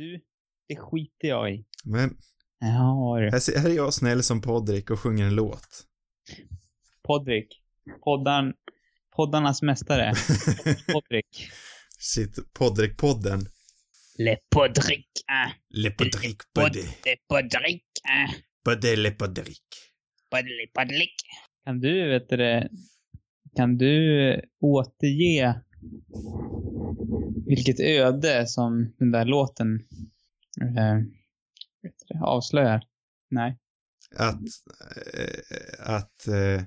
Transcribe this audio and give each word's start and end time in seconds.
Du, 0.00 0.20
det 0.68 0.76
skiter 0.76 1.28
jag 1.28 1.54
i. 1.54 1.64
Men 1.84 2.16
Ja, 2.60 3.16
du. 3.20 3.30
här, 3.58 3.68
är 3.70 3.74
jag 3.74 3.94
snäll 3.94 4.22
som 4.22 4.40
Podrick 4.40 4.90
och 4.90 5.00
sjunger 5.00 5.26
en 5.26 5.34
låt. 5.34 5.86
Podrick. 7.02 7.62
Poddan, 8.04 8.52
poddarnas 9.16 9.62
mästare. 9.62 10.12
Podrick. 10.92 11.50
Shit, 11.98 12.38
Podrick-podden. 12.58 13.46
Le 14.18 14.36
Podrick. 14.50 15.06
Ah. 15.32 15.50
Le 15.70 15.90
Podrick, 15.90 16.38
Pod, 16.54 16.64
buddy. 16.64 16.82
le 16.82 17.16
Podrick. 17.28 17.84
Ah. 18.10 18.32
Buddy, 18.64 18.96
le 18.96 19.10
Podrick. 19.10 19.62
Podli, 20.30 20.66
podlick. 20.74 21.14
Kan 21.64 21.80
du, 21.80 22.08
vet 22.08 22.28
du 22.28 22.36
det, 22.36 22.68
kan 23.56 23.78
du 23.78 24.24
eh, 24.32 24.40
återge 24.60 25.60
vilket 27.46 27.80
öde 27.80 28.46
som 28.46 28.94
den 28.98 29.10
där 29.10 29.24
låten 29.24 29.86
eh, 30.62 32.22
avslöjar? 32.22 32.82
Nej. 33.30 33.58
Att, 34.16 34.40
eh, 35.14 35.94
att, 35.94 36.26
eh, 36.26 36.62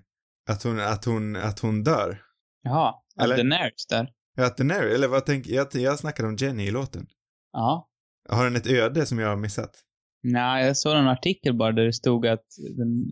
att 0.50 0.64
hon, 0.64 0.80
att 0.80 1.06
hon, 1.06 1.36
att 1.36 1.60
hon 1.60 1.84
dör. 1.84 2.22
Jaha. 2.64 2.94
Eller? 3.22 3.38
Daenerys 3.38 3.88
där. 3.90 4.14
Att 4.38 4.58
den 4.58 4.72
är, 4.72 4.84
eller 4.84 5.08
vad 5.08 5.26
tänker, 5.26 5.54
jag, 5.54 5.68
jag 5.74 6.00
snackade 6.00 6.30
om 6.30 6.36
Jenny 6.36 6.64
i 6.64 6.72
låten. 6.72 7.08
Ja. 7.52 7.90
Har 8.30 8.44
den 8.44 8.56
ett 8.56 8.68
öde 8.68 9.06
som 9.06 9.20
jag 9.20 9.28
har 9.28 9.36
missat? 9.36 9.84
Nej, 10.24 10.66
jag 10.66 10.78
såg 10.78 10.98
en 10.98 11.08
artikel 11.08 11.58
bara 11.58 11.72
där 11.72 11.84
det 11.84 11.94
stod 11.94 12.28
att 12.28 12.46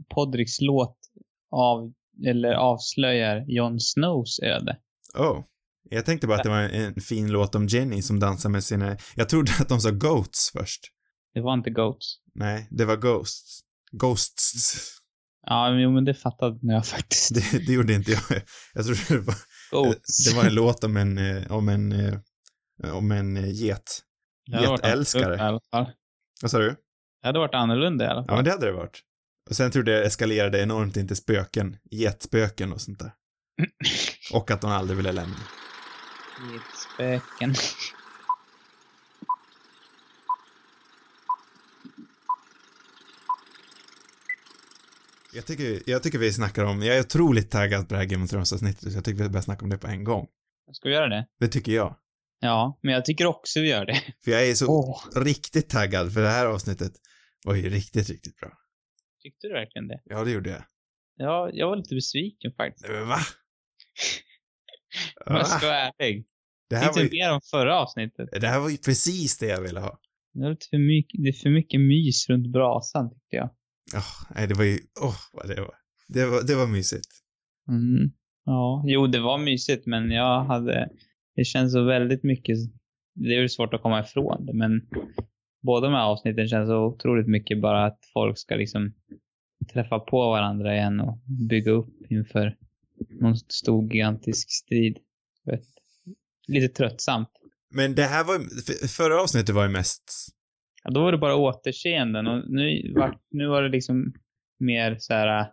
Podricks 0.10 0.62
låt 0.62 0.98
av, 1.52 1.94
eller 2.28 2.54
avslöjar 2.54 3.46
Jon 3.48 3.80
Snows 3.80 4.40
öde. 4.40 4.78
Oh. 5.18 5.44
Jag 5.94 6.06
tänkte 6.06 6.28
bara 6.28 6.38
att 6.38 6.44
det 6.44 6.50
var 6.50 6.60
en, 6.62 7.02
fin 7.02 7.32
låt 7.32 7.56
om 7.56 7.68
Jenny 7.68 8.02
som 8.02 8.20
dansar 8.20 8.50
med 8.50 8.64
sina, 8.64 8.98
jag 9.16 9.30
trodde 9.30 9.52
att 9.60 9.70
de 9.70 9.80
sa 9.82 9.92
Goats 9.92 10.52
först. 10.52 10.82
Det 11.34 11.42
var 11.42 11.54
inte 11.54 11.70
Goats. 11.70 12.16
Nej, 12.36 12.68
det 12.72 12.86
var 12.86 12.98
Ghosts. 12.98 13.62
Ghosts. 13.92 14.78
Ja, 15.48 15.80
jo, 15.80 15.92
men 15.92 16.06
det 16.06 16.14
fattade 16.14 16.60
jag 16.62 16.86
faktiskt. 16.96 17.34
Det, 17.36 17.66
det 17.66 17.74
gjorde 17.74 17.94
inte 17.94 18.12
jag. 18.12 18.22
Jag 18.74 18.86
trodde 18.86 19.02
det 19.10 19.20
var, 19.20 19.36
Goats. 19.72 20.30
det 20.30 20.36
var 20.36 20.44
en 20.46 20.54
låt 20.56 20.84
om 20.84 20.98
en, 20.98 21.18
eh, 21.18 21.52
om 21.52 21.70
en, 21.70 21.92
eh, 21.92 22.18
om 22.94 23.12
en 23.12 23.38
eh, 23.38 23.52
get. 23.52 24.02
Getälskare. 24.52 25.60
Vad 26.42 26.52
sa 26.52 26.58
du? 26.58 26.70
Det 27.22 27.28
hade 27.28 27.40
varit 27.40 27.54
annorlunda 27.56 28.06
i 28.06 28.08
alla 28.08 28.22
Ja, 28.22 28.26
fall. 28.26 28.36
men 28.36 28.46
det 28.46 28.52
hade 28.52 28.66
det 28.66 28.72
varit. 28.72 29.02
Och 29.50 29.56
sen 29.56 29.72
trodde 29.72 29.92
jag 29.92 30.02
det 30.02 30.08
eskalerade 30.08 30.62
enormt 30.62 30.98
in 30.98 31.08
till 31.08 31.16
spöken, 31.18 31.78
getspöken 31.92 32.74
och 32.74 32.82
sånt 32.82 33.00
där. 33.00 33.12
Och 34.34 34.52
att 34.52 34.64
hon 34.64 34.72
aldrig 34.72 34.98
ville 34.98 35.12
lämna. 35.12 35.36
Spöken. 36.94 37.54
Jag 45.34 45.46
tycker, 45.46 45.90
jag 45.90 46.04
tycker 46.04 46.20
vi 46.20 46.34
snackar 46.34 46.64
om, 46.64 46.82
jag 46.82 46.98
är 46.98 47.02
otroligt 47.02 47.52
taggad 47.52 47.88
på 47.88 47.94
det 47.94 48.00
här 48.00 48.06
Game 48.06 48.24
of 48.24 48.30
Thrones-avsnittet, 48.30 48.92
så 48.92 48.98
jag 48.98 49.06
tycker 49.06 49.24
vi 49.24 49.30
börjar 49.30 49.42
snacka 49.42 49.64
om 49.64 49.70
det 49.70 49.78
på 49.78 49.88
en 49.88 50.04
gång. 50.04 50.28
Ska 50.72 50.90
vi 50.90 50.96
göra 50.96 51.08
det? 51.08 51.28
Det 51.40 51.48
tycker 51.48 51.72
jag. 51.72 51.98
Ja, 52.40 52.80
men 52.84 52.94
jag 52.94 53.06
tycker 53.06 53.26
också 53.26 53.60
vi 53.60 53.70
gör 53.70 53.86
det. 53.86 54.02
För 54.24 54.32
jag 54.32 54.48
är 54.48 54.54
så 54.54 54.68
Åh. 54.68 55.24
riktigt 55.24 55.70
taggad, 55.70 56.14
för 56.14 56.22
det 56.22 56.30
här 56.30 56.46
avsnittet 56.46 56.92
var 57.46 57.56
ju 57.56 57.70
riktigt, 57.70 58.10
riktigt 58.10 58.36
bra. 58.36 58.52
Tyckte 59.24 59.48
du 59.48 59.54
verkligen 59.54 59.88
det? 59.88 60.02
Ja, 60.06 60.24
det 60.24 60.32
gjorde 60.32 60.50
jag. 60.50 60.64
Ja, 61.16 61.50
jag 61.54 61.68
var 61.68 61.76
lite 61.76 61.96
besviken 61.96 62.52
faktiskt. 62.58 62.88
Men 62.90 63.08
va? 63.08 63.20
Om 65.26 65.36
jag 65.36 65.48
ska 65.48 65.68
vara 65.68 65.92
ärlig. 66.00 66.28
Det 66.72 66.78
här, 66.78 66.94
var 66.94 67.02
ju, 67.02 67.10
mer 67.10 67.34
om 67.34 67.42
förra 67.52 67.80
avsnittet. 67.80 68.30
det 68.42 68.48
här 68.48 68.60
var 68.60 68.70
ju 68.70 68.78
precis 68.78 69.38
det 69.38 69.46
jag 69.46 69.62
ville 69.62 69.80
ha. 69.80 70.00
Det, 70.34 70.44
var 70.44 70.50
lite 70.50 70.66
för 70.70 70.78
mycket, 70.78 71.24
det 71.24 71.30
är 71.30 71.34
för 71.34 71.50
mycket 71.50 71.82
mys 71.82 72.30
runt 72.30 72.48
brasan, 72.48 73.10
tyckte 73.10 73.36
jag. 73.36 73.50
Åh, 73.96 74.36
nej, 74.36 74.48
det 74.48 74.54
var 74.54 74.64
ju, 74.64 74.80
åh, 75.02 75.16
vad 75.34 75.48
det 75.48 75.62
var. 75.62 75.76
Det 76.08 76.26
var, 76.26 76.44
det 76.48 76.56
var 76.56 76.68
mysigt. 76.68 77.08
Mm. 77.68 78.12
Ja, 78.46 78.84
jo, 78.88 79.08
det 79.08 79.20
var 79.20 79.38
mysigt, 79.38 79.86
men 79.86 80.12
jag 80.12 80.44
hade... 80.44 80.90
Det 81.36 81.44
känns 81.44 81.74
så 81.74 81.84
väldigt 81.84 82.24
mycket... 82.24 82.58
Det 83.16 83.36
är 83.36 83.40
väl 83.40 83.50
svårt 83.50 83.74
att 83.74 83.82
komma 83.82 84.00
ifrån 84.00 84.46
det, 84.46 84.54
men 84.54 84.82
båda 85.62 85.88
de 85.88 85.94
här 85.94 86.06
avsnitten 86.06 86.48
känns 86.48 86.70
så 86.70 86.86
otroligt 86.86 87.28
mycket 87.28 87.62
bara 87.62 87.86
att 87.86 88.00
folk 88.14 88.38
ska 88.38 88.56
liksom 88.56 88.94
träffa 89.74 90.00
på 90.00 90.18
varandra 90.18 90.76
igen 90.76 91.00
och 91.00 91.18
bygga 91.50 91.72
upp 91.72 91.94
inför 92.10 92.58
någon 93.10 93.36
stor 93.36 93.94
gigantisk 93.94 94.52
strid. 94.52 94.98
Vet. 95.46 95.64
Lite 96.54 96.74
tröttsamt. 96.74 97.30
Men 97.74 97.96
det 97.96 98.04
här 98.04 98.24
var, 98.24 98.40
för- 98.40 98.88
förra 98.88 99.22
avsnittet 99.22 99.56
var 99.56 99.64
ju 99.64 99.70
mest, 99.70 100.04
Ja, 100.84 100.92
då 100.92 101.02
var 101.02 101.12
det 101.12 101.18
bara 101.18 101.36
återseenden 101.36 102.28
och 102.28 102.52
nu 102.52 102.94
var, 102.96 103.18
nu 103.32 103.48
var 103.48 103.62
det 103.64 103.70
liksom 103.70 104.14
mer 104.60 104.96
så 105.00 105.14
här. 105.14 105.48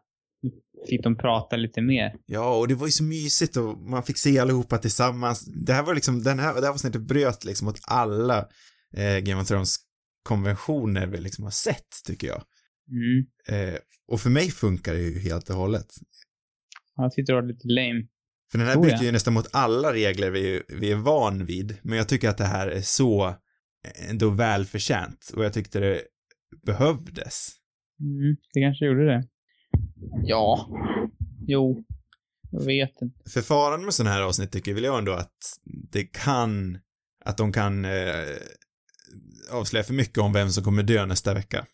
Fick 0.88 1.02
de 1.02 1.16
prata 1.16 1.56
lite 1.56 1.80
mer. 1.80 2.14
ja, 2.26 2.58
och 2.58 2.68
det 2.68 2.74
var 2.74 2.86
ju 2.86 2.92
så 2.92 3.04
mysigt 3.04 3.56
och 3.56 3.78
man 3.78 4.02
fick 4.02 4.18
se 4.18 4.38
allihopa 4.38 4.78
tillsammans. 4.78 5.44
Det 5.66 5.72
här 5.72 5.82
var 5.82 5.94
liksom, 5.94 6.22
den 6.22 6.38
här, 6.38 6.54
det 6.54 6.66
här 6.66 6.72
avsnittet 6.72 7.02
bröt 7.02 7.44
liksom 7.44 7.66
mot 7.66 7.78
alla 7.86 8.38
eh, 8.96 9.18
Game 9.18 9.42
of 9.42 9.48
Thrones 9.48 9.76
konventioner 10.22 11.06
vi 11.06 11.18
liksom 11.18 11.44
har 11.44 11.50
sett, 11.50 11.88
tycker 12.04 12.26
jag. 12.26 12.42
Mm. 12.90 13.26
Eh, 13.68 13.78
och 14.08 14.20
för 14.20 14.30
mig 14.30 14.50
funkar 14.50 14.94
det 14.94 15.00
ju 15.00 15.18
helt 15.18 15.50
och 15.50 15.56
hållet. 15.56 15.86
Jag 16.96 17.12
tyckte 17.12 17.32
det 17.32 17.36
var 17.40 17.48
lite 17.48 17.68
lame. 17.68 18.06
För 18.50 18.58
den 18.58 18.66
här 18.66 18.78
bryter 18.78 19.04
ju 19.04 19.12
nästan 19.12 19.34
mot 19.34 19.48
alla 19.52 19.92
regler 19.92 20.30
vi, 20.30 20.62
vi 20.68 20.90
är 20.90 20.96
van 20.96 21.44
vid, 21.44 21.78
men 21.82 21.98
jag 21.98 22.08
tycker 22.08 22.28
att 22.28 22.38
det 22.38 22.44
här 22.44 22.66
är 22.66 22.80
så 22.80 23.34
ändå 24.08 24.30
välförtjänt 24.30 25.32
och 25.36 25.44
jag 25.44 25.52
tyckte 25.52 25.80
det 25.80 26.02
behövdes. 26.66 27.50
Mm, 28.00 28.36
det 28.54 28.60
kanske 28.60 28.86
gjorde 28.86 29.06
det. 29.06 29.28
Ja. 30.22 30.68
Jo. 31.46 31.84
Jag 32.50 32.64
vet 32.64 33.02
inte. 33.02 33.30
För 33.30 33.40
faran 33.40 33.84
med 33.84 33.94
sådana 33.94 34.14
här 34.14 34.22
avsnitt 34.22 34.52
tycker 34.52 34.74
väl 34.74 34.84
jag 34.84 34.98
ändå 34.98 35.12
att 35.12 35.58
det 35.90 36.04
kan, 36.04 36.78
att 37.24 37.36
de 37.36 37.52
kan 37.52 37.84
eh, 37.84 38.36
avslöja 39.50 39.84
för 39.84 39.94
mycket 39.94 40.18
om 40.18 40.32
vem 40.32 40.50
som 40.50 40.64
kommer 40.64 40.82
dö 40.82 41.06
nästa 41.06 41.34
vecka. 41.34 41.66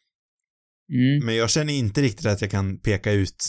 Mm. 0.93 1.27
Men 1.27 1.37
jag 1.37 1.51
känner 1.51 1.73
inte 1.73 2.03
riktigt 2.03 2.27
att 2.27 2.41
jag 2.41 2.51
kan 2.51 2.79
peka 2.79 3.13
ut 3.13 3.45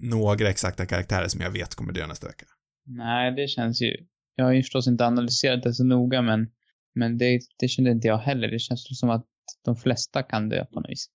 några 0.00 0.48
exakta 0.48 0.86
karaktärer 0.86 1.28
som 1.28 1.40
jag 1.40 1.50
vet 1.50 1.74
kommer 1.74 1.92
dö 1.92 2.06
nästa 2.06 2.26
vecka. 2.26 2.46
Nej, 2.86 3.32
det 3.32 3.48
känns 3.48 3.82
ju... 3.82 3.96
Jag 4.34 4.44
har 4.44 4.52
ju 4.52 4.62
förstås 4.62 4.88
inte 4.88 5.06
analyserat 5.06 5.62
det 5.62 5.74
så 5.74 5.84
noga, 5.84 6.22
men, 6.22 6.48
men 6.94 7.18
det, 7.18 7.40
det 7.58 7.68
kände 7.68 7.90
inte 7.90 8.08
jag 8.08 8.18
heller. 8.18 8.48
Det 8.48 8.58
känns 8.58 8.98
som 8.98 9.10
att 9.10 9.26
de 9.64 9.76
flesta 9.76 10.22
kan 10.22 10.48
dö 10.48 10.64
på 10.64 10.80
något 10.80 10.90
vis. 10.90 11.06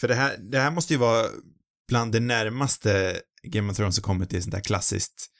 För 0.00 0.08
det 0.08 0.14
här, 0.14 0.36
det 0.38 0.58
här 0.58 0.70
måste 0.70 0.92
ju 0.92 0.98
vara 0.98 1.26
bland 1.88 2.12
det 2.12 2.20
närmaste 2.20 3.20
Game 3.42 3.70
of 3.70 3.76
Thrones 3.76 3.98
har 3.98 4.02
kommit 4.02 4.30
till 4.30 4.42
sånt 4.42 4.54
där 4.54 4.60
klassiskt 4.60 5.30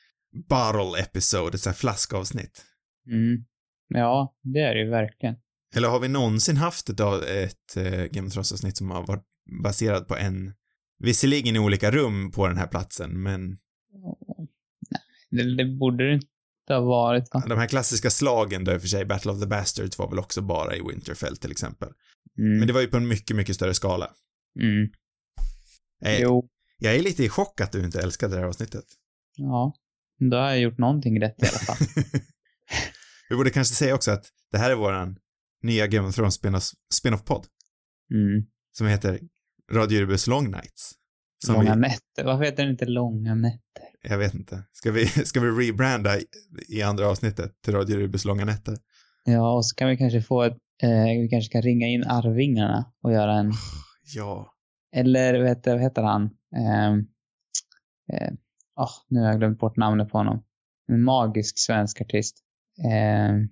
bottle 0.48 1.03
episode, 1.03 1.54
ett 1.54 1.60
sånt 1.60 1.77
här 1.77 1.81
flaskavsnitt. 1.81 2.65
Mm. 3.10 3.44
Ja, 3.88 4.37
det 4.43 4.60
är 4.60 4.75
det 4.75 4.81
ju 4.81 4.91
verkligen. 4.91 5.34
Eller 5.77 5.88
har 5.88 6.00
vi 6.00 6.09
någonsin 6.09 6.56
haft 6.56 6.88
ett, 6.88 7.00
ett 7.00 7.77
eh, 7.77 8.04
Game 8.04 8.27
of 8.27 8.33
Thrones-avsnitt 8.33 8.77
som 8.77 8.91
har 8.91 9.06
varit 9.06 9.25
baserat 9.62 10.09
på 10.09 10.16
en, 10.16 10.54
visserligen 10.99 11.57
i 11.57 11.59
olika 11.59 11.91
rum 11.91 12.31
på 12.31 12.49
den 12.49 12.57
här 12.57 12.67
platsen, 12.67 13.23
men 13.23 13.59
Det, 15.31 15.57
det 15.57 15.65
borde 15.65 16.09
det 16.09 16.15
inte 16.15 16.27
ha 16.69 16.81
varit, 16.81 17.29
va? 17.34 17.43
de 17.49 17.59
här 17.59 17.67
klassiska 17.69 18.11
slagen 18.11 18.65
då 18.65 18.73
i 18.73 18.77
och 18.77 18.81
för 18.81 18.89
sig, 18.89 19.05
Battle 19.05 19.33
of 19.33 19.41
the 19.41 19.47
Bastards 19.47 19.99
var 19.99 20.11
väl 20.11 20.19
också 20.19 20.43
bara 20.43 20.77
i 20.77 20.81
Winterfell 20.89 21.37
till 21.37 21.51
exempel. 21.51 21.89
Mm. 22.39 22.59
Men 22.59 22.67
det 22.67 22.73
var 22.73 22.81
ju 22.81 22.87
på 22.87 22.97
en 22.97 23.09
mycket, 23.09 23.37
mycket 23.37 23.55
större 23.55 23.75
skala. 23.75 24.11
Mm. 24.61 24.89
Eh, 26.05 26.21
Jo. 26.23 26.49
Jag 26.79 26.95
är 26.97 27.03
lite 27.03 27.25
i 27.25 27.28
chock 27.28 27.61
att 27.61 27.73
du 27.73 27.84
inte 27.84 28.01
älskade 28.01 28.34
det 28.34 28.41
här 28.41 28.47
avsnittet. 28.49 28.84
Ja. 29.37 29.75
Då 30.31 30.37
har 30.37 30.49
jag 30.49 30.61
gjort 30.61 30.78
någonting 30.78 31.21
rätt 31.23 31.43
i 31.43 31.47
alla 31.47 31.59
fall. 31.59 31.77
Vi 33.31 33.37
borde 33.37 33.51
kanske 33.51 33.75
säga 33.75 33.95
också 33.95 34.11
att 34.11 34.25
det 34.53 34.59
här 34.59 34.71
är 34.71 34.75
våran 34.75 35.19
nya 35.63 35.87
Game 35.87 36.09
of 36.09 36.15
Thrones 36.15 36.43
spin-off- 36.43 36.75
spin-off-podd 36.95 37.47
Mm. 38.15 38.47
som 38.72 38.87
heter 38.87 39.21
Radio 39.72 40.01
Rubus 40.01 40.27
Long 40.27 40.51
Nights. 40.51 40.92
Långa 41.48 41.74
vi, 41.74 41.80
nätter. 41.80 42.24
Varför 42.24 42.45
heter 42.45 42.63
den 42.63 42.72
inte 42.72 42.86
Långa 42.86 43.34
nätter? 43.34 43.86
jag 44.09 44.18
vet 44.18 44.34
inte. 44.34 44.65
Ska 44.72 44.92
vi, 44.92 45.07
ska 45.24 45.41
vi 45.41 45.68
rebranda 45.68 46.18
i, 46.18 46.27
i 46.68 46.83
andra 46.83 47.09
avsnittet 47.09 47.63
till 47.63 47.74
Radio 47.74 47.97
Rubus 47.97 48.24
Långa 48.24 48.45
Nätter? 48.45 48.78
Ja, 49.24 49.57
och 49.57 49.66
så 49.66 49.74
kan 49.74 49.89
vi 49.89 49.97
kanske 49.97 50.22
få 50.22 50.42
ett... 50.42 50.57
Eh, 50.83 51.21
vi 51.21 51.28
kanske 51.30 51.53
kan 51.53 51.63
ringa 51.63 51.86
in 51.86 52.04
Arvingarna 52.04 52.92
och 53.03 53.13
göra 53.13 53.34
en... 53.34 53.53
Ja. 54.15 54.53
Eller 54.97 55.42
vet 55.42 55.66
vad 55.66 55.80
heter 55.80 56.03
han? 56.03 56.22
Ehm, 56.57 56.98
eh, 58.13 58.33
åh, 58.80 58.91
nu 59.09 59.21
har 59.21 59.27
jag 59.27 59.39
glömt 59.39 59.59
bort 59.59 59.77
namnet 59.77 60.09
på 60.09 60.18
honom. 60.18 60.45
En 60.89 61.03
magisk 61.03 61.59
svensk 61.59 62.01
artist. 62.01 62.36
Ehm, 62.84 63.48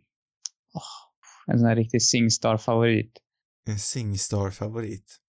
åh, 0.75 1.53
en 1.53 1.59
sån 1.59 1.69
här 1.69 1.77
riktig 1.77 2.03
Singstar-favorit. 2.03 3.13
En 3.67 3.79
Singstar-favorit. 3.79 5.21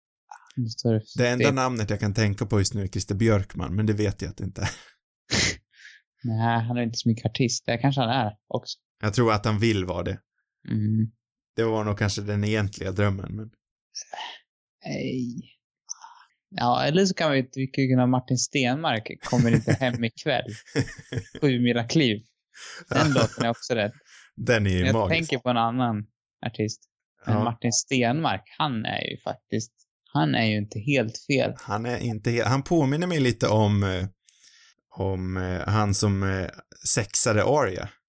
Det 1.17 1.27
enda 1.29 1.51
namnet 1.51 1.89
jag 1.89 1.99
kan 1.99 2.13
tänka 2.13 2.45
på 2.45 2.59
just 2.59 2.73
nu 2.73 2.83
är 2.83 2.87
Christer 2.87 3.15
Björkman, 3.15 3.75
men 3.75 3.85
det 3.85 3.93
vet 3.93 4.21
jag 4.21 4.29
att 4.29 4.37
det 4.37 4.43
inte 4.43 4.61
är. 4.61 4.69
Nej, 6.23 6.63
han 6.63 6.77
är 6.77 6.81
inte 6.81 6.97
så 6.97 7.09
mycket 7.09 7.25
artist. 7.25 7.65
Det 7.65 7.77
kanske 7.77 8.01
han 8.01 8.09
är 8.09 8.31
också. 8.47 8.77
Jag 9.01 9.13
tror 9.13 9.33
att 9.33 9.45
han 9.45 9.59
vill 9.59 9.85
vara 9.85 10.03
det. 10.03 10.19
Mm. 10.69 11.11
Det 11.55 11.63
var 11.63 11.83
nog 11.83 11.97
kanske 11.97 12.21
den 12.21 12.43
egentliga 12.43 12.91
drömmen, 12.91 13.35
men... 13.35 13.49
Nej. 14.85 15.51
Ja, 16.49 16.83
eller 16.83 17.05
så 17.05 17.13
kan 17.13 17.31
vi, 17.31 17.43
kan 17.43 17.87
kunna 17.87 18.07
Martin 18.07 18.37
Stenmark 18.37 19.23
kommer 19.23 19.55
inte 19.55 19.73
hem 19.73 20.03
ikväll. 20.03 20.51
Sju 21.41 21.59
mila 21.59 21.83
kliv. 21.83 22.23
Den 22.89 23.13
låten 23.13 23.45
är 23.45 23.49
också 23.49 23.73
rätt. 23.73 23.93
Den 24.35 24.67
är 24.67 24.69
ju 24.69 24.85
jag 24.85 24.93
magisk. 24.93 25.17
tänker 25.19 25.37
på 25.37 25.49
en 25.49 25.57
annan 25.57 26.05
artist. 26.45 26.81
Men 27.25 27.35
Ja. 27.35 27.43
Martin 27.43 27.71
Stenmark, 27.71 28.43
han 28.57 28.85
är 28.85 29.01
ju 29.01 29.17
faktiskt, 29.17 29.73
han 30.15 30.35
är 30.35 30.45
ju 30.45 30.57
inte 30.57 30.79
helt 30.79 31.17
fel. 31.17 31.53
Han 31.57 31.85
är 31.85 31.97
inte 31.97 32.31
helt, 32.31 32.47
han 32.47 32.63
påminner 32.63 33.07
mig 33.07 33.19
lite 33.19 33.47
om, 33.47 33.83
eh, 33.83 34.05
om 34.89 35.37
eh, 35.37 35.61
han 35.67 35.93
som 35.93 36.23
eh, 36.23 36.49
sexade 36.87 37.43
Aria. 37.43 37.89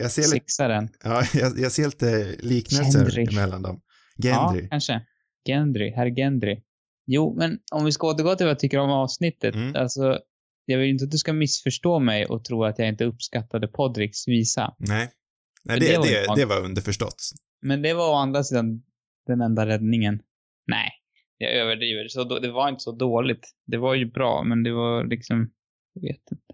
Jag 0.00 0.10
ser 0.10 0.22
lite, 0.22 0.32
Sixaren. 0.32 0.88
ja, 1.04 1.24
jag, 1.34 1.58
jag 1.58 1.72
ser 1.72 1.84
lite 1.84 2.36
liknelser 2.38 3.10
Gendry. 3.10 3.26
emellan 3.32 3.62
dem. 3.62 3.80
Gendry. 4.22 4.62
Ja, 4.62 4.68
kanske. 4.70 5.00
Gendry, 5.46 5.92
herr 5.96 6.16
Gendry. 6.16 6.62
Jo, 7.06 7.34
men 7.38 7.58
om 7.72 7.84
vi 7.84 7.92
ska 7.92 8.06
återgå 8.06 8.36
till 8.36 8.46
vad 8.46 8.50
jag 8.50 8.58
tycker 8.58 8.78
om 8.78 8.90
avsnittet. 8.90 9.54
Mm. 9.54 9.76
Alltså, 9.76 10.18
jag 10.64 10.78
vill 10.78 10.88
inte 10.88 11.04
att 11.04 11.10
du 11.10 11.18
ska 11.18 11.32
missförstå 11.32 11.98
mig 11.98 12.26
och 12.26 12.44
tro 12.44 12.64
att 12.64 12.78
jag 12.78 12.88
inte 12.88 13.04
uppskattade 13.04 13.68
Podricks 13.68 14.28
visa. 14.28 14.74
Nej. 14.78 15.10
Nej, 15.64 15.80
det, 15.80 15.86
det 15.86 15.98
var 15.98 16.06
det, 16.06 16.34
det 16.36 16.44
var 16.44 16.60
underförstått. 16.60 17.30
Men 17.62 17.82
det 17.82 17.94
var 17.94 18.10
å 18.10 18.14
andra 18.14 18.44
sidan 18.44 18.82
den 19.26 19.40
enda 19.40 19.66
räddningen. 19.66 20.22
Nej, 20.66 20.90
jag 21.38 21.52
överdriver. 21.52 22.08
Så 22.08 22.24
då, 22.24 22.38
det 22.38 22.50
var 22.50 22.68
inte 22.68 22.82
så 22.82 22.92
dåligt. 22.92 23.48
Det 23.66 23.76
var 23.76 23.94
ju 23.94 24.06
bra, 24.06 24.42
men 24.42 24.62
det 24.62 24.72
var 24.72 25.04
liksom, 25.04 25.50
jag 25.92 26.02
vet 26.02 26.32
inte. 26.32 26.44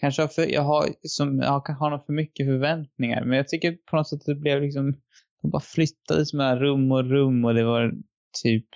Kanske 0.00 0.22
har 0.22 0.28
för, 0.28 0.46
jag 0.46 0.62
har, 0.62 0.88
som, 1.02 1.38
jag 1.38 1.68
har 1.68 1.90
nog 1.90 2.06
för 2.06 2.12
mycket 2.12 2.46
förväntningar, 2.46 3.24
men 3.24 3.36
jag 3.36 3.48
tycker 3.48 3.78
på 3.90 3.96
något 3.96 4.08
sätt 4.08 4.20
att 4.20 4.26
det 4.26 4.34
blev 4.34 4.62
liksom, 4.62 4.92
de 5.42 5.50
bara 5.50 5.62
flyttades 5.62 6.32
mellan 6.32 6.58
rum 6.58 6.92
och 6.92 7.10
rum 7.10 7.44
och 7.44 7.54
det 7.54 7.64
var 7.64 7.92
typ, 8.42 8.66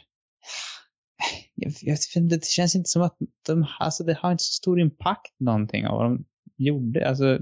jag, 1.55 1.73
jag 1.81 1.99
det 2.31 2.45
känns 2.45 2.77
inte 2.77 2.89
som 2.89 3.03
att 3.03 3.17
de, 3.47 3.67
alltså 3.81 4.05
det 4.05 4.15
har 4.15 4.33
inte 4.33 4.45
så 4.45 4.53
stor 4.53 4.81
impact 4.81 5.35
någonting 5.41 5.87
av 5.87 5.99
vad 5.99 6.11
de 6.11 6.25
gjorde, 6.57 7.09
alltså 7.09 7.39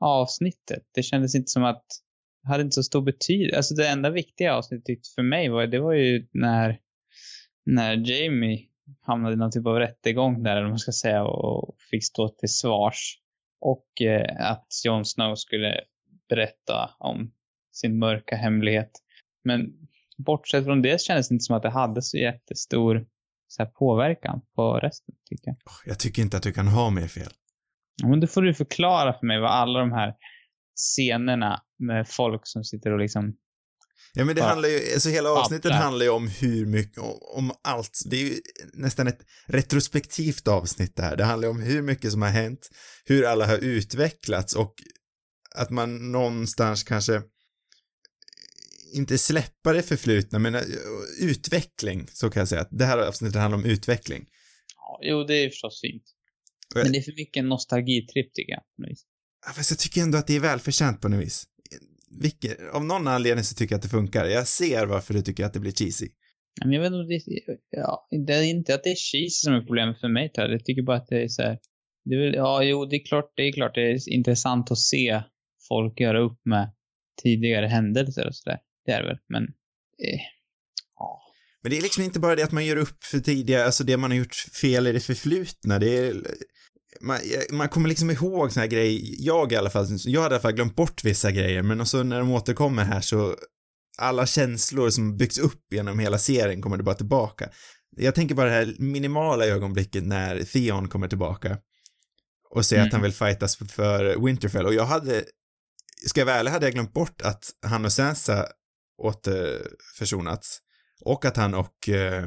avsnittet. 0.00 0.82
Det 0.94 1.02
kändes 1.02 1.34
inte 1.34 1.48
som 1.50 1.64
att 1.64 1.84
hade 2.46 2.62
inte 2.62 2.74
så 2.74 2.82
stor 2.82 3.02
betydelse. 3.02 3.56
Alltså 3.56 3.74
det 3.74 3.88
enda 3.88 4.10
viktiga 4.10 4.54
avsnittet 4.54 4.98
för 5.14 5.22
mig 5.22 5.48
var, 5.48 5.66
det 5.66 5.78
var 5.78 5.92
ju 5.92 6.26
när, 6.32 6.78
när 7.66 8.10
Jamie 8.10 8.66
hamnade 9.00 9.34
i 9.34 9.36
någon 9.36 9.50
typ 9.50 9.66
av 9.66 9.78
rättegång 9.78 10.42
där, 10.42 10.56
eller 10.56 10.68
man 10.68 10.78
ska 10.78 10.92
säga, 10.92 11.24
och 11.24 11.76
fick 11.90 12.04
stå 12.04 12.28
till 12.28 12.48
svars. 12.48 13.18
Och 13.60 14.02
eh, 14.02 14.50
att 14.50 14.66
Jon 14.84 15.04
Snow 15.04 15.34
skulle 15.34 15.80
berätta 16.28 16.90
om 16.98 17.32
sin 17.72 17.98
mörka 17.98 18.36
hemlighet. 18.36 18.90
Men 19.44 19.72
bortsett 20.18 20.64
från 20.64 20.82
det 20.82 21.00
kändes 21.00 21.28
det 21.28 21.32
inte 21.32 21.42
som 21.42 21.56
att 21.56 21.62
det 21.62 21.70
hade 21.70 22.02
så 22.02 22.16
jättestor 22.16 23.06
så 23.48 23.62
här, 23.62 23.70
påverkan 23.70 24.40
på 24.54 24.78
resten, 24.78 25.14
tycker 25.30 25.48
jag. 25.48 25.56
Jag 25.86 25.98
tycker 25.98 26.22
inte 26.22 26.36
att 26.36 26.42
du 26.42 26.52
kan 26.52 26.68
ha 26.68 26.90
mer 26.90 27.06
fel. 27.06 27.30
Ja, 28.02 28.08
men 28.08 28.20
då 28.20 28.26
får 28.26 28.42
du 28.42 28.54
förklara 28.54 29.12
för 29.12 29.26
mig 29.26 29.40
vad 29.40 29.50
alla 29.50 29.78
de 29.78 29.92
här 29.92 30.14
scenerna 30.76 31.60
med 31.78 32.08
folk 32.08 32.40
som 32.44 32.64
sitter 32.64 32.92
och 32.92 32.98
liksom 32.98 33.36
Ja, 34.14 34.24
men 34.24 34.34
det 34.34 34.40
Ja. 34.40 34.46
handlar 34.48 34.68
ju, 34.68 34.92
alltså 34.94 35.08
hela 35.08 35.30
avsnittet 35.30 35.62
Babblar. 35.62 35.78
handlar 35.78 36.04
ju 36.04 36.10
om 36.10 36.28
hur 36.28 36.66
mycket, 36.66 36.98
om, 36.98 37.18
om 37.22 37.52
allt. 37.62 38.02
Det 38.10 38.16
är 38.16 38.20
ju 38.24 38.34
nästan 38.72 39.06
ett 39.06 39.18
retrospektivt 39.46 40.48
avsnitt 40.48 40.96
det 40.96 41.02
här. 41.02 41.16
Det 41.16 41.24
handlar 41.24 41.48
ju 41.48 41.50
om 41.50 41.62
hur 41.62 41.82
mycket 41.82 42.12
som 42.12 42.22
har 42.22 42.28
hänt, 42.28 42.70
hur 43.04 43.24
alla 43.24 43.46
har 43.46 43.58
utvecklats 43.58 44.54
och 44.54 44.74
att 45.54 45.70
man 45.70 46.12
någonstans 46.12 46.82
kanske 46.84 47.22
inte 48.94 49.18
släppa 49.18 49.72
det 49.72 49.82
förflutna, 49.82 50.38
men 50.38 50.54
eh, 50.54 50.62
utveckling, 51.20 52.08
så 52.12 52.30
kan 52.30 52.40
jag 52.40 52.48
säga. 52.48 52.66
Det 52.70 52.84
här 52.84 52.98
avsnittet 52.98 53.40
handlar 53.40 53.58
om 53.58 53.64
utveckling. 53.64 54.26
Ja, 54.76 54.98
jo, 55.02 55.24
det 55.24 55.34
är 55.34 55.48
förstås 55.50 55.80
fint. 55.80 56.02
Men 56.74 56.92
det 56.92 56.98
är 56.98 57.02
för 57.02 57.12
mycket 57.16 57.44
nostalgitripp 57.44 58.34
tycker 58.34 58.52
jag. 58.52 58.62
Fast 59.54 59.70
jag 59.70 59.78
tycker 59.78 60.02
ändå 60.02 60.18
att 60.18 60.26
det 60.26 60.36
är 60.36 60.40
välförtjänt 60.40 61.00
på 61.00 61.08
något 61.08 61.20
vis. 61.20 61.44
Vilket, 62.20 62.56
av 62.72 62.84
någon 62.84 63.08
anledning 63.08 63.44
så 63.44 63.54
tycker 63.54 63.72
jag 63.72 63.78
att 63.78 63.82
det 63.82 63.88
funkar. 63.88 64.24
Jag 64.24 64.48
ser 64.48 64.86
varför 64.86 65.14
du 65.14 65.22
tycker 65.22 65.44
att 65.44 65.52
det 65.52 65.60
blir 65.60 65.72
cheesy. 65.72 66.08
Men 66.64 66.72
jag 66.72 66.80
vet 66.80 66.86
inte, 66.86 66.98
om 66.98 67.08
det, 67.08 67.58
ja, 67.70 68.08
det 68.26 68.34
är 68.34 68.42
inte 68.42 68.74
att 68.74 68.84
det 68.84 68.90
är 68.90 68.96
cheese 68.96 69.44
som 69.44 69.54
är 69.54 69.60
problemet 69.60 70.00
för 70.00 70.08
mig. 70.08 70.32
tror 70.32 70.46
Jag 70.46 70.54
Jag 70.54 70.64
tycker 70.64 70.82
bara 70.82 70.96
att 70.96 71.08
det 71.08 71.22
är 71.22 71.28
så 71.28 71.42
här, 71.42 71.58
det 72.04 72.14
är 72.14 72.18
väl, 72.18 72.34
ja, 72.34 72.62
jo, 72.62 72.84
det 72.84 72.96
är 72.96 73.06
klart, 73.06 73.32
det 73.36 73.42
är 73.42 73.52
klart 73.52 73.74
det 73.74 73.92
är 73.92 74.12
intressant 74.12 74.70
att 74.70 74.78
se 74.78 75.22
folk 75.68 76.00
göra 76.00 76.20
upp 76.20 76.40
med 76.44 76.72
tidigare 77.22 77.66
händelser 77.66 78.26
och 78.26 78.36
sådär. 78.36 78.58
Det 78.84 78.92
är 78.92 79.02
det 79.02 79.08
väl, 79.08 79.18
men 79.28 79.42
eh, 79.42 80.20
ja. 80.98 81.22
Men 81.62 81.70
det 81.70 81.78
är 81.78 81.82
liksom 81.82 82.04
inte 82.04 82.20
bara 82.20 82.36
det 82.36 82.44
att 82.44 82.52
man 82.52 82.66
gör 82.66 82.76
upp 82.76 83.04
för 83.04 83.18
tidigare, 83.18 83.64
alltså 83.64 83.84
det 83.84 83.96
man 83.96 84.10
har 84.10 84.18
gjort 84.18 84.34
fel 84.62 84.86
i 84.86 84.92
det 84.92 85.00
förflutna, 85.00 85.78
det 85.78 85.98
är 85.98 86.14
man, 87.00 87.18
man 87.50 87.68
kommer 87.68 87.88
liksom 87.88 88.10
ihåg 88.10 88.52
såna 88.52 88.62
här 88.62 88.68
grejer, 88.70 89.14
jag 89.18 89.52
i 89.52 89.56
alla 89.56 89.70
fall, 89.70 89.86
jag 90.04 90.22
hade 90.22 90.34
i 90.34 90.36
alla 90.36 90.42
fall 90.42 90.52
glömt 90.52 90.76
bort 90.76 91.04
vissa 91.04 91.30
grejer, 91.30 91.62
men 91.62 91.80
och 91.80 91.88
så 91.88 92.02
när 92.02 92.18
de 92.18 92.30
återkommer 92.30 92.84
här 92.84 93.00
så 93.00 93.36
alla 93.98 94.26
känslor 94.26 94.90
som 94.90 95.16
byggs 95.16 95.38
upp 95.38 95.72
genom 95.72 95.98
hela 95.98 96.18
serien 96.18 96.62
kommer 96.62 96.76
det 96.76 96.82
bara 96.82 96.94
tillbaka. 96.94 97.50
Jag 97.96 98.14
tänker 98.14 98.34
bara 98.34 98.46
det 98.48 98.54
här 98.56 98.74
minimala 98.78 99.46
ögonblicket 99.46 100.04
när 100.04 100.42
Theon 100.42 100.88
kommer 100.88 101.08
tillbaka 101.08 101.58
och 102.50 102.66
säger 102.66 102.82
Mm. 102.82 102.88
att 102.88 102.92
han 102.92 103.02
vill 103.02 103.12
fightas 103.12 103.56
för 103.56 104.24
Winterfell 104.24 104.66
och 104.66 104.74
jag 104.74 104.86
hade, 104.86 105.24
ska 106.06 106.20
jag 106.20 106.26
vara 106.26 106.36
ärlig 106.36 106.50
hade 106.50 106.66
jag 106.66 106.72
glömt 106.72 106.92
bort 106.92 107.22
att 107.22 107.44
han 107.66 107.84
och 107.84 107.92
Sansa 107.92 108.46
återförsonats 109.02 110.58
och 111.00 111.24
att 111.24 111.36
han 111.36 111.54
och 111.54 111.88
eh, 111.88 112.26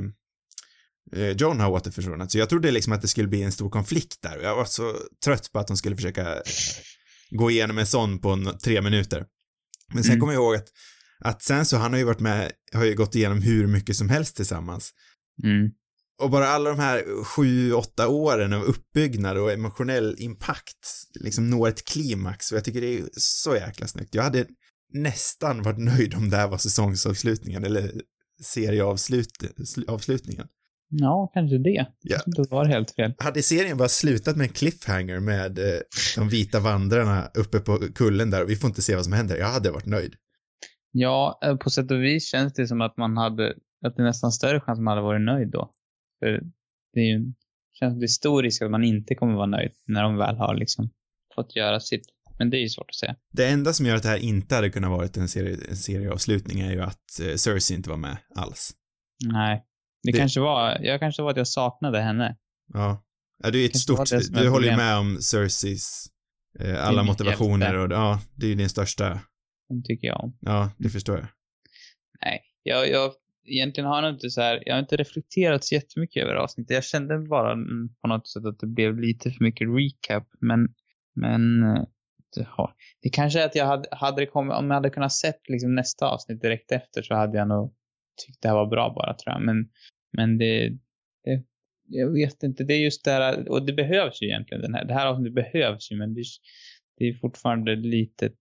John 1.37 1.59
har 1.59 1.69
återförsonats. 1.69 2.31
Så 2.31 2.37
jag 2.37 2.49
trodde 2.49 2.71
liksom 2.71 2.93
att 2.93 3.01
det 3.01 3.07
skulle 3.07 3.27
bli 3.27 3.43
en 3.43 3.51
stor 3.51 3.69
konflikt 3.69 4.21
där 4.21 4.37
och 4.37 4.43
jag 4.43 4.55
var 4.55 4.65
så 4.65 4.95
trött 5.25 5.51
på 5.51 5.59
att 5.59 5.67
de 5.67 5.77
skulle 5.77 5.95
försöka 5.95 6.35
eh, 6.35 6.41
gå 7.31 7.51
igenom 7.51 7.77
en 7.77 7.87
sån 7.87 8.19
på 8.19 8.53
tre 8.63 8.81
minuter. 8.81 9.25
Men 9.93 10.03
sen 10.03 10.11
Mm. 10.11 10.19
kommer 10.19 10.33
jag 10.33 10.43
ihåg 10.43 10.55
att, 10.55 10.67
att 11.19 11.41
sen 11.43 11.65
så 11.65 11.77
han 11.77 11.91
har 11.91 11.97
ju 11.97 12.03
varit 12.05 12.19
med, 12.19 12.51
har 12.73 12.85
ju 12.85 12.95
gått 12.95 13.15
igenom 13.15 13.41
hur 13.41 13.67
mycket 13.67 13.95
som 13.95 14.09
helst 14.09 14.35
tillsammans. 14.35 14.91
Mm. 15.43 15.69
Och 16.21 16.29
bara 16.29 16.47
alla 16.47 16.69
de 16.69 16.79
här 16.79 17.23
sju, 17.23 17.73
åtta 17.73 18.07
åren 18.07 18.53
av 18.53 18.63
uppbyggnad 18.63 19.37
och 19.37 19.51
emotionell 19.51 20.15
impact 20.19 21.07
liksom 21.19 21.49
når 21.49 21.67
ett 21.67 21.85
klimax 21.85 22.51
och 22.51 22.57
jag 22.57 22.65
tycker 22.65 22.81
det 22.81 22.99
är 22.99 23.09
så 23.17 23.55
jäkla 23.55 23.87
snyggt. 23.87 24.15
Jag 24.15 24.23
hade 24.23 24.45
nästan 24.93 25.63
varit 25.63 25.79
nöjd 25.79 26.15
om 26.15 26.29
det 26.29 26.37
här 26.37 26.47
var 26.47 26.57
säsongsavslutningen 26.57 27.63
eller 27.63 28.01
serieavslutningen. 28.43 30.47
Ja, 30.89 31.31
kanske 31.33 31.57
det. 31.57 31.85
Ja. 32.01 32.17
Det 32.25 32.51
var 32.51 32.65
helt 32.65 32.91
fel. 32.91 33.13
Hade 33.17 33.43
serien 33.43 33.77
bara 33.77 33.89
slutat 33.89 34.37
med 34.37 34.47
en 34.47 34.53
cliffhanger 34.53 35.19
med 35.19 35.59
eh, 35.59 35.79
de 36.15 36.29
vita 36.29 36.59
vandrarna 36.59 37.29
uppe 37.33 37.59
på 37.59 37.77
kullen 37.95 38.29
där 38.31 38.43
och 38.43 38.49
vi 38.49 38.55
får 38.55 38.67
inte 38.67 38.81
se 38.81 38.95
vad 38.95 39.03
som 39.03 39.13
händer, 39.13 39.37
jag 39.37 39.47
hade 39.47 39.71
varit 39.71 39.85
nöjd. 39.85 40.15
Ja, 40.91 41.39
eh, 41.43 41.55
på 41.55 41.69
sätt 41.69 41.91
och 41.91 42.03
vis 42.03 42.31
känns 42.31 42.53
det 42.53 42.67
som 42.67 42.81
att 42.81 42.97
man 42.97 43.17
hade, 43.17 43.53
att 43.85 43.95
det 43.95 44.01
är 44.01 44.05
nästan 44.05 44.31
större 44.31 44.59
chans 44.59 44.79
att 44.79 44.83
man 44.83 44.91
hade 44.91 45.01
varit 45.01 45.21
nöjd 45.21 45.51
då. 45.51 45.71
För 46.19 46.41
det 46.93 46.99
är 46.99 47.05
ju, 47.05 47.33
känns 47.73 47.99
det 47.99 48.05
är 48.05 48.07
stor 48.07 48.43
risk 48.43 48.61
att 48.61 48.71
man 48.71 48.83
inte 48.83 49.15
kommer 49.15 49.33
vara 49.33 49.45
nöjd 49.45 49.71
när 49.87 50.03
de 50.03 50.17
väl 50.17 50.37
har 50.37 50.55
liksom 50.55 50.89
fått 51.35 51.55
göra 51.55 51.79
sitt. 51.79 52.05
Men 52.37 52.49
det 52.49 52.57
är 52.57 52.61
ju 52.61 52.69
svårt 52.69 52.89
att 52.89 52.95
säga. 52.95 53.15
Det 53.31 53.47
enda 53.47 53.73
som 53.73 53.85
gör 53.85 53.95
att 53.95 54.03
det 54.03 54.09
här 54.09 54.17
inte 54.17 54.55
hade 54.55 54.69
kunnat 54.69 54.91
varit 54.91 55.17
en, 55.17 55.27
serie, 55.27 55.57
en 55.69 55.75
serieavslutning 55.75 56.59
är 56.59 56.71
ju 56.71 56.81
att 56.81 57.19
eh, 57.21 57.35
Cersei 57.35 57.77
inte 57.77 57.89
var 57.89 57.97
med 57.97 58.17
alls. 58.35 58.71
Nej. 59.25 59.65
Det, 60.03 60.11
Det- 60.11 60.17
kanske 60.17 60.39
var, 60.39 60.77
jag 60.81 60.99
kanske 60.99 61.21
var 61.21 61.31
att 61.31 61.37
jag 61.37 61.47
saknade 61.47 61.99
henne. 62.01 62.35
Ja. 62.73 63.03
ja 63.43 63.51
det 63.51 63.57
är 63.59 63.65
ett 63.65 63.71
Kanske 63.87 64.05
stort, 64.21 64.37
är 64.37 64.43
du 64.43 64.49
håller 64.49 64.69
ju 64.71 64.75
med 64.77 64.97
om 64.97 65.17
Cerseis 65.21 66.05
eh, 66.59 66.87
alla 66.87 67.03
motivationer 67.03 67.65
hjälte. 67.73 67.95
och 67.95 68.01
ja, 68.01 68.19
det 68.35 68.45
är 68.45 68.49
ju 68.49 68.55
din 68.55 68.69
största, 68.69 69.19
Den 69.69 69.83
tycker 69.83 70.07
jag 70.07 70.23
om. 70.23 70.37
ja, 70.41 70.71
det 70.77 70.89
förstår 70.89 71.15
jag. 71.17 71.27
Nej, 72.25 72.41
jag, 72.63 72.89
jag 72.89 73.11
egentligen 73.45 73.87
har 73.89 74.03
jag 74.03 74.13
inte 74.13 74.29
så 74.29 74.41
här, 74.41 74.63
jag 74.65 74.73
har 74.75 74.79
inte 74.79 74.97
reflekterat 74.97 75.63
så 75.65 75.75
jättemycket 75.75 76.23
över 76.23 76.35
avsnittet. 76.35 76.75
Jag 76.75 76.83
kände 76.83 77.19
bara 77.19 77.51
mm, 77.51 77.89
på 78.01 78.07
något 78.07 78.27
sätt 78.27 78.45
att 78.45 78.59
det 78.59 78.67
blev 78.67 78.99
lite 78.99 79.31
för 79.31 79.43
mycket 79.43 79.67
recap, 79.67 80.27
men, 80.41 80.59
men 81.15 81.63
eh, 81.63 81.83
det, 82.35 82.47
har- 82.49 82.73
det 83.01 83.09
kanske 83.09 83.41
är 83.41 83.45
att 83.45 83.55
jag 83.55 83.65
hade, 83.65 83.87
hade 83.91 84.21
det 84.21 84.25
kommit, 84.25 84.53
om 84.53 84.67
jag 84.67 84.73
hade 84.75 84.89
kunnat 84.89 85.13
sett 85.13 85.49
liksom 85.49 85.75
nästa 85.75 86.05
avsnitt 86.07 86.41
direkt 86.41 86.71
efter 86.71 87.01
så 87.01 87.15
hade 87.15 87.37
jag 87.37 87.47
nog 87.47 87.73
tyckt 88.25 88.41
det 88.41 88.47
här 88.47 88.55
var 88.55 88.65
bra 88.65 88.93
bara 88.95 89.13
tror 89.13 89.33
jag. 89.33 89.41
Men, 89.41 89.69
men 90.17 90.37
det, 90.37 90.69
det, 91.23 91.43
jag 91.87 92.13
vet 92.13 92.43
inte, 92.43 92.63
det 92.63 92.73
är 92.73 92.83
just 92.83 93.05
det 93.05 93.11
här, 93.11 93.49
och 93.49 93.65
det 93.65 93.73
behövs 93.73 94.21
ju 94.21 94.27
egentligen 94.27 94.61
den 94.61 94.73
här, 94.73 94.85
det 94.85 94.93
här 94.93 95.07
avsnittet 95.07 95.35
behövs 95.35 95.91
ju, 95.91 95.95
men 95.95 96.13
det, 96.13 96.23
det 96.97 97.05
är 97.05 97.13
fortfarande 97.13 97.75
lite 97.75 98.31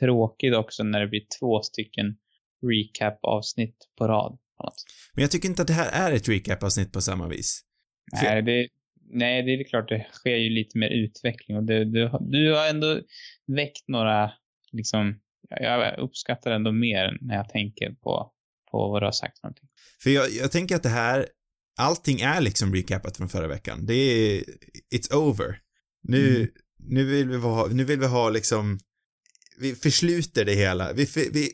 tråkigt 0.00 0.54
också 0.54 0.82
när 0.82 1.00
det 1.00 1.06
blir 1.06 1.24
två 1.40 1.62
stycken 1.62 2.16
recap-avsnitt 2.62 3.76
på 3.98 4.08
rad. 4.08 4.38
På 4.56 4.64
något. 4.64 4.84
Men 5.14 5.22
jag 5.22 5.30
tycker 5.30 5.48
inte 5.48 5.62
att 5.62 5.68
det 5.68 5.74
här 5.74 6.10
är 6.10 6.16
ett 6.16 6.28
recap-avsnitt 6.28 6.92
på 6.92 7.00
samma 7.00 7.28
vis. 7.28 7.60
Nej, 8.22 8.42
det, 8.42 8.68
nej, 9.10 9.42
det 9.42 9.52
är 9.52 9.64
klart 9.64 9.88
det 9.88 10.06
sker 10.12 10.36
ju 10.36 10.50
lite 10.50 10.78
mer 10.78 10.88
utveckling 10.88 11.56
och 11.56 11.64
det, 11.64 11.84
du, 11.84 12.10
du 12.20 12.54
har 12.54 12.70
ändå 12.70 13.00
väckt 13.46 13.88
några 13.88 14.32
liksom 14.72 15.20
jag 15.50 15.98
uppskattar 15.98 16.50
ändå 16.50 16.72
mer 16.72 17.18
när 17.20 17.34
jag 17.36 17.48
tänker 17.48 17.90
på, 17.90 18.32
på 18.70 18.88
vad 18.88 19.02
du 19.02 19.06
har 19.06 19.12
sagt 19.12 19.42
någonting. 19.42 19.68
För 20.02 20.10
jag, 20.10 20.30
jag 20.30 20.52
tänker 20.52 20.76
att 20.76 20.82
det 20.82 20.88
här, 20.88 21.28
allting 21.78 22.20
är 22.20 22.40
liksom 22.40 22.74
recapat 22.74 23.16
från 23.16 23.28
förra 23.28 23.48
veckan. 23.48 23.86
Det 23.86 23.94
är, 23.94 24.44
it's 24.94 25.14
over. 25.14 25.58
Nu, 26.02 26.36
Mm. 26.36 26.48
nu 26.78 27.04
vill 27.04 27.28
vi 27.28 27.36
ha, 27.36 27.66
nu 27.66 27.84
vill 27.84 28.00
vi 28.00 28.06
ha 28.06 28.30
liksom, 28.30 28.78
vi 29.58 29.74
försluter 29.74 30.44
det 30.44 30.54
hela. 30.54 30.92
Vi, 30.92 31.08
vi, 31.32 31.52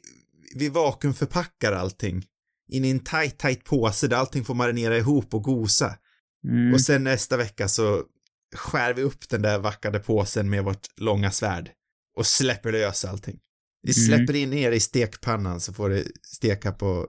vi 0.54 0.68
vakuumförpackar 0.68 1.72
allting 1.72 2.24
in 2.68 2.84
i 2.84 2.90
en 2.90 3.00
tight, 3.00 3.38
tight 3.38 3.64
påse 3.64 4.08
där 4.08 4.16
allting 4.16 4.44
får 4.44 4.54
marinera 4.54 4.96
ihop 4.98 5.34
och 5.34 5.42
gosa. 5.42 5.98
Mm. 6.48 6.72
Och 6.74 6.80
sen 6.80 7.04
nästa 7.04 7.36
vecka 7.36 7.68
så 7.68 8.02
skär 8.54 8.94
vi 8.94 9.02
upp 9.02 9.28
den 9.28 9.42
där 9.42 9.58
vackade 9.58 9.98
påsen 9.98 10.50
med 10.50 10.64
vårt 10.64 10.86
långa 11.00 11.30
svärd 11.30 11.70
och 12.16 12.26
släpper 12.26 12.72
lös 12.72 13.04
allting. 13.04 13.38
Vi 13.86 13.92
Mm. 13.92 14.06
släpper 14.06 14.36
in 14.36 14.52
er 14.52 14.72
i 14.72 14.80
stekpannan 14.80 15.60
så 15.60 15.72
får 15.72 15.88
det 15.90 16.04
steka 16.22 16.72
på 16.72 17.08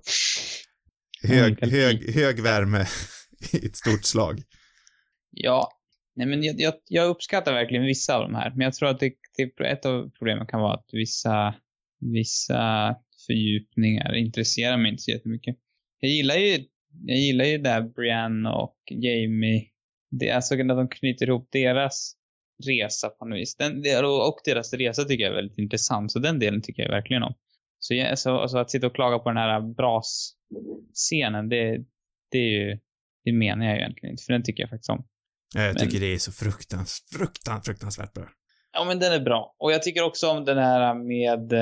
hög, 1.24 1.66
hög, 1.66 2.14
hög 2.16 2.40
värme 2.40 2.86
i 3.54 3.66
ett 3.66 3.76
stort 3.76 4.06
slag. 4.06 4.42
Ja, 5.32 5.72
nej 6.16 6.28
men 6.28 6.44
jag, 6.44 6.56
jag, 6.60 6.74
jag 6.88 7.10
uppskattar 7.10 7.54
verkligen 7.54 7.86
vissa 7.86 8.16
av 8.16 8.22
de 8.22 8.36
här, 8.36 8.50
men 8.50 8.60
jag 8.62 8.74
tror 8.74 8.90
att 8.90 9.00
det, 9.00 9.14
det, 9.38 9.66
ett 9.66 9.86
av 9.86 10.10
problemen 10.10 10.48
kan 10.48 10.60
vara 10.62 10.74
att 10.74 10.90
vissa, 10.92 11.56
vissa 12.00 12.96
fördjupningar 13.28 14.16
intresserar 14.16 14.78
mig 14.78 14.92
inte 14.92 15.04
så 15.04 15.12
jättemycket. 15.12 15.56
Jag 16.00 16.12
gillar 16.12 16.36
ju, 16.36 16.66
jag 17.06 17.18
gillar 17.18 17.46
ju 17.46 17.58
där 17.58 17.82
Brienne 17.82 18.50
och 18.50 18.78
Jamie, 18.92 19.64
det, 20.12 20.32
alltså 20.32 20.56
när 20.56 20.76
de 20.76 20.90
knyter 20.90 21.28
ihop 21.28 21.50
deras 21.52 22.14
resa 22.66 23.10
på 23.10 23.26
något 23.26 23.38
vis. 23.40 23.56
Den, 23.56 23.84
och 24.06 24.38
deras 24.46 24.74
resa 24.74 25.04
tycker 25.04 25.24
jag 25.24 25.32
är 25.32 25.36
väldigt 25.36 25.58
intressant, 25.58 26.12
så 26.12 26.20
den 26.20 26.40
delen 26.40 26.62
tycker 26.62 26.84
jag 26.84 26.90
verkligen 26.90 27.24
om. 27.24 27.34
Så, 27.80 27.94
jag, 27.94 28.20
så 28.20 28.38
alltså 28.38 28.58
att 28.58 28.72
sitta 28.72 28.88
och 28.88 28.96
klaga 28.96 29.20
på 29.20 29.30
den 29.30 29.38
här 29.38 29.62
brasscenen, 29.62 31.50
det, 31.50 31.78
det 32.32 32.38
är 32.38 32.50
ju, 32.50 32.80
det 33.24 33.34
menar 33.34 33.66
jag 33.66 33.76
ju 33.76 33.82
egentligen 33.82 34.12
inte, 34.14 34.24
för 34.24 34.34
den 34.34 34.44
tycker 34.44 34.64
jag 34.64 34.70
faktiskt 34.70 34.90
om. 34.90 35.08
Jag 35.56 35.64
Men- 35.64 35.76
tycker 35.76 36.00
det 36.00 36.14
är 36.14 36.18
så 36.18 36.32
fruktans, 36.32 37.04
fruktan, 37.18 37.62
fruktansvärt 37.62 38.14
bra. 38.14 38.30
Ja, 38.74 38.84
men 38.86 39.00
den 39.00 39.14
är 39.14 39.20
bra. 39.20 39.56
Och 39.60 39.72
jag 39.72 39.84
tycker 39.84 40.04
också 40.04 40.30
om 40.30 40.46
den 40.46 40.58
här 40.58 40.94
med, 40.94 41.54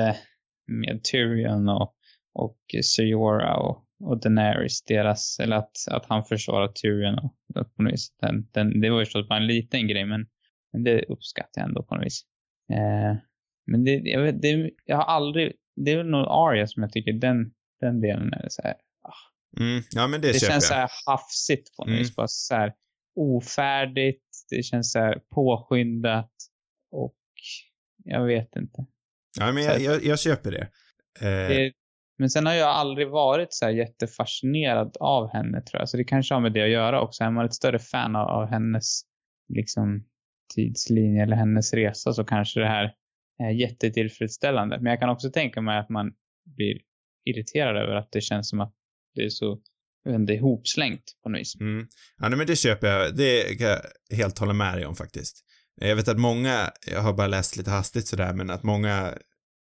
med 0.66 1.04
Tyrion 1.04 1.68
och, 1.68 1.94
och 2.34 2.58
Sejora 2.96 3.56
och, 3.56 3.84
och 4.04 4.20
Daenerys, 4.20 4.82
deras, 4.84 5.38
eller 5.40 5.56
att, 5.56 5.72
att 5.90 6.06
han 6.06 6.24
försvarar 6.24 6.68
Tyrion 6.68 7.18
och, 7.18 7.34
och 7.54 7.74
på 7.76 7.82
något 7.82 7.92
vis. 7.92 8.16
Den, 8.20 8.48
den, 8.52 8.80
det 8.80 8.90
var 8.90 8.98
ju 8.98 9.04
förstås 9.04 9.28
bara 9.28 9.38
en 9.38 9.46
liten 9.46 9.88
grej, 9.88 10.04
men, 10.04 10.26
men 10.76 10.84
det 10.84 11.02
uppskattar 11.02 11.60
jag 11.60 11.68
ändå 11.68 11.82
på 11.82 11.94
något 11.94 12.04
vis. 12.06 12.22
Eh, 12.72 13.16
men 13.66 13.84
det, 13.84 13.90
jag, 13.90 14.22
vet, 14.22 14.42
det, 14.42 14.70
jag 14.84 14.96
har 14.96 15.04
aldrig, 15.04 15.52
det 15.76 15.90
är 15.92 15.96
väl 15.96 16.06
nog 16.10 16.26
Arya 16.28 16.66
som 16.66 16.82
jag 16.82 16.92
tycker, 16.92 17.12
den, 17.12 17.52
den 17.80 18.00
delen 18.00 18.32
är 18.32 18.48
så 18.48 18.62
här, 18.62 18.74
Mm, 19.60 19.82
ja 19.90 20.06
men 20.06 20.20
det, 20.20 20.32
det 20.32 20.38
känns 20.38 20.68
så 20.68 20.74
här 20.74 20.90
hafsigt 21.06 21.76
på 21.76 21.82
något 21.82 21.88
Mm. 21.88 21.98
vis. 21.98 22.16
Bara 22.16 22.28
så 22.28 22.54
här 22.54 22.72
ofärdigt, 23.16 24.24
det 24.50 24.62
känns 24.62 24.92
så 24.92 24.98
här 24.98 25.18
påskyndat 25.34 26.32
och 26.90 27.16
jag 28.04 28.24
vet 28.26 28.56
inte. 28.56 28.86
Ja 29.38 29.52
men 29.52 29.62
jag, 29.62 29.80
jag, 29.80 30.04
jag 30.04 30.20
köper 30.20 30.50
det. 30.50 30.68
Eh, 31.20 31.48
Det, 31.48 31.72
men 32.18 32.30
sen 32.30 32.46
har 32.46 32.54
jag 32.54 32.68
aldrig 32.68 33.08
varit 33.08 33.52
så 33.54 33.64
här 33.64 33.72
jättefascinerad 33.72 34.96
av 35.00 35.32
henne 35.32 35.62
tror 35.62 35.80
jag. 35.80 35.88
Så 35.88 35.96
det 35.96 36.04
kanske 36.04 36.34
har 36.34 36.40
med 36.40 36.52
det 36.52 36.62
att 36.62 36.70
göra 36.70 37.00
också. 37.00 37.24
Är 37.24 37.30
man 37.30 37.44
ett 37.46 37.54
större 37.54 37.78
fan 37.78 38.16
av, 38.16 38.28
av 38.28 38.46
hennes 38.46 39.00
liksom 39.48 40.04
tidslinje 40.54 41.22
eller 41.22 41.36
hennes 41.36 41.74
resa 41.74 42.12
så 42.12 42.24
kanske 42.24 42.60
det 42.60 42.68
här 42.68 42.92
är 43.38 43.50
jättetillfredsställande. 43.50 44.78
Men 44.80 44.90
jag 44.90 45.00
kan 45.00 45.10
också 45.10 45.30
tänka 45.30 45.60
mig 45.60 45.78
att 45.78 45.88
man 45.88 46.12
blir 46.56 46.78
irriterad 47.24 47.76
över 47.76 47.94
att 47.94 48.08
det 48.12 48.20
känns 48.20 48.48
som 48.48 48.60
att 48.60 48.74
det 49.14 49.24
är 49.24 49.28
så 49.28 49.60
vet 50.06 50.20
inte, 50.20 50.32
ihopslängt 50.32 51.02
på 51.22 51.28
något 51.28 51.40
vis. 51.40 51.60
Mm. 51.60 51.86
Ja, 52.20 52.28
men 52.28 52.46
det 52.46 52.56
köper 52.56 52.86
jag. 52.86 53.16
Det 53.16 53.58
kan 53.58 53.66
jag 53.66 53.80
helt 54.16 54.38
hålla 54.38 54.52
med 54.52 54.74
dig 54.74 54.86
om 54.86 54.96
faktiskt. 54.96 55.44
Jag 55.80 55.96
vet 55.96 56.08
att 56.08 56.18
många, 56.18 56.70
jag 56.86 57.00
har 57.00 57.12
bara 57.12 57.26
läst 57.26 57.56
lite 57.56 57.70
hastigt 57.70 58.06
sådär, 58.06 58.32
men 58.34 58.50
att 58.50 58.62
många 58.62 59.14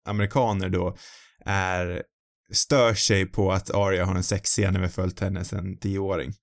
amerikaner 0.06 0.70
då 0.70 0.98
är, 1.46 2.04
stör 2.52 2.94
sig 2.94 3.26
på 3.26 3.52
att 3.52 3.76
Arya 3.76 4.06
har 4.06 4.16
en 4.16 4.24
sexscen 4.24 4.74
när 4.74 4.82
vi 4.82 4.88
följt 4.88 5.20
henne 5.20 5.46
sedan 5.46 5.78
tioåring. 5.78 6.34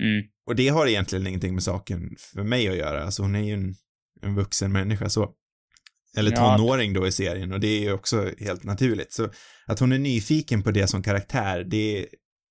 Mm. 0.00 0.24
Och 0.46 0.56
det 0.56 0.68
har 0.68 0.86
egentligen 0.86 1.26
ingenting 1.26 1.54
med 1.54 1.62
saken 1.62 2.16
för 2.18 2.42
mig 2.42 2.68
att 2.68 2.76
göra. 2.76 3.02
Alltså 3.02 3.22
hon 3.22 3.34
är 3.34 3.40
ju 3.40 3.54
en, 3.54 3.74
en 4.22 4.34
vuxen 4.34 4.72
människa 4.72 5.08
så. 5.08 5.34
Eller 6.18 6.30
tonåring 6.30 6.92
då 6.92 7.06
i 7.06 7.12
serien 7.12 7.52
och 7.52 7.60
det 7.60 7.66
är 7.66 7.80
ju 7.80 7.92
också 7.92 8.30
helt 8.38 8.64
naturligt. 8.64 9.12
Så 9.12 9.28
att 9.66 9.80
hon 9.80 9.92
är 9.92 9.98
nyfiken 9.98 10.62
på 10.62 10.70
det 10.70 10.86
som 10.86 11.02
karaktär, 11.02 11.64
det 11.64 12.06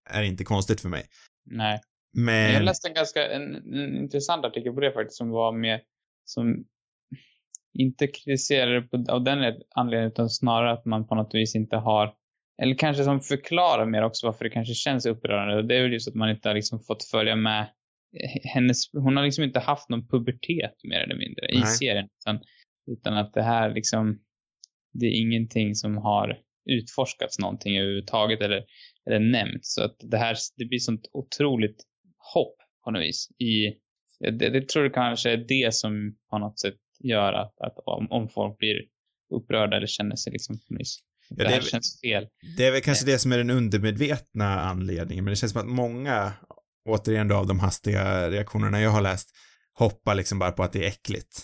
är 0.10 0.24
inte 0.24 0.44
konstigt 0.44 0.82
för 0.82 0.90
mig. 0.90 1.04
Nej. 1.46 1.82
Men... 2.14 2.54
Jag 2.54 2.64
läste 2.64 2.88
en 2.88 2.94
ganska 2.94 3.28
en, 3.28 3.56
en 3.56 3.98
intressant 3.98 4.46
artikel 4.46 4.74
på 4.74 4.80
det 4.80 4.92
faktiskt 4.92 5.18
som 5.18 5.30
var 5.30 5.52
med, 5.52 5.80
som 6.26 6.66
inte 7.74 8.08
kritiserade 8.08 8.82
på, 8.82 9.06
av 9.10 9.24
den 9.24 9.54
anledningen 9.76 10.12
utan 10.12 10.30
snarare 10.30 10.72
att 10.72 10.86
man 10.86 11.08
på 11.08 11.16
något 11.16 11.34
vis 11.34 11.56
inte 11.56 11.76
har, 11.76 12.14
eller 12.62 12.76
kanske 12.76 13.04
som 13.04 13.22
förklarar 13.22 13.86
mer 13.86 14.04
också 14.04 14.28
varför 14.28 14.44
det 14.44 14.50
kanske 14.50 14.74
känns 14.74 15.06
upprörande. 15.06 15.68
Det 15.68 15.76
är 15.76 15.82
väl 15.82 15.94
just 15.94 16.08
att 16.08 16.16
man 16.16 16.30
inte 16.30 16.50
har 16.50 16.56
liksom 16.56 16.80
fått 16.80 17.04
följa 17.04 17.36
med 17.36 17.68
hennes, 18.54 18.78
hon 18.94 19.18
har 19.18 19.24
liksom 19.24 19.44
inte 19.44 19.60
haft 19.60 19.90
någon 19.90 20.08
pubertet 20.08 20.74
mer 20.84 21.00
eller 21.00 21.16
mindre 21.16 21.46
i 21.52 21.60
Nej. 21.60 21.68
serien. 21.68 22.08
Utan, 22.22 22.40
utan 22.92 23.14
att 23.18 23.34
det 23.34 23.44
här 23.44 23.74
liksom, 23.74 24.20
det 24.94 25.06
är 25.06 25.22
ingenting 25.22 25.76
som 25.76 25.98
har 25.98 26.38
utforskats 26.70 27.40
någonting 27.40 27.78
överhuvudtaget 27.78 28.42
eller, 28.42 28.64
eller 29.10 29.20
nämnts. 29.20 29.74
Så 29.74 29.84
att 29.84 29.96
det 30.00 30.18
här, 30.18 30.38
det 30.58 30.66
blir 30.66 30.80
sånt 30.80 31.10
otroligt 31.14 31.84
hopp 32.34 32.56
på 32.84 32.92
något 32.92 33.02
vis 33.02 33.28
i, 33.40 33.74
det, 34.20 34.50
det 34.50 34.70
tror 34.70 34.86
jag 34.86 34.94
kanske 34.94 35.32
är 35.32 35.38
det 35.38 35.74
som 35.74 36.16
på 36.30 36.38
något 36.38 36.60
sätt 36.60 36.76
gör 37.04 37.34
att, 37.34 37.62
att 37.62 37.76
om, 37.86 38.08
om 38.12 38.30
folk 38.30 38.58
blir 38.58 38.76
upprörda 39.36 39.78
eller 39.78 39.88
känner 39.88 40.16
sig 40.16 40.34
liksom 40.34 40.56
på 40.56 40.74
något 40.74 40.80
vis. 40.80 41.00
Ja, 41.30 41.36
det 41.36 41.44
det 41.44 41.50
här 41.50 41.58
är- 41.58 41.62
känns 41.62 42.00
fel. 42.02 42.28
Det 42.58 42.66
är 42.66 42.72
väl 42.72 42.82
kanske 42.82 43.06
det 43.06 43.20
som 43.20 43.32
är 43.32 43.38
den 43.38 43.50
undermedvetna 43.50 44.46
anledningen, 44.60 45.24
men 45.24 45.32
det 45.32 45.36
känns 45.36 45.52
som 45.52 45.62
att 45.62 45.68
många, 45.68 46.34
återigen 46.86 47.28
då 47.28 47.36
av 47.36 47.48
de 47.48 47.60
hastiga 47.60 48.30
reaktionerna 48.32 48.82
jag 48.82 48.90
har 48.90 49.02
läst, 49.02 49.30
hoppar 49.74 50.16
liksom 50.16 50.40
bara 50.40 50.52
på 50.52 50.64
att 50.64 50.74
det 50.74 50.84
är 50.84 50.88
äckligt. 50.88 51.42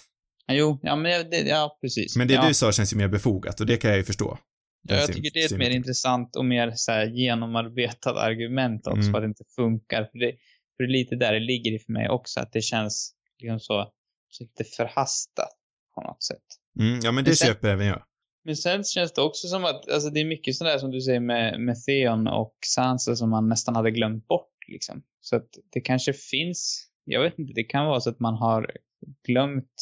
Jo, 0.52 0.80
ja 0.84 0.96
men 0.96 1.30
det, 1.30 1.38
ja 1.38 1.78
precis. 1.82 2.16
Men 2.18 2.28
det 2.28 2.34
ja, 2.34 2.48
du 2.48 2.54
sa 2.54 2.72
känns 2.72 2.94
ju 2.94 2.98
mer 2.98 3.08
befogat 3.08 3.60
och 3.60 3.66
det 3.66 3.78
kan 3.78 3.90
jag 3.90 3.98
ju 3.98 4.04
förstå. 4.04 4.38
ja, 4.82 4.96
jag 4.96 5.08
tycker 5.14 5.32
det 5.34 5.40
är 5.42 5.46
ett 5.46 5.58
mer 5.58 5.70
intressant 5.70 6.36
och 6.36 6.46
mer 6.46 6.72
så 6.76 6.92
här 6.92 7.06
genomarbetat 7.06 8.18
argument 8.18 8.88
också 8.88 9.00
Mm. 9.00 9.12
för 9.12 9.18
att 9.18 9.24
det 9.24 9.28
inte 9.28 9.44
funkar. 9.56 10.04
För 10.12 10.20
det, 10.20 10.32
för 10.78 10.84
det 10.84 10.90
är 10.90 10.92
lite 10.92 11.16
där 11.16 11.34
det 11.34 11.40
ligger 11.40 11.72
i 11.72 11.80
för 11.80 11.94
mig 11.94 12.10
också, 12.10 12.40
att 12.40 12.52
det 12.54 12.62
känns 12.62 13.14
liksom 13.40 13.60
så, 13.60 13.92
så 14.30 14.44
lite 14.44 14.64
förhastat 14.64 15.50
på 15.96 16.02
något 16.02 16.24
sätt. 16.24 16.44
Mm, 16.80 17.00
ja 17.04 17.12
men 17.12 17.24
det 17.24 17.30
Men 17.30 17.36
sen- 17.36 17.48
köper 17.48 17.68
även 17.70 17.88
jag. 17.88 18.02
Men 18.46 18.56
sen 18.56 18.84
känns 18.84 19.14
det 19.14 19.22
också 19.22 19.48
som 19.48 19.66
att, 19.66 19.90
alltså 19.90 20.10
det 20.10 20.20
är 20.20 20.26
mycket 20.26 20.56
sådär 20.56 20.78
som 20.78 20.92
du 20.92 21.02
säger 21.02 21.20
med, 21.20 21.60
med 21.62 21.76
Theon 21.86 22.28
och 22.28 22.54
Sansa 22.66 23.16
som 23.16 23.30
man 23.30 23.50
nästan 23.50 23.76
hade 23.76 23.92
glömt 23.92 24.28
bort 24.28 24.48
liksom. 24.68 25.04
Så 25.20 25.36
att 25.36 25.50
det 25.72 25.82
kanske 25.82 26.14
finns, 26.14 26.90
jag 27.04 27.22
vet 27.22 27.40
inte, 27.40 27.54
det 27.54 27.64
kan 27.64 27.86
vara 27.86 28.00
så 28.00 28.10
att 28.10 28.20
man 28.20 28.36
har 28.36 28.72
glömt, 29.28 29.74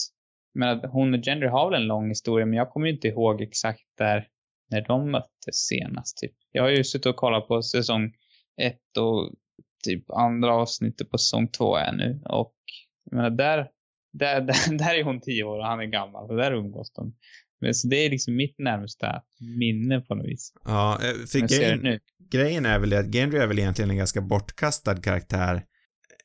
men 0.54 0.70
att 0.70 0.92
hon 0.92 1.14
och 1.14 1.20
Gendry 1.26 1.48
har 1.48 1.72
väl 1.72 1.82
en 1.82 1.88
lång 1.88 2.10
historia, 2.10 2.46
men 2.46 2.58
jag 2.58 2.70
kommer 2.70 2.88
ju 2.88 2.94
inte 2.94 3.08
ihåg 3.08 3.42
exakt 3.42 3.84
där, 3.98 4.28
när 4.72 4.82
de 4.82 5.12
möttes 5.12 5.56
senast 5.56 6.18
typ. 6.18 6.34
Jag 6.52 6.64
har 6.64 6.70
ju 6.70 6.84
suttit 6.84 7.06
och 7.06 7.16
kollat 7.16 7.48
på 7.48 7.62
säsong 7.62 8.14
ett 8.62 8.98
och 8.98 9.34
typ 9.84 10.12
andra 10.12 10.54
avsnittet 10.54 11.10
på 11.10 11.18
säsong 11.18 11.48
två 11.48 11.76
är 11.76 11.92
nu 11.92 12.22
och 12.26 12.56
jag 13.04 13.16
menar 13.16 13.30
där, 13.30 13.68
där, 14.14 14.42
där, 14.42 14.78
där 14.78 14.96
är 14.96 15.04
hon 15.04 15.22
tio 15.22 15.44
år 15.44 15.60
och 15.60 15.66
han 15.66 15.80
är 15.80 15.86
gammal 15.86 16.30
och 16.30 16.38
där 16.38 16.52
umgås 16.52 16.92
de. 16.94 17.16
Men 17.62 17.74
så 17.74 17.88
det 17.88 18.06
är 18.06 18.10
liksom 18.10 18.36
mitt 18.36 18.56
närmsta 18.60 19.22
minne 19.60 20.02
på 20.02 20.16
något 20.16 20.28
vis. 20.28 20.54
Ja, 20.66 21.00
eh, 21.04 21.26
för 21.26 21.40
grejen, 21.40 22.00
grejen 22.32 22.66
är 22.66 22.80
väl 22.80 22.90
det 22.90 23.00
att 23.00 23.14
Gendry 23.14 23.40
är 23.40 23.48
väl 23.48 23.60
egentligen 23.60 23.90
en 23.92 23.98
ganska 23.98 24.22
bortkastad 24.22 24.96
karaktär 24.96 25.64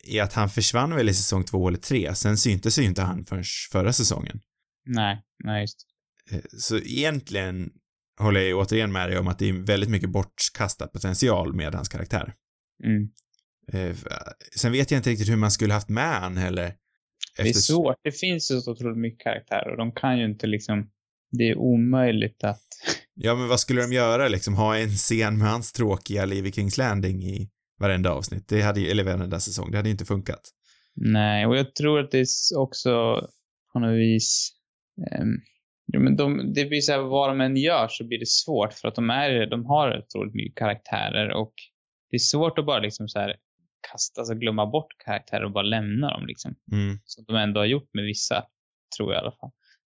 i 0.05 0.21
att 0.21 0.33
han 0.33 0.51
försvann 0.51 0.95
väl 0.95 1.09
i 1.09 1.15
säsong 1.15 1.45
två 1.45 1.69
eller 1.69 1.79
tre, 1.79 2.15
sen 2.15 2.37
syntes 2.39 2.79
ju 2.79 2.83
inte 2.83 3.03
han 3.03 3.27
förrän 3.27 3.45
förra 3.73 3.93
säsongen. 3.93 4.41
Nej, 4.87 5.23
nej 5.45 5.61
just 5.61 5.87
Eh, 6.31 6.41
Så 6.59 6.77
egentligen 6.77 7.71
håller 8.21 8.41
jag 8.41 8.49
ju 8.49 8.55
återigen 8.55 8.93
med 8.93 9.09
dig 9.09 9.19
om 9.19 9.29
att 9.29 9.39
det 9.39 9.49
är 9.49 9.53
väldigt 9.53 9.91
mycket 9.91 10.11
bortkastad 10.11 10.87
potential 10.87 11.55
med 11.55 11.75
hans 11.75 11.89
karaktär. 11.89 12.35
mm. 12.85 13.09
Eh, 13.73 13.97
Sen 14.57 14.73
vet 14.73 14.91
jag 14.91 14.99
inte 14.99 15.11
riktigt 15.11 15.29
hur 15.29 15.37
man 15.37 15.51
skulle 15.51 15.75
haft 15.75 15.89
med 15.89 16.21
han 16.21 16.37
heller. 16.37 16.75
Det 17.37 17.49
är 17.49 17.53
svårt. 17.53 17.97
Det 18.03 18.13
finns 18.13 18.51
ju 18.51 18.61
så 18.61 18.73
otroligt 18.73 18.99
mycket 18.99 19.21
karaktärer 19.21 19.71
och 19.71 19.77
de 19.77 19.93
kan 19.93 20.19
ju 20.19 20.25
inte 20.25 20.47
liksom, 20.47 20.91
det 21.39 21.49
är 21.51 21.59
omöjligt 21.59 22.45
att, 22.45 22.61
Ja, 23.15 23.35
men 23.35 23.49
vad 23.49 23.61
skulle 23.61 23.83
de 23.83 23.93
göra 23.93 24.29
liksom? 24.29 24.55
Ha 24.55 24.77
en 24.77 24.91
scen 24.91 25.39
med 25.39 25.49
hans 25.49 25.73
tråkiga 25.73 26.25
liv 26.25 26.47
i 26.47 26.53
Kings 26.53 26.79
Landing 26.79 27.23
i 27.23 27.51
varenda 27.81 28.11
avsnitt? 28.11 28.49
Det 28.49 28.63
hade 28.63 28.91
eller 28.91 29.05
varenda 29.05 29.41
säsong. 29.41 29.71
Det 29.71 29.77
hade 29.77 29.89
ju 29.89 29.93
inte 29.93 30.05
funkat. 30.05 30.41
nej, 30.95 31.47
och 31.47 31.57
jag 31.57 31.75
tror 31.75 32.01
att 32.01 32.11
det 32.11 32.19
är 32.19 32.59
också 32.59 32.91
på 33.73 33.79
något 33.79 33.99
vis, 33.99 34.51
Ja, 35.87 36.01
men 36.01 36.17
de, 36.17 36.53
det 36.55 36.65
blir 36.65 36.81
så 36.81 36.93
här, 36.93 36.99
vad 36.99 37.31
de 37.31 37.41
än 37.41 37.57
gör 37.57 37.89
så 37.91 38.05
blir 38.05 38.19
det 38.19 38.29
svårt 38.29 38.73
för 38.73 38.89
att 38.89 38.95
de 38.95 39.11
är, 39.11 39.47
de 39.47 39.67
har 39.67 39.99
otroligt 39.99 40.35
mycket 40.35 40.59
karaktärer 40.59 41.31
och 41.31 41.55
det 42.11 42.17
är 42.17 42.19
svårt 42.19 42.59
att 42.59 42.67
bara 42.67 42.79
liksom 42.79 43.09
så 43.09 43.19
här 43.19 43.37
kasta, 43.91 44.21
alltså 44.21 44.35
glömma 44.35 44.67
bort 44.67 44.87
karaktärer 45.05 45.45
och 45.45 45.53
bara 45.53 45.65
lämna 45.65 46.11
dem 46.11 46.27
liksom. 46.27 46.55
Mm. 46.73 46.99
Som 47.05 47.25
de 47.25 47.37
ändå 47.37 47.61
har 47.61 47.65
gjort 47.65 47.91
med 47.93 48.05
vissa, 48.05 48.45
tror 48.97 49.13
jag 49.13 49.21
i 49.21 49.23
alla 49.23 49.37
fall. 49.41 49.51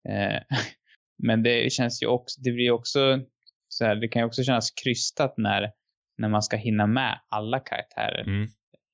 Eh, 0.09 0.43
men 1.23 1.43
det 1.43 1.73
känns 1.73 2.03
ju 2.03 2.07
också, 2.07 2.41
det 2.41 2.53
blir 2.53 2.71
också 2.71 3.21
så 3.69 3.85
här, 3.85 3.97
det 3.97 4.09
kan 4.09 4.23
ju 4.23 4.27
också 4.27 4.43
kännas 4.45 4.71
krystat 4.71 5.35
när, 5.37 5.71
när 6.19 6.29
man 6.29 6.43
ska 6.43 6.57
hinna 6.57 6.87
med 6.87 7.21
alla 7.29 7.61
karaktärer. 7.61 8.21
Mm. 8.21 8.43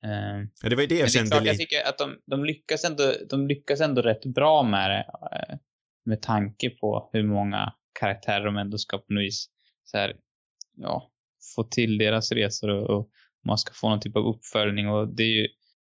Eh, 0.05 0.47
Ja, 0.63 0.69
det 0.69 0.75
var 0.75 0.81
ju 0.81 0.87
det 0.87 0.95
jag 0.95 1.07
det 1.07 1.11
kände 1.11 1.31
klart, 1.31 1.45
jag 1.45 1.57
tycker 1.57 1.89
att 1.89 1.97
de, 1.97 2.19
de, 2.25 2.45
lyckas 2.45 2.83
ändå, 2.83 3.13
de 3.29 3.47
lyckas 3.47 3.81
ändå 3.81 4.01
rätt 4.01 4.25
bra 4.25 4.63
med 4.63 4.89
det. 4.89 5.05
eh, 5.35 5.57
Med 6.05 6.21
tanke 6.21 6.69
på 6.69 7.09
hur 7.13 7.23
många 7.23 7.73
karaktärer 7.99 8.45
de 8.45 8.57
ändå 8.57 8.77
ska 8.77 8.97
på 8.97 9.13
något 9.13 9.21
vis 9.23 9.49
så 9.83 9.97
här, 9.97 10.15
ja, 10.77 11.11
få 11.55 11.63
till 11.63 11.97
deras 11.97 12.31
resor 12.31 12.69
och, 12.69 12.89
och 12.89 13.09
man 13.45 13.57
ska 13.57 13.73
få 13.73 13.89
någon 13.89 13.99
typ 13.99 14.15
av 14.15 14.25
uppföljning 14.27 14.89
och 14.89 15.15
det 15.15 15.23
är 15.23 15.41
ju, 15.41 15.47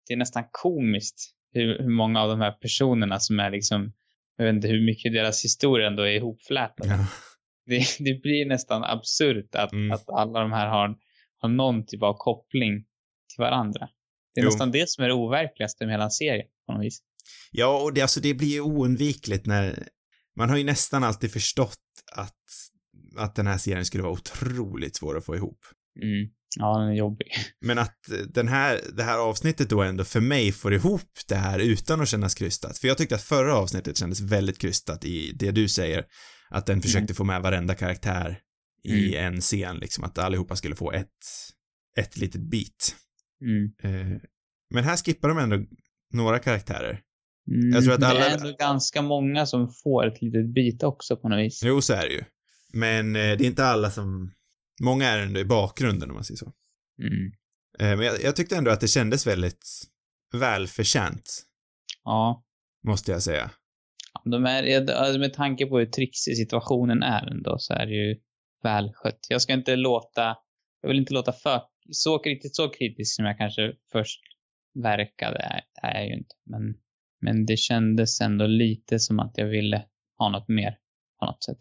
det 0.06 0.12
är 0.14 0.16
nästan 0.16 0.44
komiskt 0.50 1.34
hur, 1.52 1.78
hur 1.78 1.90
många 1.90 2.22
av 2.22 2.28
de 2.28 2.40
här 2.40 2.52
personerna 2.52 3.20
som 3.20 3.40
är 3.40 3.50
liksom, 3.50 3.92
jag 4.38 4.44
vet 4.46 4.54
inte 4.54 4.68
hur 4.68 4.86
mycket 4.86 5.12
deras 5.12 5.44
historia 5.44 5.86
ändå 5.86 6.02
är 6.02 6.10
ihopflätade. 6.12 6.90
Ja. 6.90 7.06
Det, 7.66 7.86
det 7.98 8.22
blir 8.22 8.46
nästan 8.46 8.84
absurt 8.84 9.54
att, 9.54 9.72
Mm. 9.72 9.92
att 9.92 10.08
alla 10.08 10.40
de 10.40 10.52
här 10.52 10.66
har, 10.68 10.96
har 11.40 11.48
någon 11.48 11.86
typ 11.86 12.02
av 12.02 12.14
koppling 12.18 12.84
till 13.34 13.38
varandra. 13.42 13.88
Det 14.34 14.40
är 14.40 14.44
Jo. 14.44 14.50
nästan 14.50 14.70
det 14.70 14.88
som 14.88 15.04
är 15.04 15.08
det 15.08 15.14
overkligaste 15.14 15.86
med 15.86 15.94
hela 15.94 16.10
serien 16.10 16.46
på 16.66 16.72
något 16.72 16.84
vis. 16.84 16.98
Ja, 17.50 17.82
och 17.82 17.92
det, 17.94 18.00
alltså, 18.02 18.20
det 18.20 18.34
blir 18.34 18.48
ju 18.48 18.60
oundvikligt 18.60 19.46
när 19.46 19.88
man 20.36 20.50
har 20.50 20.56
ju 20.56 20.64
nästan 20.64 21.04
alltid 21.04 21.32
förstått 21.32 21.78
att, 22.12 22.34
att 23.16 23.34
den 23.34 23.46
här 23.46 23.58
serien 23.58 23.84
skulle 23.84 24.02
vara 24.02 24.12
otroligt 24.12 24.96
svår 24.96 25.16
att 25.16 25.24
få 25.24 25.36
ihop. 25.36 25.58
Mm. 26.02 26.28
Ja, 26.58 26.78
den 26.78 26.88
är 26.88 26.94
jobbig. 26.94 27.26
Men 27.60 27.78
att 27.78 27.96
den 28.28 28.48
här, 28.48 28.80
det 28.96 29.02
här 29.02 29.18
avsnittet 29.18 29.70
då 29.70 29.82
ändå 29.82 30.04
för 30.04 30.20
mig 30.20 30.52
får 30.52 30.74
ihop 30.74 31.10
det 31.28 31.34
här 31.34 31.58
utan 31.58 32.00
att 32.00 32.08
kännas 32.08 32.34
krystat. 32.34 32.78
För 32.78 32.88
jag 32.88 32.98
tyckte 32.98 33.14
att 33.14 33.22
förra 33.22 33.54
avsnittet 33.56 33.96
kändes 33.96 34.20
väldigt 34.20 34.58
krystat 34.58 35.04
i 35.04 35.32
det 35.32 35.50
du 35.50 35.68
säger. 35.68 36.04
Att 36.50 36.66
den 36.66 36.82
försökte 36.82 37.14
få 37.14 37.24
med 37.24 37.42
varenda 37.42 37.74
karaktär 37.74 38.38
i 38.84 39.16
en 39.16 39.40
scen, 39.40 39.76
liksom 39.76 40.04
att 40.04 40.18
allihopa 40.18 40.56
skulle 40.56 40.76
få 40.76 40.92
ett, 40.92 41.08
ett 41.98 42.16
litet 42.16 42.40
bit. 42.50 42.96
Mm. 43.42 43.72
Eh, 43.82 44.20
men 44.74 44.84
här 44.84 44.96
skippar 44.96 45.28
de 45.28 45.38
ändå 45.38 45.58
några 46.12 46.38
karaktärer. 46.38 47.00
Mm. 47.50 47.70
Jag 47.74 47.84
tror 47.84 47.94
att 47.94 48.02
alla- 48.02 48.20
Det 48.20 48.26
är 48.26 48.34
ändå 48.38 48.56
ganska 48.58 49.02
många 49.02 49.46
som 49.46 49.68
får 49.84 50.06
ett 50.06 50.22
litet 50.22 50.54
bit 50.54 50.82
också 50.82 51.16
på 51.16 51.28
något 51.28 51.38
vis. 51.38 51.60
Jo, 51.64 51.80
så 51.80 51.92
är 51.92 52.08
det 52.08 52.12
ju. 52.14 52.22
Men 52.72 53.16
eh, 53.16 53.20
det 53.20 53.44
är 53.44 53.46
inte 53.46 53.64
alla 53.64 53.90
som, 53.90 54.30
många 54.80 55.06
är 55.08 55.18
ändå 55.18 55.40
i 55.40 55.44
bakgrunden 55.44 56.10
om 56.10 56.14
man 56.14 56.24
säger 56.24 56.38
så. 56.38 56.52
Mm. 57.02 57.32
Eh, 57.80 57.96
men 57.96 58.06
jag, 58.06 58.22
jag 58.22 58.36
tyckte 58.36 58.56
ändå 58.56 58.70
att 58.70 58.80
det 58.80 58.88
kändes 58.88 59.26
väldigt 59.26 59.66
välförtjänt, 60.34 61.44
Ja. 62.04 62.44
måste 62.86 63.12
jag 63.12 63.22
säga. 63.22 63.50
De 64.24 64.46
är, 64.46 64.90
alltså 64.90 65.18
med 65.18 65.32
tanke 65.34 65.66
på 65.66 65.78
hur 65.78 65.86
trixig 65.86 66.36
situationen 66.36 67.02
är 67.02 67.26
ändå 67.30 67.58
så 67.58 67.74
är 67.74 67.86
det 67.86 67.92
ju 67.94 68.16
välskött. 68.62 69.26
Jag 69.28 69.42
ska 69.42 69.52
inte 69.52 69.76
låta, 69.76 70.36
jag 70.82 70.88
vill 70.88 70.98
inte 70.98 71.14
låta 71.14 71.32
för, 71.32 71.62
så 71.90 72.18
riktigt 72.18 72.56
så 72.56 72.68
kritisk 72.68 73.16
som 73.16 73.24
jag 73.24 73.38
kanske 73.38 73.72
först 73.92 74.20
verkade 74.82 75.38
är, 75.38 75.60
är 75.82 75.94
jag 75.94 76.06
ju 76.06 76.14
inte. 76.14 76.34
Men, 76.46 76.62
men 77.20 77.46
det 77.46 77.56
kändes 77.56 78.20
ändå 78.20 78.46
lite 78.46 78.98
som 78.98 79.20
att 79.20 79.32
jag 79.34 79.46
ville 79.46 79.84
ha 80.18 80.28
något 80.28 80.48
mer 80.48 80.78
på 81.20 81.26
något 81.26 81.44
sätt. 81.44 81.58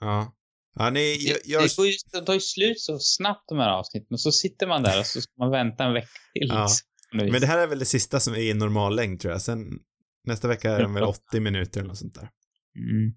Ja. 0.00 0.32
Ja, 0.78 0.90
nej, 0.90 1.28
jag, 1.28 1.38
jag, 1.44 1.62
det, 1.62 1.86
ju, 1.86 1.92
det 2.12 2.20
tar 2.20 2.34
ju 2.34 2.40
slut 2.40 2.80
så 2.80 2.98
snabbt 2.98 3.48
de 3.48 3.58
här 3.58 3.70
avsnitten 3.70 4.14
och 4.14 4.20
så 4.20 4.32
sitter 4.32 4.66
man 4.66 4.82
där 4.82 5.00
och 5.00 5.06
så 5.06 5.20
ska 5.20 5.32
man 5.38 5.50
vänta 5.50 5.84
en 5.84 5.92
vecka 5.92 6.08
till. 6.34 6.48
Ja. 6.48 6.62
liksom, 6.62 7.32
men 7.32 7.40
det 7.40 7.46
här 7.46 7.58
är 7.58 7.66
väl 7.66 7.78
det 7.78 7.84
sista 7.84 8.20
som 8.20 8.34
är 8.34 8.38
i 8.38 8.54
normal 8.54 8.96
längd 8.96 9.20
tror 9.20 9.32
jag. 9.32 9.42
Sen 9.42 9.78
nästa 10.24 10.48
vecka 10.48 10.70
är 10.70 10.82
de 10.82 10.94
väl 10.94 11.02
80 11.02 11.40
minuter 11.40 11.80
eller 11.80 11.88
något 11.88 11.98
sånt 11.98 12.14
där. 12.14 12.28
Mm. 12.76 13.14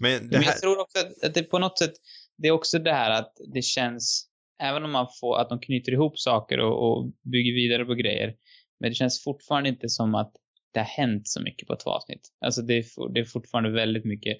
Men 0.00 0.28
det 0.28 0.36
Men 0.36 0.42
här, 0.42 0.52
jag 0.52 0.60
tror 0.60 0.80
också 0.80 0.98
att, 0.98 1.24
att 1.24 1.34
det 1.34 1.42
på 1.42 1.58
något 1.58 1.78
sätt, 1.78 1.92
det 2.38 2.48
är 2.48 2.52
också 2.52 2.78
det 2.78 2.92
här 2.92 3.10
att 3.10 3.32
det 3.54 3.62
känns, 3.62 4.28
även 4.62 4.84
om 4.84 4.92
man 4.92 5.06
får, 5.20 5.40
att 5.40 5.48
de 5.48 5.60
knyter 5.60 5.92
ihop 5.92 6.18
saker 6.18 6.58
och, 6.58 6.88
och 6.88 7.12
bygger 7.32 7.54
vidare 7.54 7.84
på 7.84 7.94
grejer, 7.94 8.34
men 8.80 8.90
det 8.90 8.94
känns 8.94 9.24
fortfarande 9.24 9.68
inte 9.68 9.88
som 9.88 10.14
att 10.14 10.32
det 10.72 10.80
har 10.80 10.86
hänt 10.86 11.28
så 11.28 11.42
mycket 11.42 11.68
på 11.68 11.76
två 11.76 11.90
avsnitt. 11.90 12.28
Alltså 12.44 12.62
det 12.62 12.74
är, 12.74 13.12
det 13.14 13.20
är 13.20 13.24
fortfarande 13.24 13.70
väldigt 13.70 14.04
mycket, 14.04 14.36